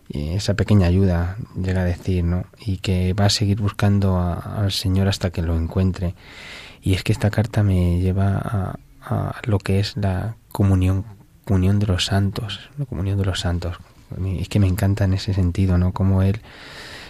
Y 0.07 0.29
esa 0.29 0.55
pequeña 0.55 0.87
ayuda, 0.87 1.37
llega 1.55 1.81
a 1.81 1.85
decir, 1.85 2.23
¿no? 2.23 2.45
Y 2.59 2.77
que 2.77 3.13
va 3.13 3.25
a 3.25 3.29
seguir 3.29 3.61
buscando 3.61 4.17
a, 4.17 4.61
al 4.61 4.71
Señor 4.71 5.07
hasta 5.07 5.31
que 5.31 5.41
lo 5.41 5.55
encuentre. 5.55 6.15
Y 6.81 6.93
es 6.93 7.03
que 7.03 7.11
esta 7.11 7.29
carta 7.29 7.63
me 7.63 7.99
lleva 7.99 8.37
a, 8.37 8.79
a 9.01 9.41
lo 9.43 9.59
que 9.59 9.79
es 9.79 9.95
la 9.97 10.35
comunión, 10.51 11.05
comunión 11.45 11.79
de 11.79 11.87
los 11.87 12.05
santos, 12.05 12.69
la 12.77 12.85
comunión 12.85 13.17
de 13.17 13.25
los 13.25 13.39
santos, 13.39 13.77
es 14.39 14.49
que 14.49 14.59
me 14.59 14.67
encanta 14.67 15.05
en 15.05 15.13
ese 15.13 15.33
sentido, 15.33 15.77
¿no? 15.77 15.93
Como 15.93 16.23
él, 16.23 16.41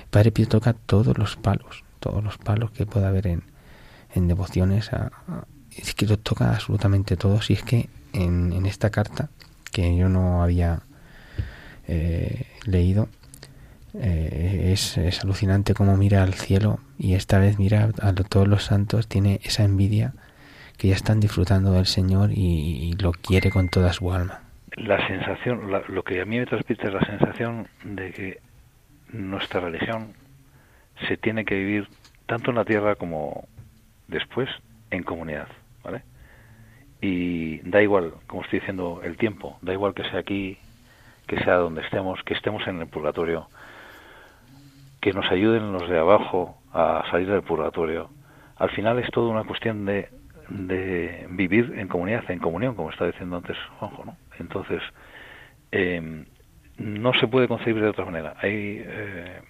Padre 0.09 0.31
Pío 0.31 0.47
toca 0.47 0.73
todos 0.73 1.17
los 1.17 1.35
palos, 1.35 1.83
todos 1.99 2.23
los 2.23 2.37
palos 2.37 2.71
que 2.71 2.85
pueda 2.85 3.09
haber 3.09 3.27
en, 3.27 3.43
en 4.13 4.27
devociones, 4.27 4.91
a, 4.93 5.11
es 5.75 5.93
que 5.93 6.05
toca 6.17 6.51
absolutamente 6.51 7.15
todos 7.15 7.49
y 7.49 7.53
es 7.53 7.63
que 7.63 7.89
en, 8.13 8.53
en 8.53 8.65
esta 8.65 8.89
carta, 8.89 9.29
que 9.71 9.95
yo 9.95 10.09
no 10.09 10.43
había 10.43 10.81
eh, 11.87 12.45
leído, 12.65 13.07
eh, 13.93 14.71
es, 14.73 14.97
es, 14.97 15.21
alucinante 15.23 15.73
cómo 15.73 15.97
mira 15.97 16.21
al 16.21 16.33
cielo 16.35 16.79
y 16.97 17.13
esta 17.13 17.39
vez 17.39 17.57
mira 17.57 17.91
a 18.01 18.13
todos 18.13 18.47
los 18.47 18.65
santos, 18.65 19.07
tiene 19.07 19.39
esa 19.43 19.63
envidia 19.63 20.13
que 20.77 20.89
ya 20.89 20.95
están 20.95 21.19
disfrutando 21.19 21.71
del 21.73 21.87
Señor 21.87 22.31
y 22.31 22.93
lo 22.99 23.11
quiere 23.11 23.51
con 23.51 23.69
toda 23.69 23.91
su 23.93 24.11
alma 24.13 24.48
la 24.75 25.07
sensación, 25.07 25.71
la, 25.71 25.83
lo 25.87 26.03
que 26.03 26.21
a 26.21 26.25
mí 26.25 26.39
me 26.39 26.45
transmite 26.45 26.87
es 26.87 26.93
la 26.93 27.05
sensación 27.05 27.67
de 27.83 28.11
que 28.11 28.39
nuestra 29.11 29.59
religión 29.59 30.13
se 31.07 31.17
tiene 31.17 31.45
que 31.45 31.55
vivir 31.55 31.87
tanto 32.25 32.51
en 32.51 32.57
la 32.57 32.65
tierra 32.65 32.95
como 32.95 33.47
después 34.07 34.49
en 34.91 35.03
comunidad, 35.03 35.47
¿vale? 35.83 36.03
y 37.01 37.59
da 37.59 37.81
igual, 37.81 38.13
como 38.27 38.43
estoy 38.43 38.59
diciendo, 38.59 39.01
el 39.03 39.17
tiempo, 39.17 39.57
da 39.61 39.73
igual 39.73 39.93
que 39.93 40.03
sea 40.09 40.19
aquí, 40.19 40.57
que 41.27 41.39
sea 41.43 41.55
donde 41.55 41.81
estemos, 41.81 42.21
que 42.23 42.33
estemos 42.33 42.65
en 42.67 42.81
el 42.81 42.87
purgatorio, 42.87 43.47
que 44.99 45.13
nos 45.13 45.29
ayuden 45.31 45.71
los 45.71 45.87
de 45.89 45.97
abajo 45.97 46.57
a 46.73 47.03
salir 47.09 47.29
del 47.29 47.43
purgatorio. 47.43 48.09
Al 48.57 48.69
final 48.71 48.99
es 48.99 49.09
todo 49.11 49.29
una 49.29 49.45
cuestión 49.45 49.85
de, 49.85 50.09
de 50.49 51.27
vivir 51.29 51.73
en 51.77 51.87
comunidad, 51.87 52.29
en 52.29 52.39
comunión, 52.39 52.75
como 52.75 52.89
estaba 52.89 53.11
diciendo 53.11 53.37
antes 53.37 53.57
Juanjo, 53.79 54.03
¿no? 54.05 54.17
Entonces, 54.39 54.81
eh, 55.71 56.25
no 56.77 57.13
se 57.13 57.27
puede 57.27 57.47
concebir 57.47 57.81
de 57.81 57.89
otra 57.89 58.05
manera. 58.05 58.35
Hay, 58.41 58.81
eh, 58.85 59.41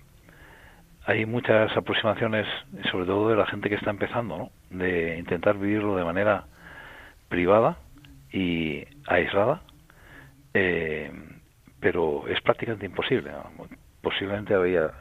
hay 1.06 1.26
muchas 1.26 1.76
aproximaciones, 1.76 2.48
sobre 2.92 3.06
todo 3.06 3.30
de 3.30 3.36
la 3.36 3.46
gente 3.46 3.70
que 3.70 3.76
está 3.76 3.92
empezando, 3.92 4.38
¿no? 4.38 4.52
de 4.70 5.18
intentar 5.18 5.58
vivirlo 5.58 5.96
de 5.96 6.04
manera 6.04 6.46
privada 7.30 7.78
y 8.32 8.84
aislada, 9.08 9.62
eh, 10.54 11.12
pero 11.80 12.28
es 12.28 12.42
prácticamente 12.42 12.86
imposible. 12.86 13.32
Posiblemente 14.02 14.54
había 14.54 14.92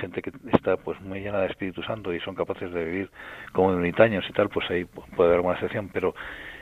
gente 0.00 0.22
que 0.22 0.32
está 0.52 0.76
pues 0.78 1.00
muy 1.00 1.20
llena 1.20 1.40
de 1.40 1.48
Espíritu 1.48 1.82
Santo 1.82 2.12
y 2.14 2.20
son 2.20 2.34
capaces 2.34 2.72
de 2.72 2.84
vivir 2.84 3.10
como 3.52 3.68
unitaños 3.68 4.24
y 4.28 4.32
tal, 4.32 4.48
pues 4.48 4.68
ahí 4.70 4.84
puede 4.84 5.28
haber 5.28 5.36
alguna 5.36 5.54
excepción, 5.54 5.90
pero 5.92 6.14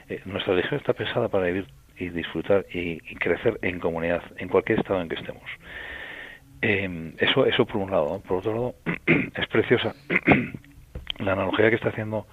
eh, 0.08 0.20
nuestra 0.24 0.54
religión 0.54 0.80
está 0.80 0.92
pensada 0.92 1.28
para 1.28 1.46
vivir 1.46 1.66
y 1.98 2.08
disfrutar 2.10 2.66
y, 2.72 2.98
crecer 3.16 3.58
en 3.62 3.80
comunidad, 3.80 4.22
en 4.36 4.48
cualquier 4.48 4.80
estado 4.80 5.00
en 5.00 5.08
que 5.08 5.16
estemos. 5.16 5.42
Eh, 6.62 7.14
eso, 7.18 7.46
eso 7.46 7.66
por 7.66 7.76
un 7.76 7.90
lado. 7.90 8.20
Por 8.26 8.38
otro 8.38 8.52
lado, 8.52 8.74
es 9.36 9.46
preciosa 9.48 9.94
la 11.18 11.32
analogía 11.32 11.70
que 11.70 11.76
está 11.76 11.90
haciendo 11.90 12.26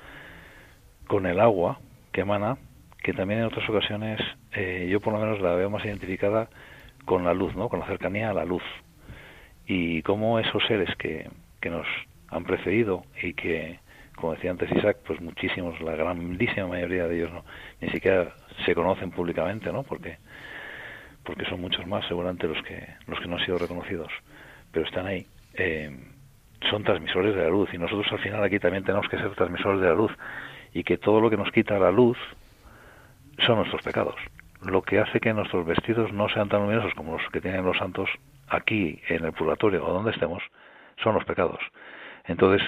con 1.08 1.26
el 1.26 1.40
agua 1.40 1.80
que 2.12 2.22
emana, 2.22 2.58
que 3.04 3.14
también 3.14 3.42
en 3.42 3.46
otras 3.46 3.70
ocasiones 3.70 4.20
eh, 4.54 4.88
yo 4.90 5.00
por 5.00 5.14
lo 5.14 5.20
menos 5.20 5.40
la 5.42 5.54
veo 5.54 5.70
más 5.70 5.86
identificada 5.86 6.50
con 7.06 7.24
la 7.24 7.34
luz, 7.34 7.56
¿no? 7.56 7.70
con 7.70 7.80
la 7.80 7.88
cercanía 7.88 8.30
a 8.30 8.34
la 8.34 8.46
luz. 8.46 8.64
Y 9.68 10.02
cómo 10.04 10.40
esos 10.40 10.64
seres 10.68 10.96
que, 10.98 11.30
que 11.62 11.70
nos 11.70 11.88
han 12.30 12.44
precedido 12.44 13.04
y 13.22 13.34
que, 13.34 13.80
como 14.16 14.34
decía 14.34 14.52
antes 14.52 14.72
Isaac, 14.72 14.98
pues 15.06 15.22
muchísimos, 15.22 15.80
la 15.82 15.96
grandísima 15.96 16.68
mayoría 16.68 17.08
de 17.08 17.18
ellos 17.18 17.32
no, 17.34 17.44
ni 17.82 17.90
siquiera 17.90 18.34
se 18.64 18.76
conocen 18.76 19.12
públicamente, 19.12 19.72
¿no? 19.72 19.84
Porque 19.84 20.18
porque 21.24 21.46
son 21.46 21.60
muchos 21.60 21.88
más 21.88 22.06
seguramente 22.08 22.48
los 22.48 22.62
que 22.64 22.88
los 23.08 23.20
que 23.20 23.28
no 23.28 23.38
han 23.38 23.46
sido 23.46 23.58
reconocidos, 23.58 24.12
pero 24.72 24.86
están 24.86 25.08
ahí. 25.08 25.26
Eh, 25.56 25.90
son 26.70 26.84
transmisores 26.84 27.36
de 27.36 27.42
la 27.42 27.50
luz 27.50 27.74
y 27.74 27.78
nosotros 27.78 28.08
al 28.12 28.20
final 28.20 28.44
aquí 28.44 28.60
también 28.60 28.84
tenemos 28.84 29.08
que 29.10 29.18
ser 29.18 29.34
transmisores 29.36 29.82
de 29.82 29.88
la 29.88 29.96
luz 29.96 30.12
y 30.74 30.84
que 30.84 30.98
todo 30.98 31.22
lo 31.22 31.30
que 31.30 31.38
nos 31.38 31.52
quita 31.52 31.78
la 31.80 31.92
luz 31.92 32.18
son 33.46 33.58
nuestros 33.58 33.82
pecados. 33.82 34.16
Lo 34.62 34.82
que 34.82 35.00
hace 35.00 35.20
que 35.20 35.34
nuestros 35.34 35.66
vestidos 35.66 36.12
no 36.12 36.28
sean 36.30 36.50
tan 36.50 36.62
luminosos 36.62 36.94
como 36.96 37.18
los 37.18 37.32
que 37.32 37.42
tienen 37.42 37.66
los 37.66 37.78
santos 37.78 38.10
aquí 38.48 39.02
en 39.10 39.26
el 39.26 39.34
purgatorio 39.34 39.86
o 39.86 39.94
donde 39.94 40.12
estemos, 40.12 40.42
son 41.04 41.16
los 41.16 41.26
pecados. 41.26 41.60
Entonces, 42.26 42.68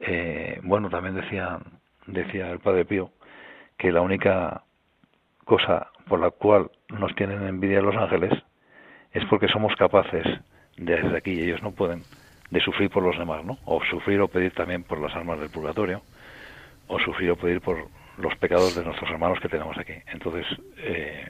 eh, 0.00 0.60
bueno, 0.62 0.88
también 0.88 1.14
decía, 1.14 1.58
decía 2.06 2.50
el 2.50 2.60
Padre 2.60 2.84
Pío 2.84 3.10
que 3.76 3.92
la 3.92 4.00
única 4.00 4.62
cosa 5.44 5.88
por 6.08 6.20
la 6.20 6.30
cual 6.30 6.70
nos 6.88 7.14
tienen 7.14 7.46
envidia 7.46 7.80
los 7.80 7.96
ángeles 7.96 8.32
es 9.12 9.24
porque 9.26 9.48
somos 9.48 9.74
capaces 9.76 10.24
de 10.76 10.96
desde 10.96 11.16
aquí, 11.16 11.32
y 11.32 11.42
ellos 11.42 11.62
no 11.62 11.72
pueden, 11.72 12.02
de 12.50 12.60
sufrir 12.60 12.90
por 12.90 13.02
los 13.02 13.16
demás, 13.18 13.44
¿no? 13.44 13.58
O 13.64 13.82
sufrir 13.84 14.20
o 14.20 14.28
pedir 14.28 14.52
también 14.52 14.82
por 14.82 14.98
las 14.98 15.14
almas 15.14 15.38
del 15.38 15.50
purgatorio, 15.50 16.02
o 16.88 16.98
sufrir 16.98 17.30
o 17.30 17.36
pedir 17.36 17.60
por 17.60 17.88
los 18.18 18.34
pecados 18.36 18.74
de 18.74 18.84
nuestros 18.84 19.10
hermanos 19.10 19.38
que 19.40 19.48
tenemos 19.48 19.76
aquí. 19.78 19.94
Entonces, 20.12 20.46
eh, 20.78 21.28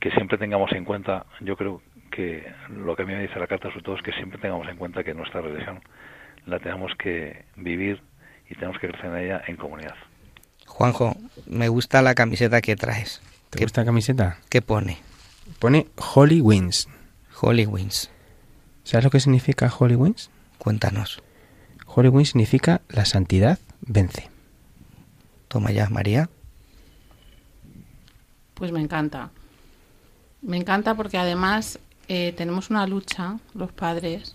que 0.00 0.10
siempre 0.12 0.38
tengamos 0.38 0.72
en 0.72 0.84
cuenta, 0.84 1.26
yo 1.40 1.56
creo 1.56 1.82
que 2.10 2.46
lo 2.68 2.94
que 2.94 3.02
a 3.02 3.06
mí 3.06 3.12
me 3.12 3.22
dice 3.22 3.40
la 3.40 3.46
carta 3.46 3.68
sobre 3.70 3.82
todo 3.82 3.96
es 3.96 4.02
que 4.02 4.12
siempre 4.12 4.38
tengamos 4.38 4.68
en 4.68 4.76
cuenta 4.76 5.02
que 5.02 5.14
nuestra 5.14 5.40
religión 5.40 5.80
la 6.46 6.58
tenemos 6.58 6.94
que 6.96 7.44
vivir 7.56 8.00
y 8.48 8.54
tenemos 8.54 8.78
que 8.78 8.88
crecer 8.88 9.06
en 9.06 9.16
ella 9.16 9.42
en 9.46 9.56
comunidad. 9.56 9.96
Juanjo, 10.74 11.16
me 11.46 11.68
gusta 11.68 12.02
la 12.02 12.16
camiseta 12.16 12.60
que 12.60 12.74
traes. 12.74 13.20
¿Te 13.50 13.62
gusta 13.62 13.82
la 13.82 13.84
camiseta? 13.84 14.38
¿Qué 14.48 14.60
pone? 14.60 14.98
Pone 15.60 15.86
Holy 16.14 16.40
Wings. 16.40 16.88
Holy 17.40 17.64
Wings. 17.64 18.10
¿Sabes 18.82 19.04
lo 19.04 19.10
que 19.10 19.20
significa 19.20 19.72
Holy 19.78 19.94
Wings? 19.94 20.30
Cuéntanos. 20.58 21.22
Holy 21.86 22.08
Wings 22.08 22.30
significa 22.30 22.80
la 22.88 23.04
santidad 23.04 23.60
vence. 23.82 24.28
Toma 25.46 25.70
ya, 25.70 25.88
María. 25.90 26.28
Pues 28.54 28.72
me 28.72 28.80
encanta. 28.80 29.30
Me 30.42 30.56
encanta 30.56 30.96
porque 30.96 31.18
además 31.18 31.78
eh, 32.08 32.34
tenemos 32.36 32.70
una 32.70 32.84
lucha, 32.88 33.38
los 33.54 33.70
padres, 33.70 34.34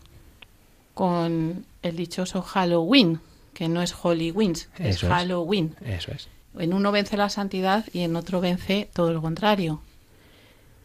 con 0.94 1.66
el 1.82 1.96
dichoso 1.98 2.42
Halloween, 2.42 3.20
que 3.60 3.68
no 3.68 3.82
es 3.82 3.93
Holy 4.01 4.32
Wins, 4.32 4.70
es 4.80 4.95
Eso 4.95 5.07
es. 5.07 5.12
Halloween. 5.14 5.76
Eso 5.86 6.14
es. 6.14 6.30
En 6.57 6.74
uno 6.74 6.93
vence 6.93 7.18
la 7.18 7.30
santidad 7.30 7.86
y 7.91 7.99
en 7.99 8.16
otro 8.16 8.39
vence 8.39 8.89
todo 8.93 9.12
lo 9.12 9.22
contrario. 9.22 9.82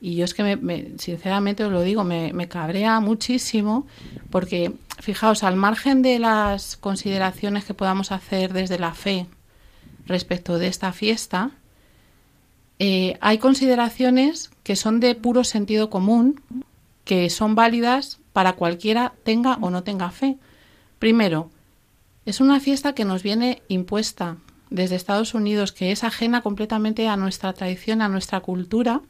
Y 0.00 0.16
yo 0.16 0.24
es 0.24 0.34
que, 0.34 0.42
me, 0.42 0.56
me- 0.56 0.88
sinceramente 0.98 1.64
os 1.64 1.70
lo 1.72 1.82
digo, 1.82 2.02
me, 2.02 2.32
me 2.32 2.48
cabrea 2.48 2.98
muchísimo 2.98 3.86
porque, 4.28 4.72
fijaos, 5.00 5.44
al 5.44 5.54
margen 5.54 6.02
de 6.02 6.18
las 6.18 6.76
consideraciones 6.76 7.64
que 7.64 7.74
podamos 7.74 8.10
hacer 8.10 8.52
desde 8.52 8.78
la 8.80 8.92
fe 8.92 9.26
respecto 10.06 10.58
de 10.58 10.66
esta 10.66 10.92
fiesta, 10.92 11.52
eh, 12.80 13.16
hay 13.20 13.38
consideraciones 13.38 14.50
que 14.64 14.74
son 14.74 14.98
de 14.98 15.14
puro 15.14 15.44
sentido 15.44 15.90
común, 15.90 16.40
que 17.04 17.30
son 17.30 17.54
válidas 17.54 18.18
para 18.32 18.54
cualquiera 18.54 19.12
tenga 19.22 19.58
o 19.60 19.70
no 19.70 19.84
tenga 19.84 20.10
fe. 20.10 20.36
Primero, 20.98 21.50
es 22.24 22.40
una 22.40 22.60
fiesta 22.60 22.94
que 22.94 23.04
nos 23.04 23.22
viene 23.22 23.62
impuesta 23.68 24.38
desde 24.70 24.96
Estados 24.96 25.34
Unidos, 25.34 25.72
que 25.72 25.92
es 25.92 26.04
ajena 26.04 26.42
completamente 26.42 27.08
a 27.08 27.16
nuestra 27.16 27.52
tradición, 27.52 28.02
a 28.02 28.08
nuestra 28.08 28.40
cultura, 28.40 29.02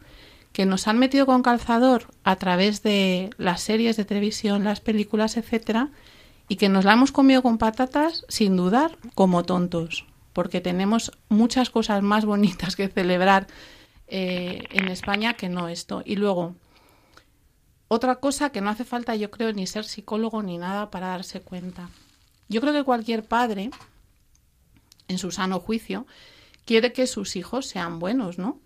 que 0.52 0.66
nos 0.66 0.86
han 0.88 0.98
metido 0.98 1.26
con 1.26 1.42
calzador 1.42 2.06
a 2.22 2.36
través 2.36 2.82
de 2.82 3.30
las 3.38 3.60
series 3.60 3.96
de 3.96 4.04
televisión, 4.04 4.64
las 4.64 4.80
películas, 4.80 5.36
etcétera, 5.36 5.90
y 6.48 6.56
que 6.56 6.68
nos 6.68 6.84
la 6.84 6.92
hemos 6.92 7.12
comido 7.12 7.42
con 7.42 7.58
patatas 7.58 8.24
sin 8.28 8.56
dudar 8.56 8.98
como 9.14 9.44
tontos, 9.44 10.06
porque 10.32 10.60
tenemos 10.60 11.12
muchas 11.28 11.70
cosas 11.70 12.02
más 12.02 12.24
bonitas 12.24 12.76
que 12.76 12.88
celebrar 12.88 13.46
eh, 14.06 14.64
en 14.70 14.88
España 14.88 15.34
que 15.34 15.48
no 15.48 15.68
esto. 15.68 16.02
Y 16.04 16.16
luego, 16.16 16.54
otra 17.88 18.16
cosa 18.16 18.50
que 18.50 18.60
no 18.60 18.70
hace 18.70 18.84
falta, 18.84 19.16
yo 19.16 19.30
creo, 19.30 19.52
ni 19.52 19.66
ser 19.66 19.84
psicólogo 19.84 20.42
ni 20.42 20.58
nada 20.58 20.90
para 20.90 21.08
darse 21.08 21.40
cuenta. 21.40 21.88
Yo 22.48 22.60
creo 22.60 22.72
que 22.72 22.84
cualquier 22.84 23.24
padre, 23.24 23.70
en 25.08 25.18
su 25.18 25.30
sano 25.30 25.60
juicio, 25.60 26.06
quiere 26.64 26.92
que 26.92 27.06
sus 27.06 27.36
hijos 27.36 27.66
sean 27.66 27.98
buenos, 27.98 28.38
¿no? 28.38 28.60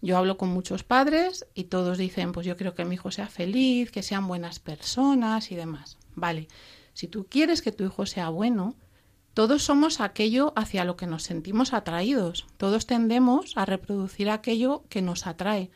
Yo 0.00 0.16
hablo 0.16 0.38
con 0.38 0.48
muchos 0.50 0.84
padres 0.84 1.46
y 1.54 1.64
todos 1.64 1.98
dicen, 1.98 2.32
pues 2.32 2.46
yo 2.46 2.56
quiero 2.56 2.74
que 2.74 2.84
mi 2.84 2.94
hijo 2.94 3.10
sea 3.10 3.26
feliz, 3.26 3.90
que 3.90 4.02
sean 4.02 4.28
buenas 4.28 4.60
personas 4.60 5.50
y 5.50 5.56
demás. 5.56 5.98
Vale, 6.14 6.48
si 6.94 7.08
tú 7.08 7.26
quieres 7.28 7.62
que 7.62 7.72
tu 7.72 7.84
hijo 7.84 8.06
sea 8.06 8.28
bueno, 8.28 8.76
todos 9.34 9.62
somos 9.62 10.00
aquello 10.00 10.52
hacia 10.56 10.84
lo 10.84 10.96
que 10.96 11.06
nos 11.06 11.24
sentimos 11.24 11.72
atraídos. 11.72 12.46
Todos 12.56 12.86
tendemos 12.86 13.56
a 13.56 13.64
reproducir 13.64 14.30
aquello 14.30 14.84
que 14.88 15.02
nos 15.02 15.26
atrae. 15.26 15.70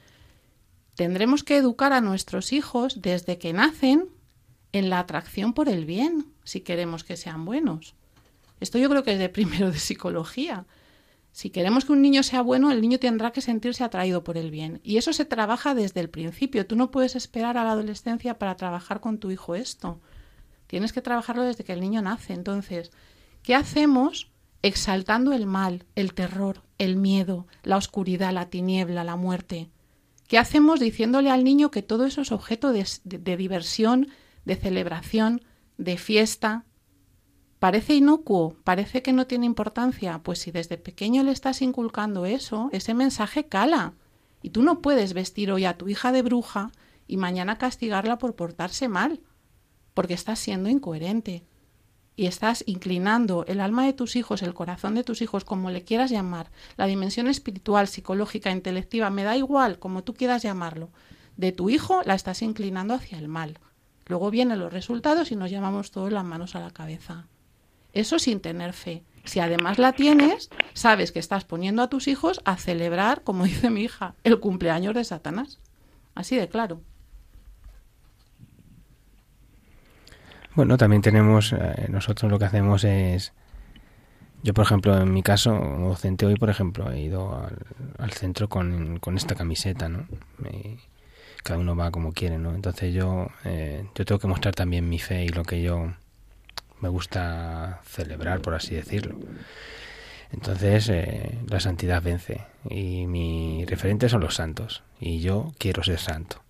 Tendremos 0.95 1.45
que 1.45 1.57
educar 1.57 1.93
a 1.93 2.01
nuestros 2.01 2.53
hijos 2.53 3.03
desde 3.03 3.39
que 3.39 3.53
nacen 3.53 4.09
en 4.73 4.91
la 4.91 4.99
atracción 4.99 5.53
por 5.53 5.69
el 5.69 5.85
bien, 5.85 6.32
si 6.45 6.61
queremos 6.61 7.05
que 7.05 7.17
sean 7.17 7.45
buenos. 7.45 7.95
Esto 8.61 8.79
yo 8.79 8.89
creo 8.89 9.03
que 9.03 9.13
es 9.13 9.19
de 9.19 9.29
primero 9.29 9.71
de 9.71 9.79
psicología. 9.79 10.67
Si 11.33 11.49
queremos 11.51 11.85
que 11.87 11.93
un 11.93 12.03
niño 12.03 12.23
sea 12.23 12.43
bueno, 12.43 12.71
el 12.71 12.81
niño 12.83 12.99
tendrá 12.99 13.31
que 13.33 13.41
sentirse 13.41 13.83
atraído 13.85 14.23
por 14.23 14.37
el 14.37 14.51
bien. 14.51 14.81
Y 14.85 14.99
eso 14.99 15.13
se 15.15 15.25
trabaja 15.25 15.75
desde 15.75 16.01
el 16.01 16.11
principio. 16.11 16.67
Tú 16.67 16.77
no 16.77 16.91
puedes 16.91 17.17
esperar 17.17 17.57
a 17.57 17.65
la 17.65 17.73
adolescencia 17.73 18.39
para 18.39 18.57
trabajar 18.57 19.01
con 19.01 19.19
tu 19.19 19.31
hijo 19.31 19.55
esto. 19.55 20.01
Tienes 20.67 20.93
que 20.93 21.01
trabajarlo 21.03 21.43
desde 21.43 21.65
que 21.65 21.73
el 21.73 21.81
niño 21.81 22.03
nace. 22.03 22.35
Entonces, 22.35 22.91
¿qué 23.43 23.55
hacemos 23.55 24.31
exaltando 24.63 25.33
el 25.33 25.47
mal, 25.47 25.87
el 25.97 26.13
terror, 26.15 26.63
el 26.79 26.97
miedo, 26.97 27.47
la 27.63 27.79
oscuridad, 27.79 28.33
la 28.33 28.51
tiniebla, 28.51 29.03
la 29.03 29.17
muerte? 29.17 29.71
¿Qué 30.29 30.39
hacemos 30.39 30.81
diciéndole 30.81 31.31
al 31.31 31.45
niño 31.45 31.71
que 31.71 31.83
todo 31.83 32.05
eso 32.07 32.21
es 32.21 32.31
objeto 32.31 32.73
de, 32.73 32.87
de- 33.05 33.19
de 33.19 33.37
diversión, 33.37 34.09
de 34.45 34.57
celebración, 34.57 35.43
de 35.79 35.97
fiesta? 35.97 36.65
Parece 37.59 37.95
inocuo, 37.95 38.57
parece 38.65 39.03
que 39.03 39.13
no 39.13 39.27
tiene 39.27 39.47
importancia. 39.47 40.21
Pues 40.23 40.41
si 40.41 40.51
desde 40.51 40.79
pequeño 40.79 41.23
le 41.23 41.33
estás 41.33 41.63
inculcando 41.63 42.27
eso, 42.27 42.69
ese 42.73 42.95
mensaje 42.95 43.47
cala. 43.47 43.95
Y 44.43 44.51
tú 44.51 44.63
no 44.63 44.81
puedes 44.81 45.13
vestir 45.13 45.53
hoy 45.53 45.65
a 45.65 45.79
tu 45.79 45.89
hija 45.89 46.11
de 46.11 46.23
bruja 46.23 46.73
y 47.07 47.17
mañana 47.17 47.59
castigarla 47.59 48.19
por 48.19 48.35
portarse 48.35 48.89
mal, 48.89 49.21
porque 49.95 50.15
estás 50.15 50.41
siendo 50.41 50.69
incoherente. 50.69 51.45
y 52.15 52.27
estás 52.27 52.63
inclinando 52.67 53.45
el 53.47 53.61
alma 53.61 53.87
de 53.87 53.93
tus 53.93 54.17
hijos, 54.17 54.43
el 54.43 54.55
corazón 54.55 54.95
de 54.95 55.05
tus 55.05 55.23
hijos, 55.23 55.45
como 55.45 55.71
le 55.71 55.83
quieras 55.85 56.11
llamar, 56.11 56.51
la 56.77 56.87
dimensión 56.87 57.27
espiritual, 57.27 57.89
psicológica, 57.89 58.51
intelectiva, 58.51 59.11
me 59.11 59.25
da 59.25 59.37
igual, 59.37 59.79
como 59.79 60.05
tú 60.05 60.15
quieras 60.15 60.43
llamarlo, 60.43 60.91
de 61.37 61.53
tu 61.53 61.71
hijo, 61.71 62.03
la 62.05 62.15
estás 62.15 62.43
inclinando 62.43 62.95
hacia 62.95 63.19
el 63.19 63.29
mal. 63.29 63.59
Luego 64.07 64.31
vienen 64.31 64.59
los 64.59 64.73
resultados 64.73 65.33
y 65.33 65.37
nos 65.37 65.51
llamamos 65.51 65.91
todos 65.91 66.13
las 66.13 66.25
manos 66.25 66.55
a 66.55 66.61
la 66.61 66.71
cabeza. 66.71 67.27
Eso 67.93 68.19
sin 68.19 68.41
tener 68.41 68.73
fe. 68.73 69.03
Si 69.25 69.39
además 69.41 69.79
la 69.79 69.93
tienes, 69.93 70.51
sabes 70.73 71.13
que 71.13 71.19
estás 71.19 71.45
poniendo 71.45 71.83
a 71.83 71.89
tus 71.89 72.09
hijos 72.09 72.41
a 72.45 72.57
celebrar, 72.57 73.23
como 73.23 73.45
dice 73.45 73.71
mi 73.71 73.83
hija, 73.83 74.15
el 74.25 74.41
cumpleaños 74.41 74.95
de 74.95 75.05
Satanás. 75.05 75.61
Así 76.15 76.37
de 76.37 76.49
claro. 76.49 76.81
Bueno, 80.55 80.77
también 80.77 81.01
tenemos, 81.01 81.53
eh, 81.55 81.87
nosotros 81.89 82.31
lo 82.31 82.39
que 82.39 82.45
hacemos 82.45 82.85
es, 82.85 83.33
yo 84.43 84.53
por 84.53 84.65
ejemplo, 84.65 84.99
en 85.01 85.13
mi 85.13 85.23
caso, 85.23 85.59
como 85.59 85.89
docente 85.89 86.27
hoy, 86.27 86.37
por 86.37 86.51
ejemplo, 86.51 86.91
he 86.91 87.01
ido 87.01 87.49
al, 87.99 88.11
centro 88.13 88.49
con, 88.49 89.01
esta 89.17 89.35
camiseta, 89.35 89.89
¿no? 89.89 90.07
Cada 91.43 91.59
uno 91.59 91.77
va 91.77 91.91
como 91.91 92.13
quiere, 92.13 92.39
¿no? 92.39 92.55
Entonces 92.55 92.95
yo, 92.95 93.29
eh, 93.45 93.85
yo 93.95 94.05
tengo 94.05 94.19
que 94.19 94.27
mostrar 94.27 94.55
también 94.55 94.89
mi 94.89 94.99
fe 94.99 95.25
y 95.25 95.29
lo 95.29 95.45
que 95.45 95.63
yo 95.63 95.93
me 96.81 96.89
gusta 96.89 97.81
celebrar, 97.85 98.41
por 98.41 98.55
así 98.55 98.75
decirlo. 98.75 99.17
Entonces 100.33 100.89
eh, 100.89 101.39
la 101.49 101.61
santidad 101.61 102.03
vence 102.03 102.43
y 102.69 103.07
mi 103.07 103.65
referente 103.67 104.09
son 104.09 104.23
los 104.23 104.35
santos 104.35 104.83
y 104.99 105.21
yo 105.21 105.53
quiero 105.59 105.83
ser 105.83 105.99
santo. 105.99 106.43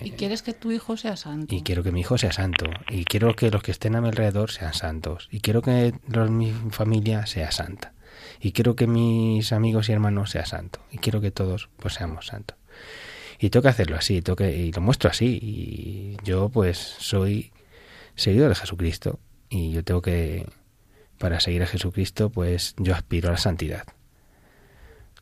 ¿Y 0.00 0.10
quieres 0.12 0.42
que 0.42 0.52
tu 0.52 0.70
hijo 0.70 0.96
sea 0.96 1.16
santo? 1.16 1.54
Y 1.54 1.62
quiero 1.62 1.82
que 1.82 1.92
mi 1.92 2.00
hijo 2.00 2.18
sea 2.18 2.32
santo. 2.32 2.66
Y 2.90 3.04
quiero 3.04 3.34
que 3.34 3.50
los 3.50 3.62
que 3.62 3.70
estén 3.70 3.96
a 3.96 4.00
mi 4.00 4.08
alrededor 4.08 4.50
sean 4.50 4.74
santos. 4.74 5.28
Y 5.30 5.40
quiero 5.40 5.62
que 5.62 5.94
mi 6.28 6.52
familia 6.70 7.26
sea 7.26 7.50
santa. 7.52 7.92
Y 8.40 8.52
quiero 8.52 8.76
que 8.76 8.86
mis 8.86 9.52
amigos 9.52 9.88
y 9.88 9.92
hermanos 9.92 10.30
sean 10.30 10.46
santos. 10.46 10.82
Y 10.90 10.98
quiero 10.98 11.20
que 11.20 11.30
todos 11.30 11.70
pues 11.78 11.94
seamos 11.94 12.26
santos. 12.26 12.58
Y 13.38 13.50
tengo 13.50 13.62
que 13.62 13.68
hacerlo 13.68 13.96
así, 13.96 14.22
tengo 14.22 14.44
y 14.44 14.72
lo 14.72 14.80
muestro 14.80 15.10
así. 15.10 15.38
Y 15.42 16.16
yo 16.24 16.48
pues 16.48 16.78
soy 16.78 17.52
seguidor 18.14 18.48
de 18.50 18.54
Jesucristo. 18.54 19.18
Y 19.48 19.72
yo 19.72 19.84
tengo 19.84 20.00
que, 20.00 20.46
para 21.18 21.40
seguir 21.40 21.62
a 21.62 21.66
Jesucristo, 21.66 22.30
pues 22.30 22.74
yo 22.78 22.94
aspiro 22.94 23.28
a 23.28 23.32
la 23.32 23.38
santidad. 23.38 23.84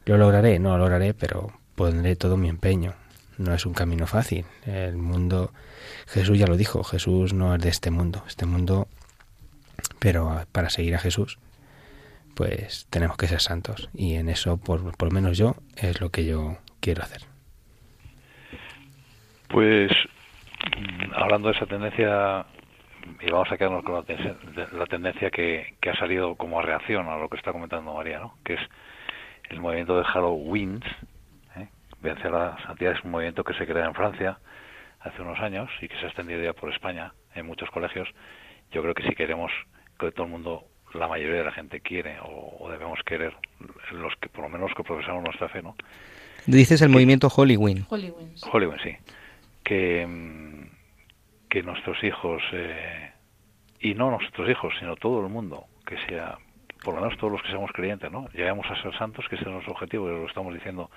Lo 0.05 0.19
lograré, 0.19 0.59
no 0.59 0.71
lo 0.71 0.79
lograré, 0.79 1.15
pero 1.15 1.53
pondré 1.75 2.17
todo 2.17 2.37
mi 2.37 2.49
empeño 2.49 2.95
no 3.41 3.55
es 3.55 3.67
un 3.67 3.73
camino 3.73 4.07
fácil. 4.07 4.45
El 4.67 4.97
mundo, 4.97 5.53
Jesús 6.07 6.39
ya 6.39 6.47
lo 6.47 6.57
dijo, 6.57 6.85
Jesús 6.85 7.33
no 7.33 7.55
es 7.55 7.61
de 7.61 7.71
este 7.71 7.91
mundo, 7.91 8.23
este 8.29 8.47
mundo, 8.47 8.87
pero 9.99 10.47
para 10.53 10.71
seguir 10.71 10.95
a 10.95 10.99
Jesús, 10.99 11.39
pues 12.35 12.87
tenemos 12.91 13.17
que 13.17 13.29
ser 13.29 13.41
santos. 13.41 13.89
Y 13.95 14.15
en 14.15 14.29
eso, 14.29 14.59
por, 14.59 14.97
por 14.97 15.09
lo 15.09 15.15
menos 15.15 15.39
yo, 15.39 15.57
es 15.77 16.01
lo 16.01 16.11
que 16.11 16.25
yo 16.25 16.59
quiero 16.81 17.03
hacer. 17.03 17.30
Pues 19.51 19.93
hablando 21.15 21.49
de 21.49 21.57
esa 21.57 21.67
tendencia, 21.67 22.47
y 23.21 23.31
vamos 23.31 23.51
a 23.51 23.57
quedarnos 23.57 23.85
con 23.85 23.95
la, 23.95 24.87
tendencia 24.87 25.31
que, 25.31 25.75
que, 25.81 25.91
ha 25.91 25.97
salido 25.97 26.37
como 26.37 26.63
reacción 26.63 27.09
a 27.09 27.17
lo 27.17 27.29
que 27.29 27.37
está 27.37 27.53
comentando 27.53 27.95
María, 27.95 28.21
¿no? 28.21 28.35
que 28.45 28.55
es 28.55 28.61
el 29.51 29.61
movimiento 29.61 29.97
de 29.97 30.05
Halloween, 30.05 30.83
Vencer 32.03 32.31
la 32.31 32.57
Santidad 32.67 32.93
es 32.93 33.05
un 33.05 33.11
movimiento 33.11 33.45
que 33.45 33.53
se 33.55 33.67
crea 33.67 33.85
en 33.85 33.95
Francia 33.95 34.39
hace 35.01 35.21
unos 35.21 35.39
años 35.41 35.69
y 35.83 35.89
que 35.89 35.97
se 35.97 36.07
ha 36.07 36.09
extendido 36.09 36.43
ya 36.43 36.53
por 36.53 36.73
España 36.73 37.13
en 37.35 37.47
muchos 37.47 37.71
colegios. 37.71 38.09
Yo 38.73 38.83
creo 38.83 38.95
que 38.95 39.03
si 39.03 39.15
queremos 39.15 39.53
que 39.99 40.11
todo 40.13 40.25
el 40.25 40.33
mundo, 40.33 40.65
la 40.95 41.09
mayoría 41.09 41.39
de 41.39 41.45
la 41.45 41.53
gente 41.53 41.81
quiere 41.81 42.17
o, 42.23 42.69
debemos 42.71 43.01
querer, 43.05 43.35
los 43.93 44.15
que 44.17 44.29
por 44.29 44.45
lo 44.45 44.49
menos 44.49 44.71
que 44.75 44.83
profesamos 44.83 45.23
nuestra 45.23 45.49
fe, 45.49 45.63
¿no? 45.63 45.75
Dices 46.47 46.81
el 46.81 46.89
movimiento 46.89 47.29
Hollywood. 47.29 47.81
Hollywood, 48.51 48.79
sí. 48.83 48.91
Mm, 48.91 49.20
que 49.71 51.63
nuestros 51.63 52.03
hijos, 52.03 52.43
eh, 52.53 53.13
y 53.79 53.95
no 53.95 54.11
nuestros 54.11 54.49
hijos, 54.49 54.75
sino 54.81 54.97
todo 54.97 55.21
el 55.25 55.33
mundo, 55.33 55.67
que 55.87 55.97
sea, 56.09 56.39
por 56.83 56.95
lo 56.95 57.03
menos 57.03 57.17
todos 57.19 57.33
los 57.33 57.43
que 57.43 57.49
seamos 57.49 57.71
creyentes, 57.73 58.11
¿no? 58.11 58.29
Lleguemos 58.31 58.67
a 58.69 58.83
ser 58.83 58.97
santos, 58.97 59.27
que 59.29 59.37
ese 59.37 59.45
es 59.45 59.51
nuestro 59.51 59.73
objetivo, 59.73 60.09
y 60.09 60.13
lo 60.13 60.27
estamos 60.27 60.53
diciendo 60.53 60.91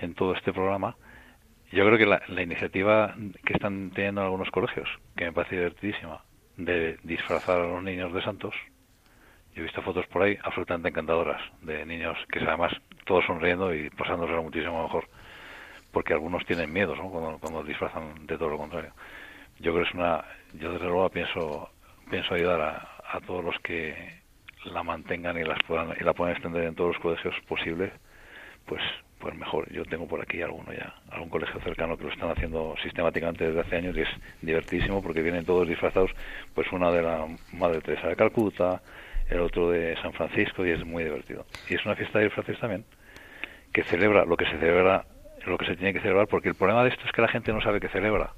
en 0.00 0.14
todo 0.14 0.34
este 0.34 0.52
programa. 0.52 0.96
Yo 1.72 1.84
creo 1.86 1.98
que 1.98 2.06
la, 2.06 2.42
iniciativa 2.42 3.14
que 3.44 3.54
están 3.54 3.90
teniendo 3.90 4.20
en 4.20 4.26
algunos 4.26 4.50
colegios, 4.50 4.88
que 5.16 5.24
me 5.24 5.32
parece 5.32 5.56
divertidísima, 5.56 6.22
de 6.56 6.98
disfrazar 7.02 7.60
a 7.60 7.66
los 7.66 7.82
niños 7.82 8.12
de 8.12 8.22
santos, 8.22 8.54
yo 9.54 9.60
he 9.60 9.64
visto 9.64 9.82
fotos 9.82 10.06
por 10.06 10.22
ahí 10.22 10.38
absolutamente 10.44 10.90
encantadoras 10.90 11.42
de 11.62 11.84
niños 11.84 12.16
que 12.30 12.38
además 12.40 12.72
todos 13.04 13.24
sonriendo 13.26 13.74
y 13.74 13.90
pasándoselo 13.90 14.42
muchísimo 14.42 14.82
mejor, 14.82 15.08
porque 15.92 16.14
algunos 16.14 16.44
tienen 16.46 16.72
miedo 16.72 16.94
cuando, 16.96 17.38
cuando 17.38 17.62
disfrazan 17.62 18.26
de 18.26 18.36
todo 18.36 18.50
lo 18.50 18.58
contrario. 18.58 18.92
Yo 19.58 19.72
creo 19.72 19.84
que 19.84 19.90
es 19.90 19.94
una, 19.94 20.24
yo 20.54 20.72
desde 20.72 20.86
luego 20.86 21.08
pienso, 21.10 21.70
pienso 22.10 22.34
ayudar 22.34 22.60
a, 22.60 23.16
a 23.16 23.20
todos 23.20 23.44
los 23.44 23.58
que 23.60 24.22
la 24.64 24.82
mantengan 24.82 25.38
y 25.38 25.44
las 25.44 25.58
puedan 25.64 25.94
y 25.98 26.04
la 26.04 26.12
puedan 26.12 26.32
extender 26.32 26.64
en 26.64 26.74
todos 26.74 26.94
los 26.94 27.02
colegios 27.02 27.34
posibles, 27.46 27.92
pues 28.66 28.82
pues 29.22 29.36
mejor. 29.36 29.72
Yo 29.72 29.84
tengo 29.84 30.08
por 30.08 30.20
aquí 30.20 30.42
alguno 30.42 30.72
ya, 30.72 30.92
algún 31.10 31.28
colegio 31.28 31.60
cercano 31.60 31.96
que 31.96 32.04
lo 32.04 32.10
están 32.10 32.30
haciendo 32.30 32.74
sistemáticamente 32.82 33.46
desde 33.46 33.60
hace 33.60 33.76
años 33.76 33.96
y 33.96 34.00
es 34.00 34.08
divertísimo 34.42 35.00
porque 35.00 35.22
vienen 35.22 35.44
todos 35.44 35.68
disfrazados, 35.68 36.10
pues 36.54 36.70
una 36.72 36.90
de 36.90 37.02
la 37.02 37.28
Madre 37.52 37.80
Teresa 37.80 38.08
de 38.08 38.16
Calcuta, 38.16 38.82
el 39.30 39.40
otro 39.40 39.70
de 39.70 39.96
San 40.02 40.12
Francisco 40.12 40.66
y 40.66 40.70
es 40.70 40.84
muy 40.84 41.04
divertido. 41.04 41.46
Y 41.68 41.74
es 41.74 41.86
una 41.86 41.94
fiesta 41.94 42.18
de 42.18 42.24
disfraces 42.24 42.58
también 42.58 42.84
que 43.72 43.84
celebra 43.84 44.24
lo 44.24 44.36
que 44.36 44.44
se 44.44 44.58
celebra, 44.58 45.06
lo 45.46 45.58
que 45.58 45.66
se 45.66 45.76
tiene 45.76 45.92
que 45.92 46.00
celebrar, 46.00 46.28
porque 46.28 46.48
el 46.48 46.54
problema 46.54 46.84
de 46.84 46.90
esto 46.90 47.04
es 47.04 47.12
que 47.12 47.22
la 47.22 47.28
gente 47.28 47.52
no 47.52 47.60
sabe 47.60 47.80
que 47.80 47.88
celebra. 47.88 48.30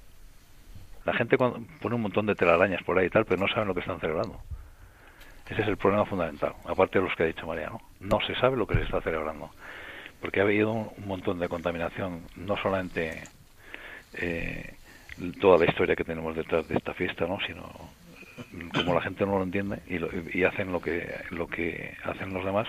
La 1.04 1.12
gente 1.12 1.36
pone 1.36 1.94
un 1.94 2.00
montón 2.00 2.26
de 2.26 2.34
telarañas 2.34 2.82
por 2.82 2.98
ahí 2.98 3.06
y 3.06 3.10
tal, 3.10 3.26
pero 3.26 3.40
no 3.40 3.48
saben 3.48 3.68
lo 3.68 3.74
que 3.74 3.80
están 3.80 4.00
celebrando. 4.00 4.40
Ese 5.48 5.60
es 5.60 5.68
el 5.68 5.76
problema 5.76 6.06
fundamental, 6.06 6.54
aparte 6.64 6.98
de 6.98 7.04
los 7.04 7.14
que 7.14 7.24
ha 7.24 7.26
dicho 7.26 7.46
María, 7.46 7.70
¿no? 8.00 8.20
Se 8.26 8.34
sabe 8.36 8.56
lo 8.56 8.66
que 8.66 8.74
se 8.76 8.82
está 8.82 9.02
celebrando 9.02 9.50
porque 10.24 10.40
ha 10.40 10.44
habido 10.44 10.72
un 10.72 11.06
montón 11.06 11.38
de 11.38 11.50
contaminación, 11.50 12.22
no 12.34 12.56
solamente 12.56 13.28
eh, 14.14 14.72
toda 15.38 15.58
la 15.58 15.66
historia 15.66 15.94
que 15.94 16.02
tenemos 16.02 16.34
detrás 16.34 16.66
de 16.66 16.76
esta 16.76 16.94
fiesta, 16.94 17.26
¿no? 17.26 17.38
sino 17.46 17.70
como 18.72 18.94
la 18.94 19.02
gente 19.02 19.26
no 19.26 19.36
lo 19.36 19.44
entiende 19.44 19.80
y, 19.86 20.38
y 20.38 20.44
hacen 20.44 20.72
lo 20.72 20.80
que 20.80 21.06
lo 21.28 21.46
que 21.46 21.94
hacen 22.04 22.32
los 22.32 22.42
demás, 22.42 22.66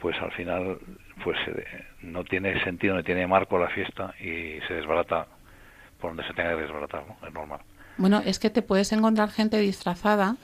pues 0.00 0.16
al 0.22 0.30
final 0.30 0.78
pues 1.22 1.36
eh, 1.46 1.64
no 2.02 2.24
tiene 2.24 2.62
sentido, 2.64 2.94
no 2.94 3.04
tiene 3.04 3.26
marco 3.26 3.58
la 3.58 3.68
fiesta 3.68 4.14
y 4.20 4.58
se 4.66 4.74
desbarata 4.74 5.26
por 6.00 6.10
donde 6.10 6.26
se 6.26 6.34
tenga 6.34 6.54
que 6.56 6.62
desbaratar, 6.62 7.04
¿no? 7.06 7.26
es 7.26 7.32
normal. 7.32 7.60
Bueno, 7.96 8.22
es 8.24 8.38
que 8.38 8.50
te 8.50 8.62
puedes 8.62 8.92
encontrar 8.92 9.30
gente 9.30 9.58
disfrazada 9.58 10.36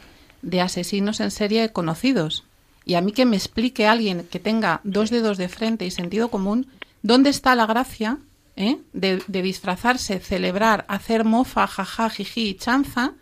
de 0.42 0.60
asesinos 0.60 1.20
en 1.20 1.30
serie 1.30 1.72
conocidos 1.72 2.46
y 2.84 2.94
a 2.94 3.00
mí 3.00 3.12
que 3.12 3.26
me 3.26 3.36
explique 3.36 3.86
alguien 3.86 4.26
que 4.30 4.38
tenga 4.38 4.80
dos 4.84 5.10
dedos 5.10 5.38
de 5.38 5.48
frente 5.48 5.84
y 5.84 5.90
sentido 5.90 6.28
común, 6.28 6.66
¿dónde 7.02 7.30
está 7.30 7.54
la 7.54 7.66
gracia 7.66 8.18
eh, 8.56 8.78
de, 8.92 9.22
disfrazarse, 9.28 10.18
celebrar, 10.18 10.84
hacer 10.88 11.24
mofa, 11.24 11.66
jaja, 11.66 12.10
jiji 12.10 12.48
y 12.48 12.54
chanza, 12.54 13.12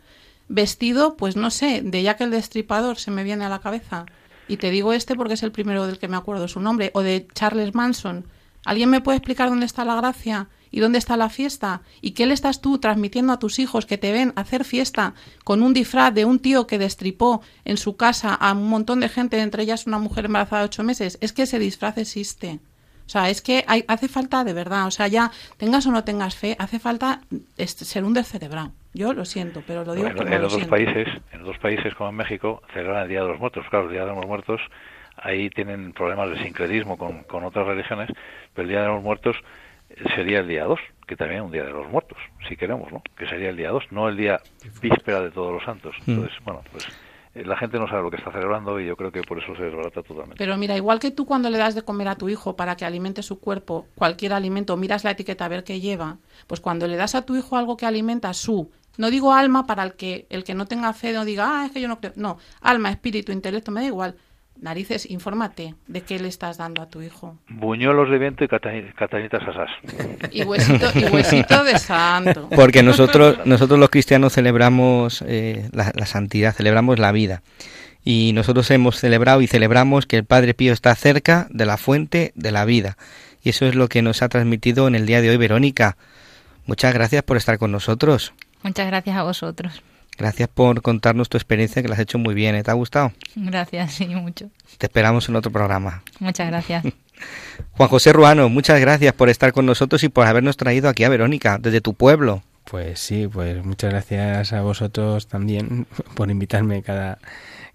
vestido, 0.49 1.17
pues 1.17 1.37
no 1.37 1.51
sé, 1.51 1.83
de 1.83 2.03
Jack 2.03 2.21
el 2.23 2.31
Destripador 2.31 2.99
se 2.99 3.11
me 3.11 3.25
viene 3.25 3.45
a 3.45 3.49
la 3.49 3.61
cabeza? 3.61 4.07
Y 4.49 4.57
te 4.57 4.71
digo 4.71 4.93
este 4.93 5.15
porque 5.15 5.35
es 5.35 5.43
el 5.43 5.53
primero 5.53 5.87
del 5.87 5.99
que 5.99 6.09
me 6.09 6.17
acuerdo 6.17 6.49
su 6.49 6.61
nombre, 6.61 6.91
o 6.95 7.03
de 7.03 7.29
Charles 7.35 7.75
Manson. 7.75 8.27
¿Alguien 8.65 8.91
me 8.91 9.01
puede 9.01 9.19
explicar 9.19 9.51
dónde 9.51 9.67
está 9.67 9.85
la 9.85 9.95
gracia 9.95 10.49
¿Y 10.71 10.81
dónde 10.81 10.99
está 10.99 11.17
la 11.17 11.29
fiesta? 11.29 11.83
¿Y 12.01 12.13
qué 12.13 12.27
le 12.27 12.35
estás 12.35 12.61
tú 12.61 12.79
transmitiendo 12.79 13.33
a 13.33 13.39
tus 13.39 13.59
hijos 13.59 13.87
que 13.87 13.99
te 13.99 14.13
ven 14.13 14.33
hacer 14.37 14.65
fiesta 14.65 15.15
con 15.45 15.63
un 15.63 15.75
disfraz 15.75 16.13
de 16.13 16.25
un 16.25 16.39
tío 16.39 16.67
que 16.67 16.79
destripó 16.79 17.43
en 17.65 17.77
su 17.77 17.97
casa 17.97 18.35
a 18.35 18.53
un 18.53 18.69
montón 18.69 19.01
de 19.01 19.09
gente, 19.09 19.41
entre 19.41 19.63
ellas 19.63 19.87
una 19.87 19.99
mujer 19.99 20.27
embarazada 20.27 20.63
de 20.63 20.67
ocho 20.67 20.85
meses? 20.85 21.19
Es 21.21 21.33
que 21.33 21.43
ese 21.43 21.59
disfraz 21.59 21.99
existe. 21.99 22.61
O 23.07 23.11
sea, 23.11 23.31
es 23.31 23.41
que 23.41 23.65
hay, 23.67 23.85
hace 23.89 24.07
falta 24.07 24.45
de 24.45 24.53
verdad, 24.53 24.87
o 24.87 24.91
sea, 24.91 25.09
ya 25.09 25.33
tengas 25.57 25.87
o 25.87 25.91
no 25.91 26.05
tengas 26.05 26.35
fe, 26.35 26.57
hace 26.59 26.79
falta 26.79 27.23
ser 27.57 28.05
un 28.05 28.13
descerebrado. 28.13 28.73
Yo 28.99 29.13
lo 29.13 29.25
siento, 29.25 29.63
pero 29.65 29.85
lo 29.85 29.95
digo 29.95 30.09
en 30.09 30.43
los 30.43 30.53
dos 30.53 30.65
países, 30.67 31.07
en 31.31 31.45
dos 31.45 31.57
países 31.59 31.95
como 31.95 32.11
en 32.11 32.17
México, 32.17 32.61
celebran 32.75 33.05
el 33.05 33.09
Día 33.09 33.23
de 33.23 33.29
los 33.29 33.39
Muertos. 33.39 33.65
Claro, 33.71 33.85
el 33.87 33.93
Día 33.93 34.05
de 34.05 34.13
los 34.13 34.27
Muertos 34.27 34.61
ahí 35.15 35.49
tienen 35.51 35.93
problemas 35.93 36.31
de 36.31 36.43
sincretismo 36.43 36.99
con, 36.99 37.23
con 37.23 37.45
otras 37.45 37.65
religiones, 37.65 38.11
pero 38.53 38.65
el 38.65 38.71
Día 38.71 38.83
de 38.83 38.89
los 38.89 39.01
Muertos 39.01 39.37
sería 40.17 40.41
el 40.41 40.49
día 40.49 40.65
2, 40.65 40.81
que 41.07 41.15
también 41.15 41.43
es 41.43 41.47
un 41.47 41.53
día 41.53 41.65
de 41.65 41.71
los 41.71 41.89
muertos, 41.89 42.19
si 42.49 42.57
queremos, 42.57 42.91
¿no? 42.93 43.03
Que 43.17 43.27
sería 43.29 43.51
el 43.51 43.57
día 43.57 43.71
2, 43.71 43.85
no 43.91 44.09
el 44.09 44.17
día 44.17 44.41
víspera 44.83 45.21
de 45.21 45.31
todos 45.31 45.53
los 45.53 45.63
santos. 45.65 45.95
Mm. 46.05 46.11
Entonces, 46.11 46.37
bueno, 46.45 46.63
pues 46.71 46.89
eh, 47.35 47.45
la 47.45 47.57
gente 47.57 47.79
no 47.79 47.89
sabe 47.89 48.03
lo 48.03 48.11
que 48.11 48.17
está 48.17 48.33
celebrando 48.33 48.79
y 48.81 48.87
yo 48.87 48.97
creo 48.97 49.11
que 49.11 49.23
por 49.23 49.39
eso 49.39 49.55
se 49.57 49.63
desbarata 49.63 50.03
totalmente. 50.03 50.37
Pero 50.37 50.57
mira, 50.57 50.77
igual 50.77 50.99
que 50.99 51.11
tú 51.11 51.25
cuando 51.25 51.51
le 51.51 51.59
das 51.59 51.75
de 51.75 51.83
comer 51.83 52.09
a 52.09 52.17
tu 52.17 52.29
hijo 52.29 52.57
para 52.57 52.77
que 52.77 52.85
alimente 52.85 53.23
su 53.23 53.41
cuerpo, 53.41 53.87
cualquier 53.95 54.33
alimento, 54.33 54.77
miras 54.77 55.05
la 55.05 55.13
etiqueta 55.13 55.47
a 55.47 55.49
ver 55.49 55.65
qué 55.65 55.81
lleva, 55.81 56.19
pues 56.47 56.61
cuando 56.61 56.87
le 56.87 56.97
das 56.97 57.15
a 57.15 57.23
tu 57.23 57.37
hijo 57.37 57.57
algo 57.57 57.77
que 57.77 57.87
alimenta 57.87 58.33
su 58.35 58.71
No 58.99 59.09
digo 59.11 59.33
alma 59.33 59.67
para 59.67 59.83
el 59.85 59.95
que 59.95 60.27
el 60.29 60.45
que 60.45 60.53
no 60.55 60.67
tenga 60.67 60.93
fe 60.93 61.13
no 61.15 61.25
diga, 61.25 61.49
ah, 61.63 61.67
es 61.67 61.73
que 61.73 61.81
yo 61.81 61.89
no 61.89 61.99
creo. 62.01 62.13
No, 62.17 62.37
alma, 62.61 62.91
espíritu, 62.91 63.33
intelecto, 63.33 63.71
me 63.71 63.81
da 63.81 63.87
igual. 63.87 64.17
Narices, 64.61 65.09
infórmate 65.09 65.77
de 65.87 66.01
qué 66.01 66.19
le 66.19 66.27
estás 66.27 66.59
dando 66.59 66.83
a 66.83 66.89
tu 66.89 67.01
hijo. 67.01 67.39
Buñuelos 67.49 68.11
de 68.11 68.19
viento 68.19 68.43
y 68.43 68.49
catani- 68.49 68.93
catanitas 68.95 69.41
asas. 69.47 69.71
Y 70.33 70.43
huesito, 70.43 70.87
y 70.99 71.05
huesito 71.05 71.63
de 71.63 71.79
santo. 71.79 72.49
Porque 72.57 72.83
nosotros, 72.83 73.39
nosotros 73.47 73.79
los 73.79 73.89
cristianos 73.89 74.33
celebramos 74.33 75.23
eh, 75.29 75.69
la, 75.73 75.93
la 75.95 76.07
santidad, 76.07 76.53
celebramos 76.57 76.99
la 76.99 77.13
vida. 77.13 77.43
Y 78.05 78.33
nosotros 78.35 78.69
hemos 78.73 78.99
celebrado 78.99 79.43
y 79.43 79.47
celebramos 79.47 80.07
que 80.07 80.17
el 80.17 80.25
Padre 80.25 80.55
Pío 80.55 80.73
está 80.73 80.93
cerca 80.97 81.47
de 81.51 81.65
la 81.65 81.77
fuente 81.77 82.33
de 82.35 82.51
la 82.51 82.65
vida. 82.65 82.97
Y 83.45 83.51
eso 83.51 83.65
es 83.65 83.77
lo 83.77 83.89
que 83.89 84.03
nos 84.03 84.23
ha 84.23 84.29
transmitido 84.29 84.89
en 84.89 84.97
el 84.97 85.07
día 85.07 85.21
de 85.21 85.31
hoy 85.31 85.37
Verónica. 85.37 85.97
Muchas 86.67 86.93
gracias 86.93 87.23
por 87.23 87.37
estar 87.37 87.59
con 87.59 87.71
nosotros. 87.71 88.33
Muchas 88.63 88.87
gracias 88.87 89.17
a 89.17 89.23
vosotros. 89.23 89.83
Gracias 90.19 90.49
por 90.49 90.83
contarnos 90.83 91.29
tu 91.29 91.37
experiencia, 91.37 91.81
que 91.81 91.89
la 91.89 91.95
has 91.95 92.01
hecho 92.01 92.19
muy 92.19 92.35
bien. 92.35 92.57
¿eh? 92.57 92.65
¿Te 92.65 92.73
ha 92.73 92.75
gustado? 92.75 93.13
Gracias, 93.37 93.93
sí, 93.93 94.09
mucho. 94.09 94.51
Te 94.77 94.87
esperamos 94.87 95.29
en 95.29 95.37
otro 95.37 95.53
programa. 95.53 96.03
Muchas 96.19 96.49
gracias. 96.49 96.85
Juan 97.73 97.89
José 97.89 98.13
Ruano, 98.13 98.49
muchas 98.49 98.81
gracias 98.81 99.13
por 99.13 99.29
estar 99.29 99.53
con 99.53 99.65
nosotros 99.65 100.03
y 100.03 100.09
por 100.09 100.27
habernos 100.27 100.57
traído 100.57 100.89
aquí 100.89 101.05
a 101.05 101.09
Verónica, 101.09 101.59
desde 101.59 101.81
tu 101.81 101.95
pueblo. 101.95 102.43
Pues 102.65 102.99
sí, 102.99 103.29
pues 103.29 103.65
muchas 103.65 103.91
gracias 103.91 104.53
a 104.53 104.61
vosotros 104.63 105.29
también 105.29 105.87
por 106.15 106.31
invitarme 106.31 106.83
cada, 106.83 107.19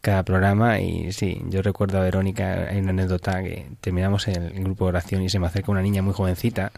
cada 0.01 0.23
programa. 0.23 0.81
Y 0.81 1.13
sí, 1.13 1.41
yo 1.47 1.61
recuerdo 1.61 1.99
a 1.99 2.01
Verónica, 2.01 2.67
hay 2.69 2.79
una 2.79 2.89
anécdota 2.89 3.41
que 3.41 3.67
terminamos 3.79 4.27
el, 4.27 4.51
el 4.51 4.63
grupo 4.65 4.85
de 4.85 4.89
oración 4.89 5.23
y 5.23 5.29
se 5.29 5.39
me 5.39 5.47
acerca 5.47 5.71
una 5.71 5.81
niña 5.81 6.01
muy 6.01 6.13
jovencita 6.13 6.73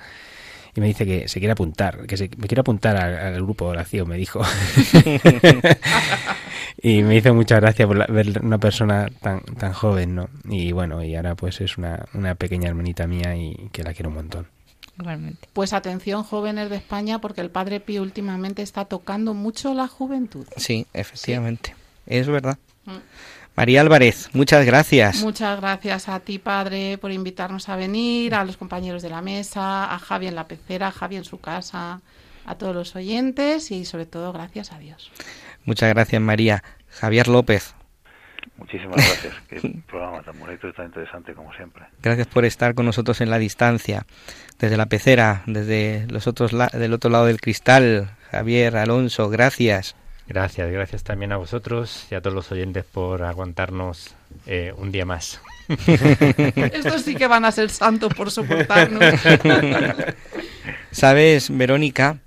y 0.76 0.82
me 0.82 0.88
dice 0.88 1.06
que 1.06 1.28
se 1.28 1.40
quiere 1.40 1.54
apuntar, 1.54 2.06
que 2.06 2.18
se, 2.18 2.30
me 2.38 2.48
quiere 2.48 2.60
apuntar 2.62 2.96
al, 2.98 3.18
al 3.18 3.36
grupo 3.42 3.66
de 3.66 3.72
oración, 3.72 4.08
me 4.10 4.18
dijo. 4.18 4.42
y 6.82 7.02
me 7.04 7.16
hizo 7.16 7.34
mucha 7.34 7.60
gracia 7.60 7.88
por 7.88 7.98
la- 7.98 8.08
ver 8.08 8.40
una 8.42 8.58
persona 8.58 9.08
tan, 9.22 9.42
tan 9.42 9.74
joven, 9.74 10.16
¿no? 10.16 10.30
Y 10.50 10.72
bueno, 10.72 11.04
y 11.04 11.16
ahora 11.16 11.36
pues 11.36 11.62
es 11.62 11.78
una, 11.78 12.06
una 12.14 12.36
pequeña 12.36 12.68
hermanita 12.70 13.08
mía 13.08 13.36
y 13.36 13.70
que 13.72 13.84
la 13.84 13.94
quiero 13.94 14.10
un 14.10 14.16
montón. 14.16 14.48
Igualmente. 15.00 15.48
Pues 15.54 15.74
atención, 15.74 16.24
jóvenes 16.24 16.70
de 16.70 16.78
España, 16.78 17.20
porque 17.20 17.42
el 17.42 17.50
Padre 17.50 17.80
Pío 17.82 18.02
últimamente 18.02 18.62
está 18.62 18.86
tocando 18.86 19.34
mucho 19.34 19.74
la 19.74 19.88
juventud. 19.88 20.46
Sí, 20.58 20.86
efectivamente. 20.94 21.76
Es 22.06 22.28
verdad. 22.28 22.58
Mm. 22.86 22.92
María 23.56 23.82
Álvarez, 23.82 24.30
muchas 24.34 24.66
gracias. 24.66 25.22
Muchas 25.22 25.60
gracias 25.62 26.10
a 26.10 26.20
ti, 26.20 26.40
padre, 26.40 26.98
por 26.98 27.12
invitarnos 27.12 27.70
a 27.70 27.76
venir, 27.78 28.36
a 28.36 28.44
los 28.44 28.58
compañeros 28.58 29.02
de 29.02 29.10
la 29.10 29.22
mesa, 29.22 29.94
a 29.94 29.98
Javi 30.00 30.28
en 30.28 30.36
la 30.36 30.48
pecera, 30.48 30.88
a 30.88 30.92
Javi 30.92 31.16
en 31.16 31.24
su 31.24 31.40
casa, 31.40 32.02
a 32.46 32.56
todos 32.56 32.76
los 32.76 32.96
oyentes 32.96 33.72
y 33.72 33.86
sobre 33.86 34.06
todo 34.06 34.34
gracias 34.34 34.74
a 34.74 34.80
Dios. 34.80 35.10
Muchas 35.64 35.90
gracias, 35.94 36.22
María. 36.22 36.64
Javier 36.90 37.28
López, 37.28 37.74
Muchísimas 38.58 38.96
gracias. 38.98 39.34
Qué 39.50 39.60
programa 39.88 40.22
tan 40.22 40.38
bonito 40.40 40.68
y 40.68 40.74
tan 40.74 40.86
interesante 40.88 41.34
como 41.34 41.54
siempre. 41.56 41.84
gracias 42.02 42.28
por 42.28 42.46
estar 42.46 42.74
con 42.76 42.86
nosotros 42.86 43.20
en 43.22 43.30
la 43.30 43.38
distancia, 43.40 44.06
desde 44.60 44.78
la 44.78 44.86
pecera, 44.86 45.44
desde 45.46 46.06
los 46.10 46.28
otros 46.28 46.54
la- 46.54 46.68
del 46.68 46.94
otro 46.94 47.10
lado 47.10 47.26
del 47.26 47.42
cristal. 47.42 48.12
Javier, 48.32 48.76
Alonso, 48.78 49.30
gracias. 49.30 49.96
Gracias, 50.28 50.72
gracias 50.72 51.04
también 51.04 51.32
a 51.32 51.38
vosotros 51.38 52.08
y 52.10 52.16
a 52.16 52.22
todos 52.22 52.34
los 52.36 52.52
oyentes 52.52 52.84
por 52.84 53.22
aguantarnos 53.24 54.16
eh, 54.48 54.74
un 54.78 54.92
día 54.92 55.06
más. 55.06 55.40
Estos 55.88 57.04
sí 57.04 57.16
que 57.16 57.28
van 57.28 57.46
a 57.46 57.52
ser 57.52 57.70
santos 57.70 58.14
por 58.14 58.32
soportarnos. 58.32 59.04
Sabes, 60.92 61.56
Verónica, 61.56 62.18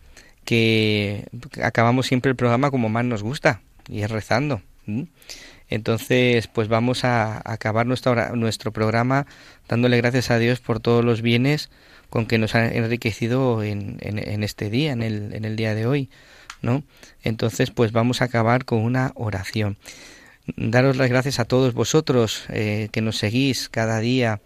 que 0.44 1.24
acabamos 1.62 2.06
siempre 2.06 2.30
el 2.30 2.36
programa 2.36 2.70
como 2.70 2.88
más 2.88 3.04
nos 3.04 3.22
gusta, 3.22 3.60
y 3.88 4.02
es 4.02 4.10
rezando. 4.10 4.62
Entonces, 5.68 6.46
pues 6.46 6.68
vamos 6.68 7.04
a 7.04 7.42
acabar 7.50 7.84
nuestra 7.86 8.30
nuestro 8.34 8.72
programa 8.72 9.26
dándole 9.68 9.96
gracias 9.98 10.30
a 10.30 10.38
Dios 10.38 10.60
por 10.60 10.80
todos 10.80 11.04
los 11.04 11.20
bienes 11.20 11.68
con 12.10 12.26
que 12.26 12.38
nos 12.38 12.54
ha 12.54 12.66
enriquecido 12.72 13.62
en, 13.62 13.98
en- 14.00 14.18
en 14.18 14.42
este 14.44 14.70
día, 14.70 14.92
en 14.92 15.02
el, 15.02 15.34
en 15.34 15.44
el 15.44 15.56
día 15.56 15.74
de 15.74 15.86
hoy, 15.86 16.08
Entonces, 17.22 17.70
pues 17.70 17.92
vamos 17.92 18.20
a 18.20 18.24
acabar 18.26 18.64
con 18.64 18.80
una 18.80 19.12
oración. 19.14 19.76
Daros 20.56 20.96
las 20.96 21.10
gracias 21.10 21.38
a 21.40 21.44
todos 21.44 21.74
vosotros 21.74 22.44
eh, 22.48 22.88
que 22.92 23.00
nos 23.02 23.18
seguís 23.18 23.68
cada 23.68 23.98
día, 24.00 24.40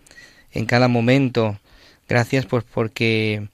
en 0.52 0.66
cada 0.66 0.88
momento. 0.88 1.58
Gracias 2.08 2.44
pues 2.46 2.64
porque 2.64 3.46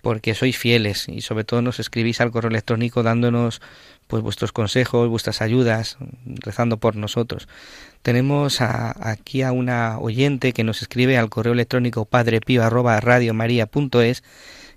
porque 0.00 0.34
sois 0.34 0.56
fieles 0.58 1.06
y 1.08 1.20
sobre 1.20 1.44
todo 1.44 1.62
nos 1.62 1.78
escribís 1.78 2.20
al 2.20 2.32
correo 2.32 2.50
electrónico 2.50 3.04
dándonos 3.04 3.60
pues 4.08 4.20
vuestros 4.20 4.50
consejos, 4.50 5.08
vuestras 5.08 5.40
ayudas, 5.40 5.96
rezando 6.26 6.78
por 6.78 6.96
nosotros. 6.96 7.46
Tenemos 8.02 8.60
a- 8.60 8.96
aquí 9.10 9.42
a 9.42 9.52
una 9.52 10.00
oyente 10.00 10.52
que 10.52 10.64
nos 10.64 10.82
escribe 10.82 11.18
al 11.18 11.28
correo 11.30 11.52
electrónico 11.52 12.04
padrepío@radiomaria.es 12.04 14.24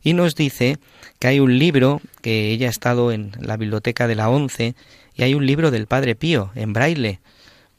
y 0.05 0.13
nos 0.13 0.35
dice 0.35 0.77
que 1.19 1.27
hay 1.27 1.39
un 1.41 1.57
libro 1.57 1.99
que 2.21 2.51
ella 2.51 2.67
ha 2.67 2.69
estado 2.69 3.11
en 3.11 3.31
la 3.39 3.57
biblioteca 3.57 4.07
de 4.07 4.13
la 4.13 4.29
ONCE 4.29 4.75
y 5.15 5.23
hay 5.23 5.33
un 5.33 5.47
libro 5.47 5.71
del 5.71 5.87
Padre 5.87 6.15
Pío 6.15 6.51
en 6.53 6.73
braille 6.73 7.19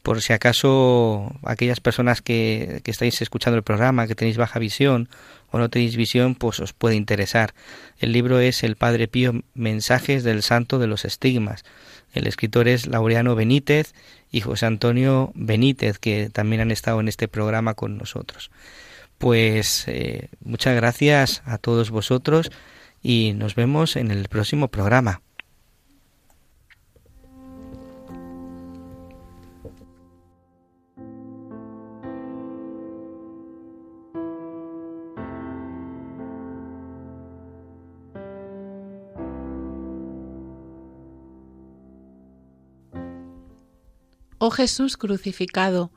por 0.03 0.21
si 0.21 0.33
acaso 0.33 1.33
aquellas 1.43 1.79
personas 1.79 2.21
que, 2.21 2.81
que 2.83 2.91
estáis 2.91 3.21
escuchando 3.21 3.57
el 3.57 3.63
programa, 3.63 4.07
que 4.07 4.15
tenéis 4.15 4.35
baja 4.35 4.59
visión 4.59 5.07
o 5.51 5.57
no 5.57 5.69
tenéis 5.69 5.95
visión, 5.95 6.35
pues 6.35 6.59
os 6.59 6.73
puede 6.73 6.95
interesar. 6.95 7.53
El 7.97 8.11
libro 8.11 8.39
es 8.39 8.61
El 8.61 8.75
Padre 8.75 9.07
Pío, 9.07 9.41
Mensajes 9.53 10.25
del 10.25 10.43
Santo 10.43 10.79
de 10.79 10.87
los 10.87 11.05
Estigmas. 11.05 11.63
El 12.13 12.27
escritor 12.27 12.67
es 12.67 12.87
Laureano 12.87 13.35
Benítez 13.35 13.93
y 14.31 14.41
José 14.41 14.65
Antonio 14.65 15.31
Benítez, 15.33 15.97
que 15.97 16.29
también 16.29 16.61
han 16.61 16.71
estado 16.71 16.99
en 16.99 17.07
este 17.07 17.29
programa 17.29 17.73
con 17.73 17.97
nosotros. 17.97 18.51
Pues 19.17 19.87
eh, 19.87 20.29
muchas 20.43 20.75
gracias 20.75 21.41
a 21.45 21.57
todos 21.57 21.89
vosotros 21.89 22.51
y 23.01 23.33
nos 23.35 23.55
vemos 23.55 23.95
en 23.95 24.11
el 24.11 24.27
próximo 24.27 24.67
programa. 24.67 25.21
Oh 44.39 44.51
Jesús 44.51 44.97
crucificado, 44.97 45.91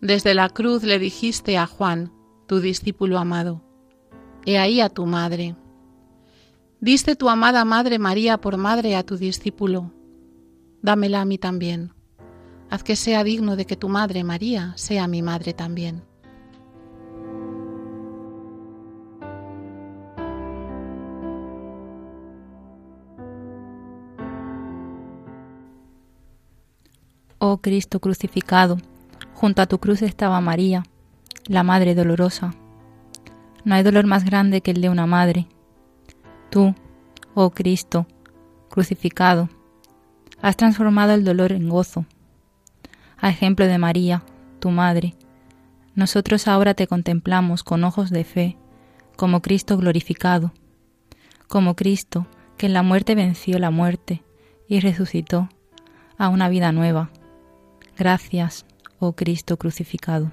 desde 0.00 0.32
la 0.34 0.48
cruz 0.48 0.84
le 0.84 1.00
dijiste 1.00 1.58
a 1.58 1.66
Juan, 1.66 2.12
tu 2.48 2.60
discípulo 2.60 3.18
amado, 3.18 3.60
He 4.46 4.58
ahí 4.58 4.80
a 4.80 4.88
tu 4.88 5.04
madre. 5.04 5.54
Diste 6.80 7.14
tu 7.14 7.28
amada 7.28 7.66
Madre 7.66 7.98
María 7.98 8.38
por 8.38 8.56
madre 8.56 8.96
a 8.96 9.02
tu 9.02 9.18
discípulo. 9.18 9.92
Dámela 10.80 11.20
a 11.20 11.24
mí 11.26 11.36
también. 11.36 11.92
Haz 12.70 12.82
que 12.82 12.96
sea 12.96 13.22
digno 13.22 13.54
de 13.54 13.66
que 13.66 13.76
tu 13.76 13.90
Madre 13.90 14.24
María 14.24 14.72
sea 14.76 15.06
mi 15.08 15.20
madre 15.20 15.52
también. 15.52 16.04
Oh 27.38 27.58
Cristo 27.58 28.00
crucificado, 28.00 28.78
junto 29.34 29.60
a 29.60 29.66
tu 29.66 29.78
cruz 29.78 30.00
estaba 30.00 30.40
María, 30.40 30.84
la 31.46 31.62
Madre 31.62 31.94
dolorosa. 31.94 32.54
No 33.64 33.74
hay 33.74 33.82
dolor 33.82 34.06
más 34.06 34.24
grande 34.24 34.60
que 34.60 34.70
el 34.70 34.80
de 34.80 34.88
una 34.88 35.06
madre. 35.06 35.46
Tú, 36.50 36.74
oh 37.34 37.50
Cristo, 37.50 38.06
crucificado, 38.70 39.48
has 40.40 40.56
transformado 40.56 41.12
el 41.12 41.24
dolor 41.24 41.52
en 41.52 41.68
gozo. 41.68 42.06
A 43.18 43.28
ejemplo 43.28 43.66
de 43.66 43.78
María, 43.78 44.22
tu 44.60 44.70
Madre, 44.70 45.14
nosotros 45.94 46.46
ahora 46.46 46.74
te 46.74 46.86
contemplamos 46.86 47.64
con 47.64 47.82
ojos 47.84 48.10
de 48.10 48.24
fe, 48.24 48.56
como 49.16 49.42
Cristo 49.42 49.76
glorificado, 49.76 50.52
como 51.48 51.74
Cristo 51.74 52.26
que 52.56 52.66
en 52.66 52.72
la 52.72 52.82
muerte 52.82 53.14
venció 53.14 53.58
la 53.58 53.70
muerte 53.70 54.22
y 54.68 54.80
resucitó 54.80 55.48
a 56.16 56.28
una 56.28 56.48
vida 56.48 56.72
nueva. 56.72 57.10
Gracias, 57.96 58.64
oh 59.00 59.12
Cristo 59.12 59.56
crucificado. 59.56 60.30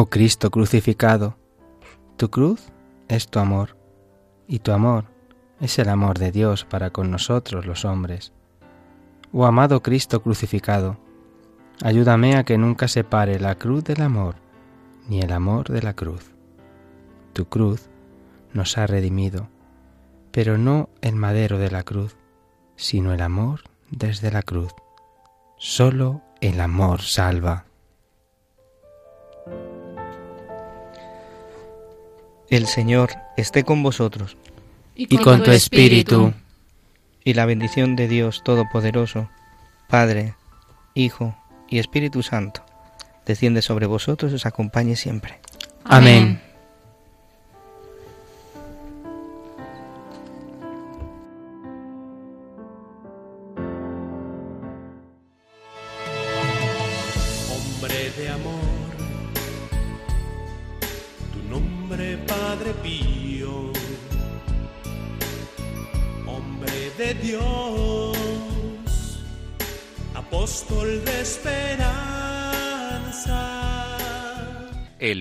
Oh 0.00 0.06
Cristo 0.06 0.52
crucificado, 0.52 1.36
tu 2.16 2.30
cruz 2.30 2.70
es 3.08 3.26
tu 3.26 3.40
amor, 3.40 3.76
y 4.46 4.60
tu 4.60 4.70
amor 4.70 5.06
es 5.58 5.76
el 5.80 5.88
amor 5.88 6.20
de 6.20 6.30
Dios 6.30 6.64
para 6.64 6.90
con 6.90 7.10
nosotros 7.10 7.66
los 7.66 7.84
hombres. 7.84 8.32
Oh 9.32 9.44
amado 9.44 9.82
Cristo 9.82 10.22
crucificado, 10.22 10.98
Ayúdame 11.82 12.36
a 12.36 12.44
que 12.44 12.58
nunca 12.58 12.86
separe 12.86 13.40
la 13.40 13.56
cruz 13.56 13.82
del 13.82 14.00
amor, 14.02 14.36
ni 15.08 15.18
el 15.18 15.32
amor 15.32 15.68
de 15.68 15.82
la 15.82 15.94
cruz. 15.94 16.30
Tu 17.32 17.46
cruz 17.46 17.90
nos 18.52 18.78
ha 18.78 18.86
redimido, 18.86 19.48
pero 20.30 20.58
no 20.58 20.90
el 21.00 21.16
madero 21.16 21.58
de 21.58 21.72
la 21.72 21.82
cruz, 21.82 22.16
sino 22.76 23.12
el 23.12 23.20
amor 23.20 23.62
desde 23.90 24.30
la 24.30 24.44
cruz. 24.44 24.72
Solo 25.56 26.22
el 26.40 26.60
amor 26.60 27.02
salva. 27.02 27.67
El 32.50 32.66
Señor 32.66 33.10
esté 33.36 33.64
con 33.64 33.82
vosotros. 33.82 34.36
Y 34.94 35.16
con, 35.18 35.42
tu 35.42 35.50
espíritu. 35.50 36.32
Y 37.22 37.34
la 37.34 37.46
bendición 37.46 37.94
de 37.94 38.08
Dios 38.08 38.42
Todopoderoso, 38.42 39.28
Padre, 39.88 40.34
Hijo 40.94 41.36
y 41.68 41.78
Espíritu 41.78 42.22
Santo, 42.22 42.64
desciende 43.26 43.62
sobre 43.62 43.86
vosotros 43.86 44.32
y 44.32 44.36
os 44.36 44.46
acompañe 44.46 44.96
siempre. 44.96 45.38
Amén. 45.84 46.40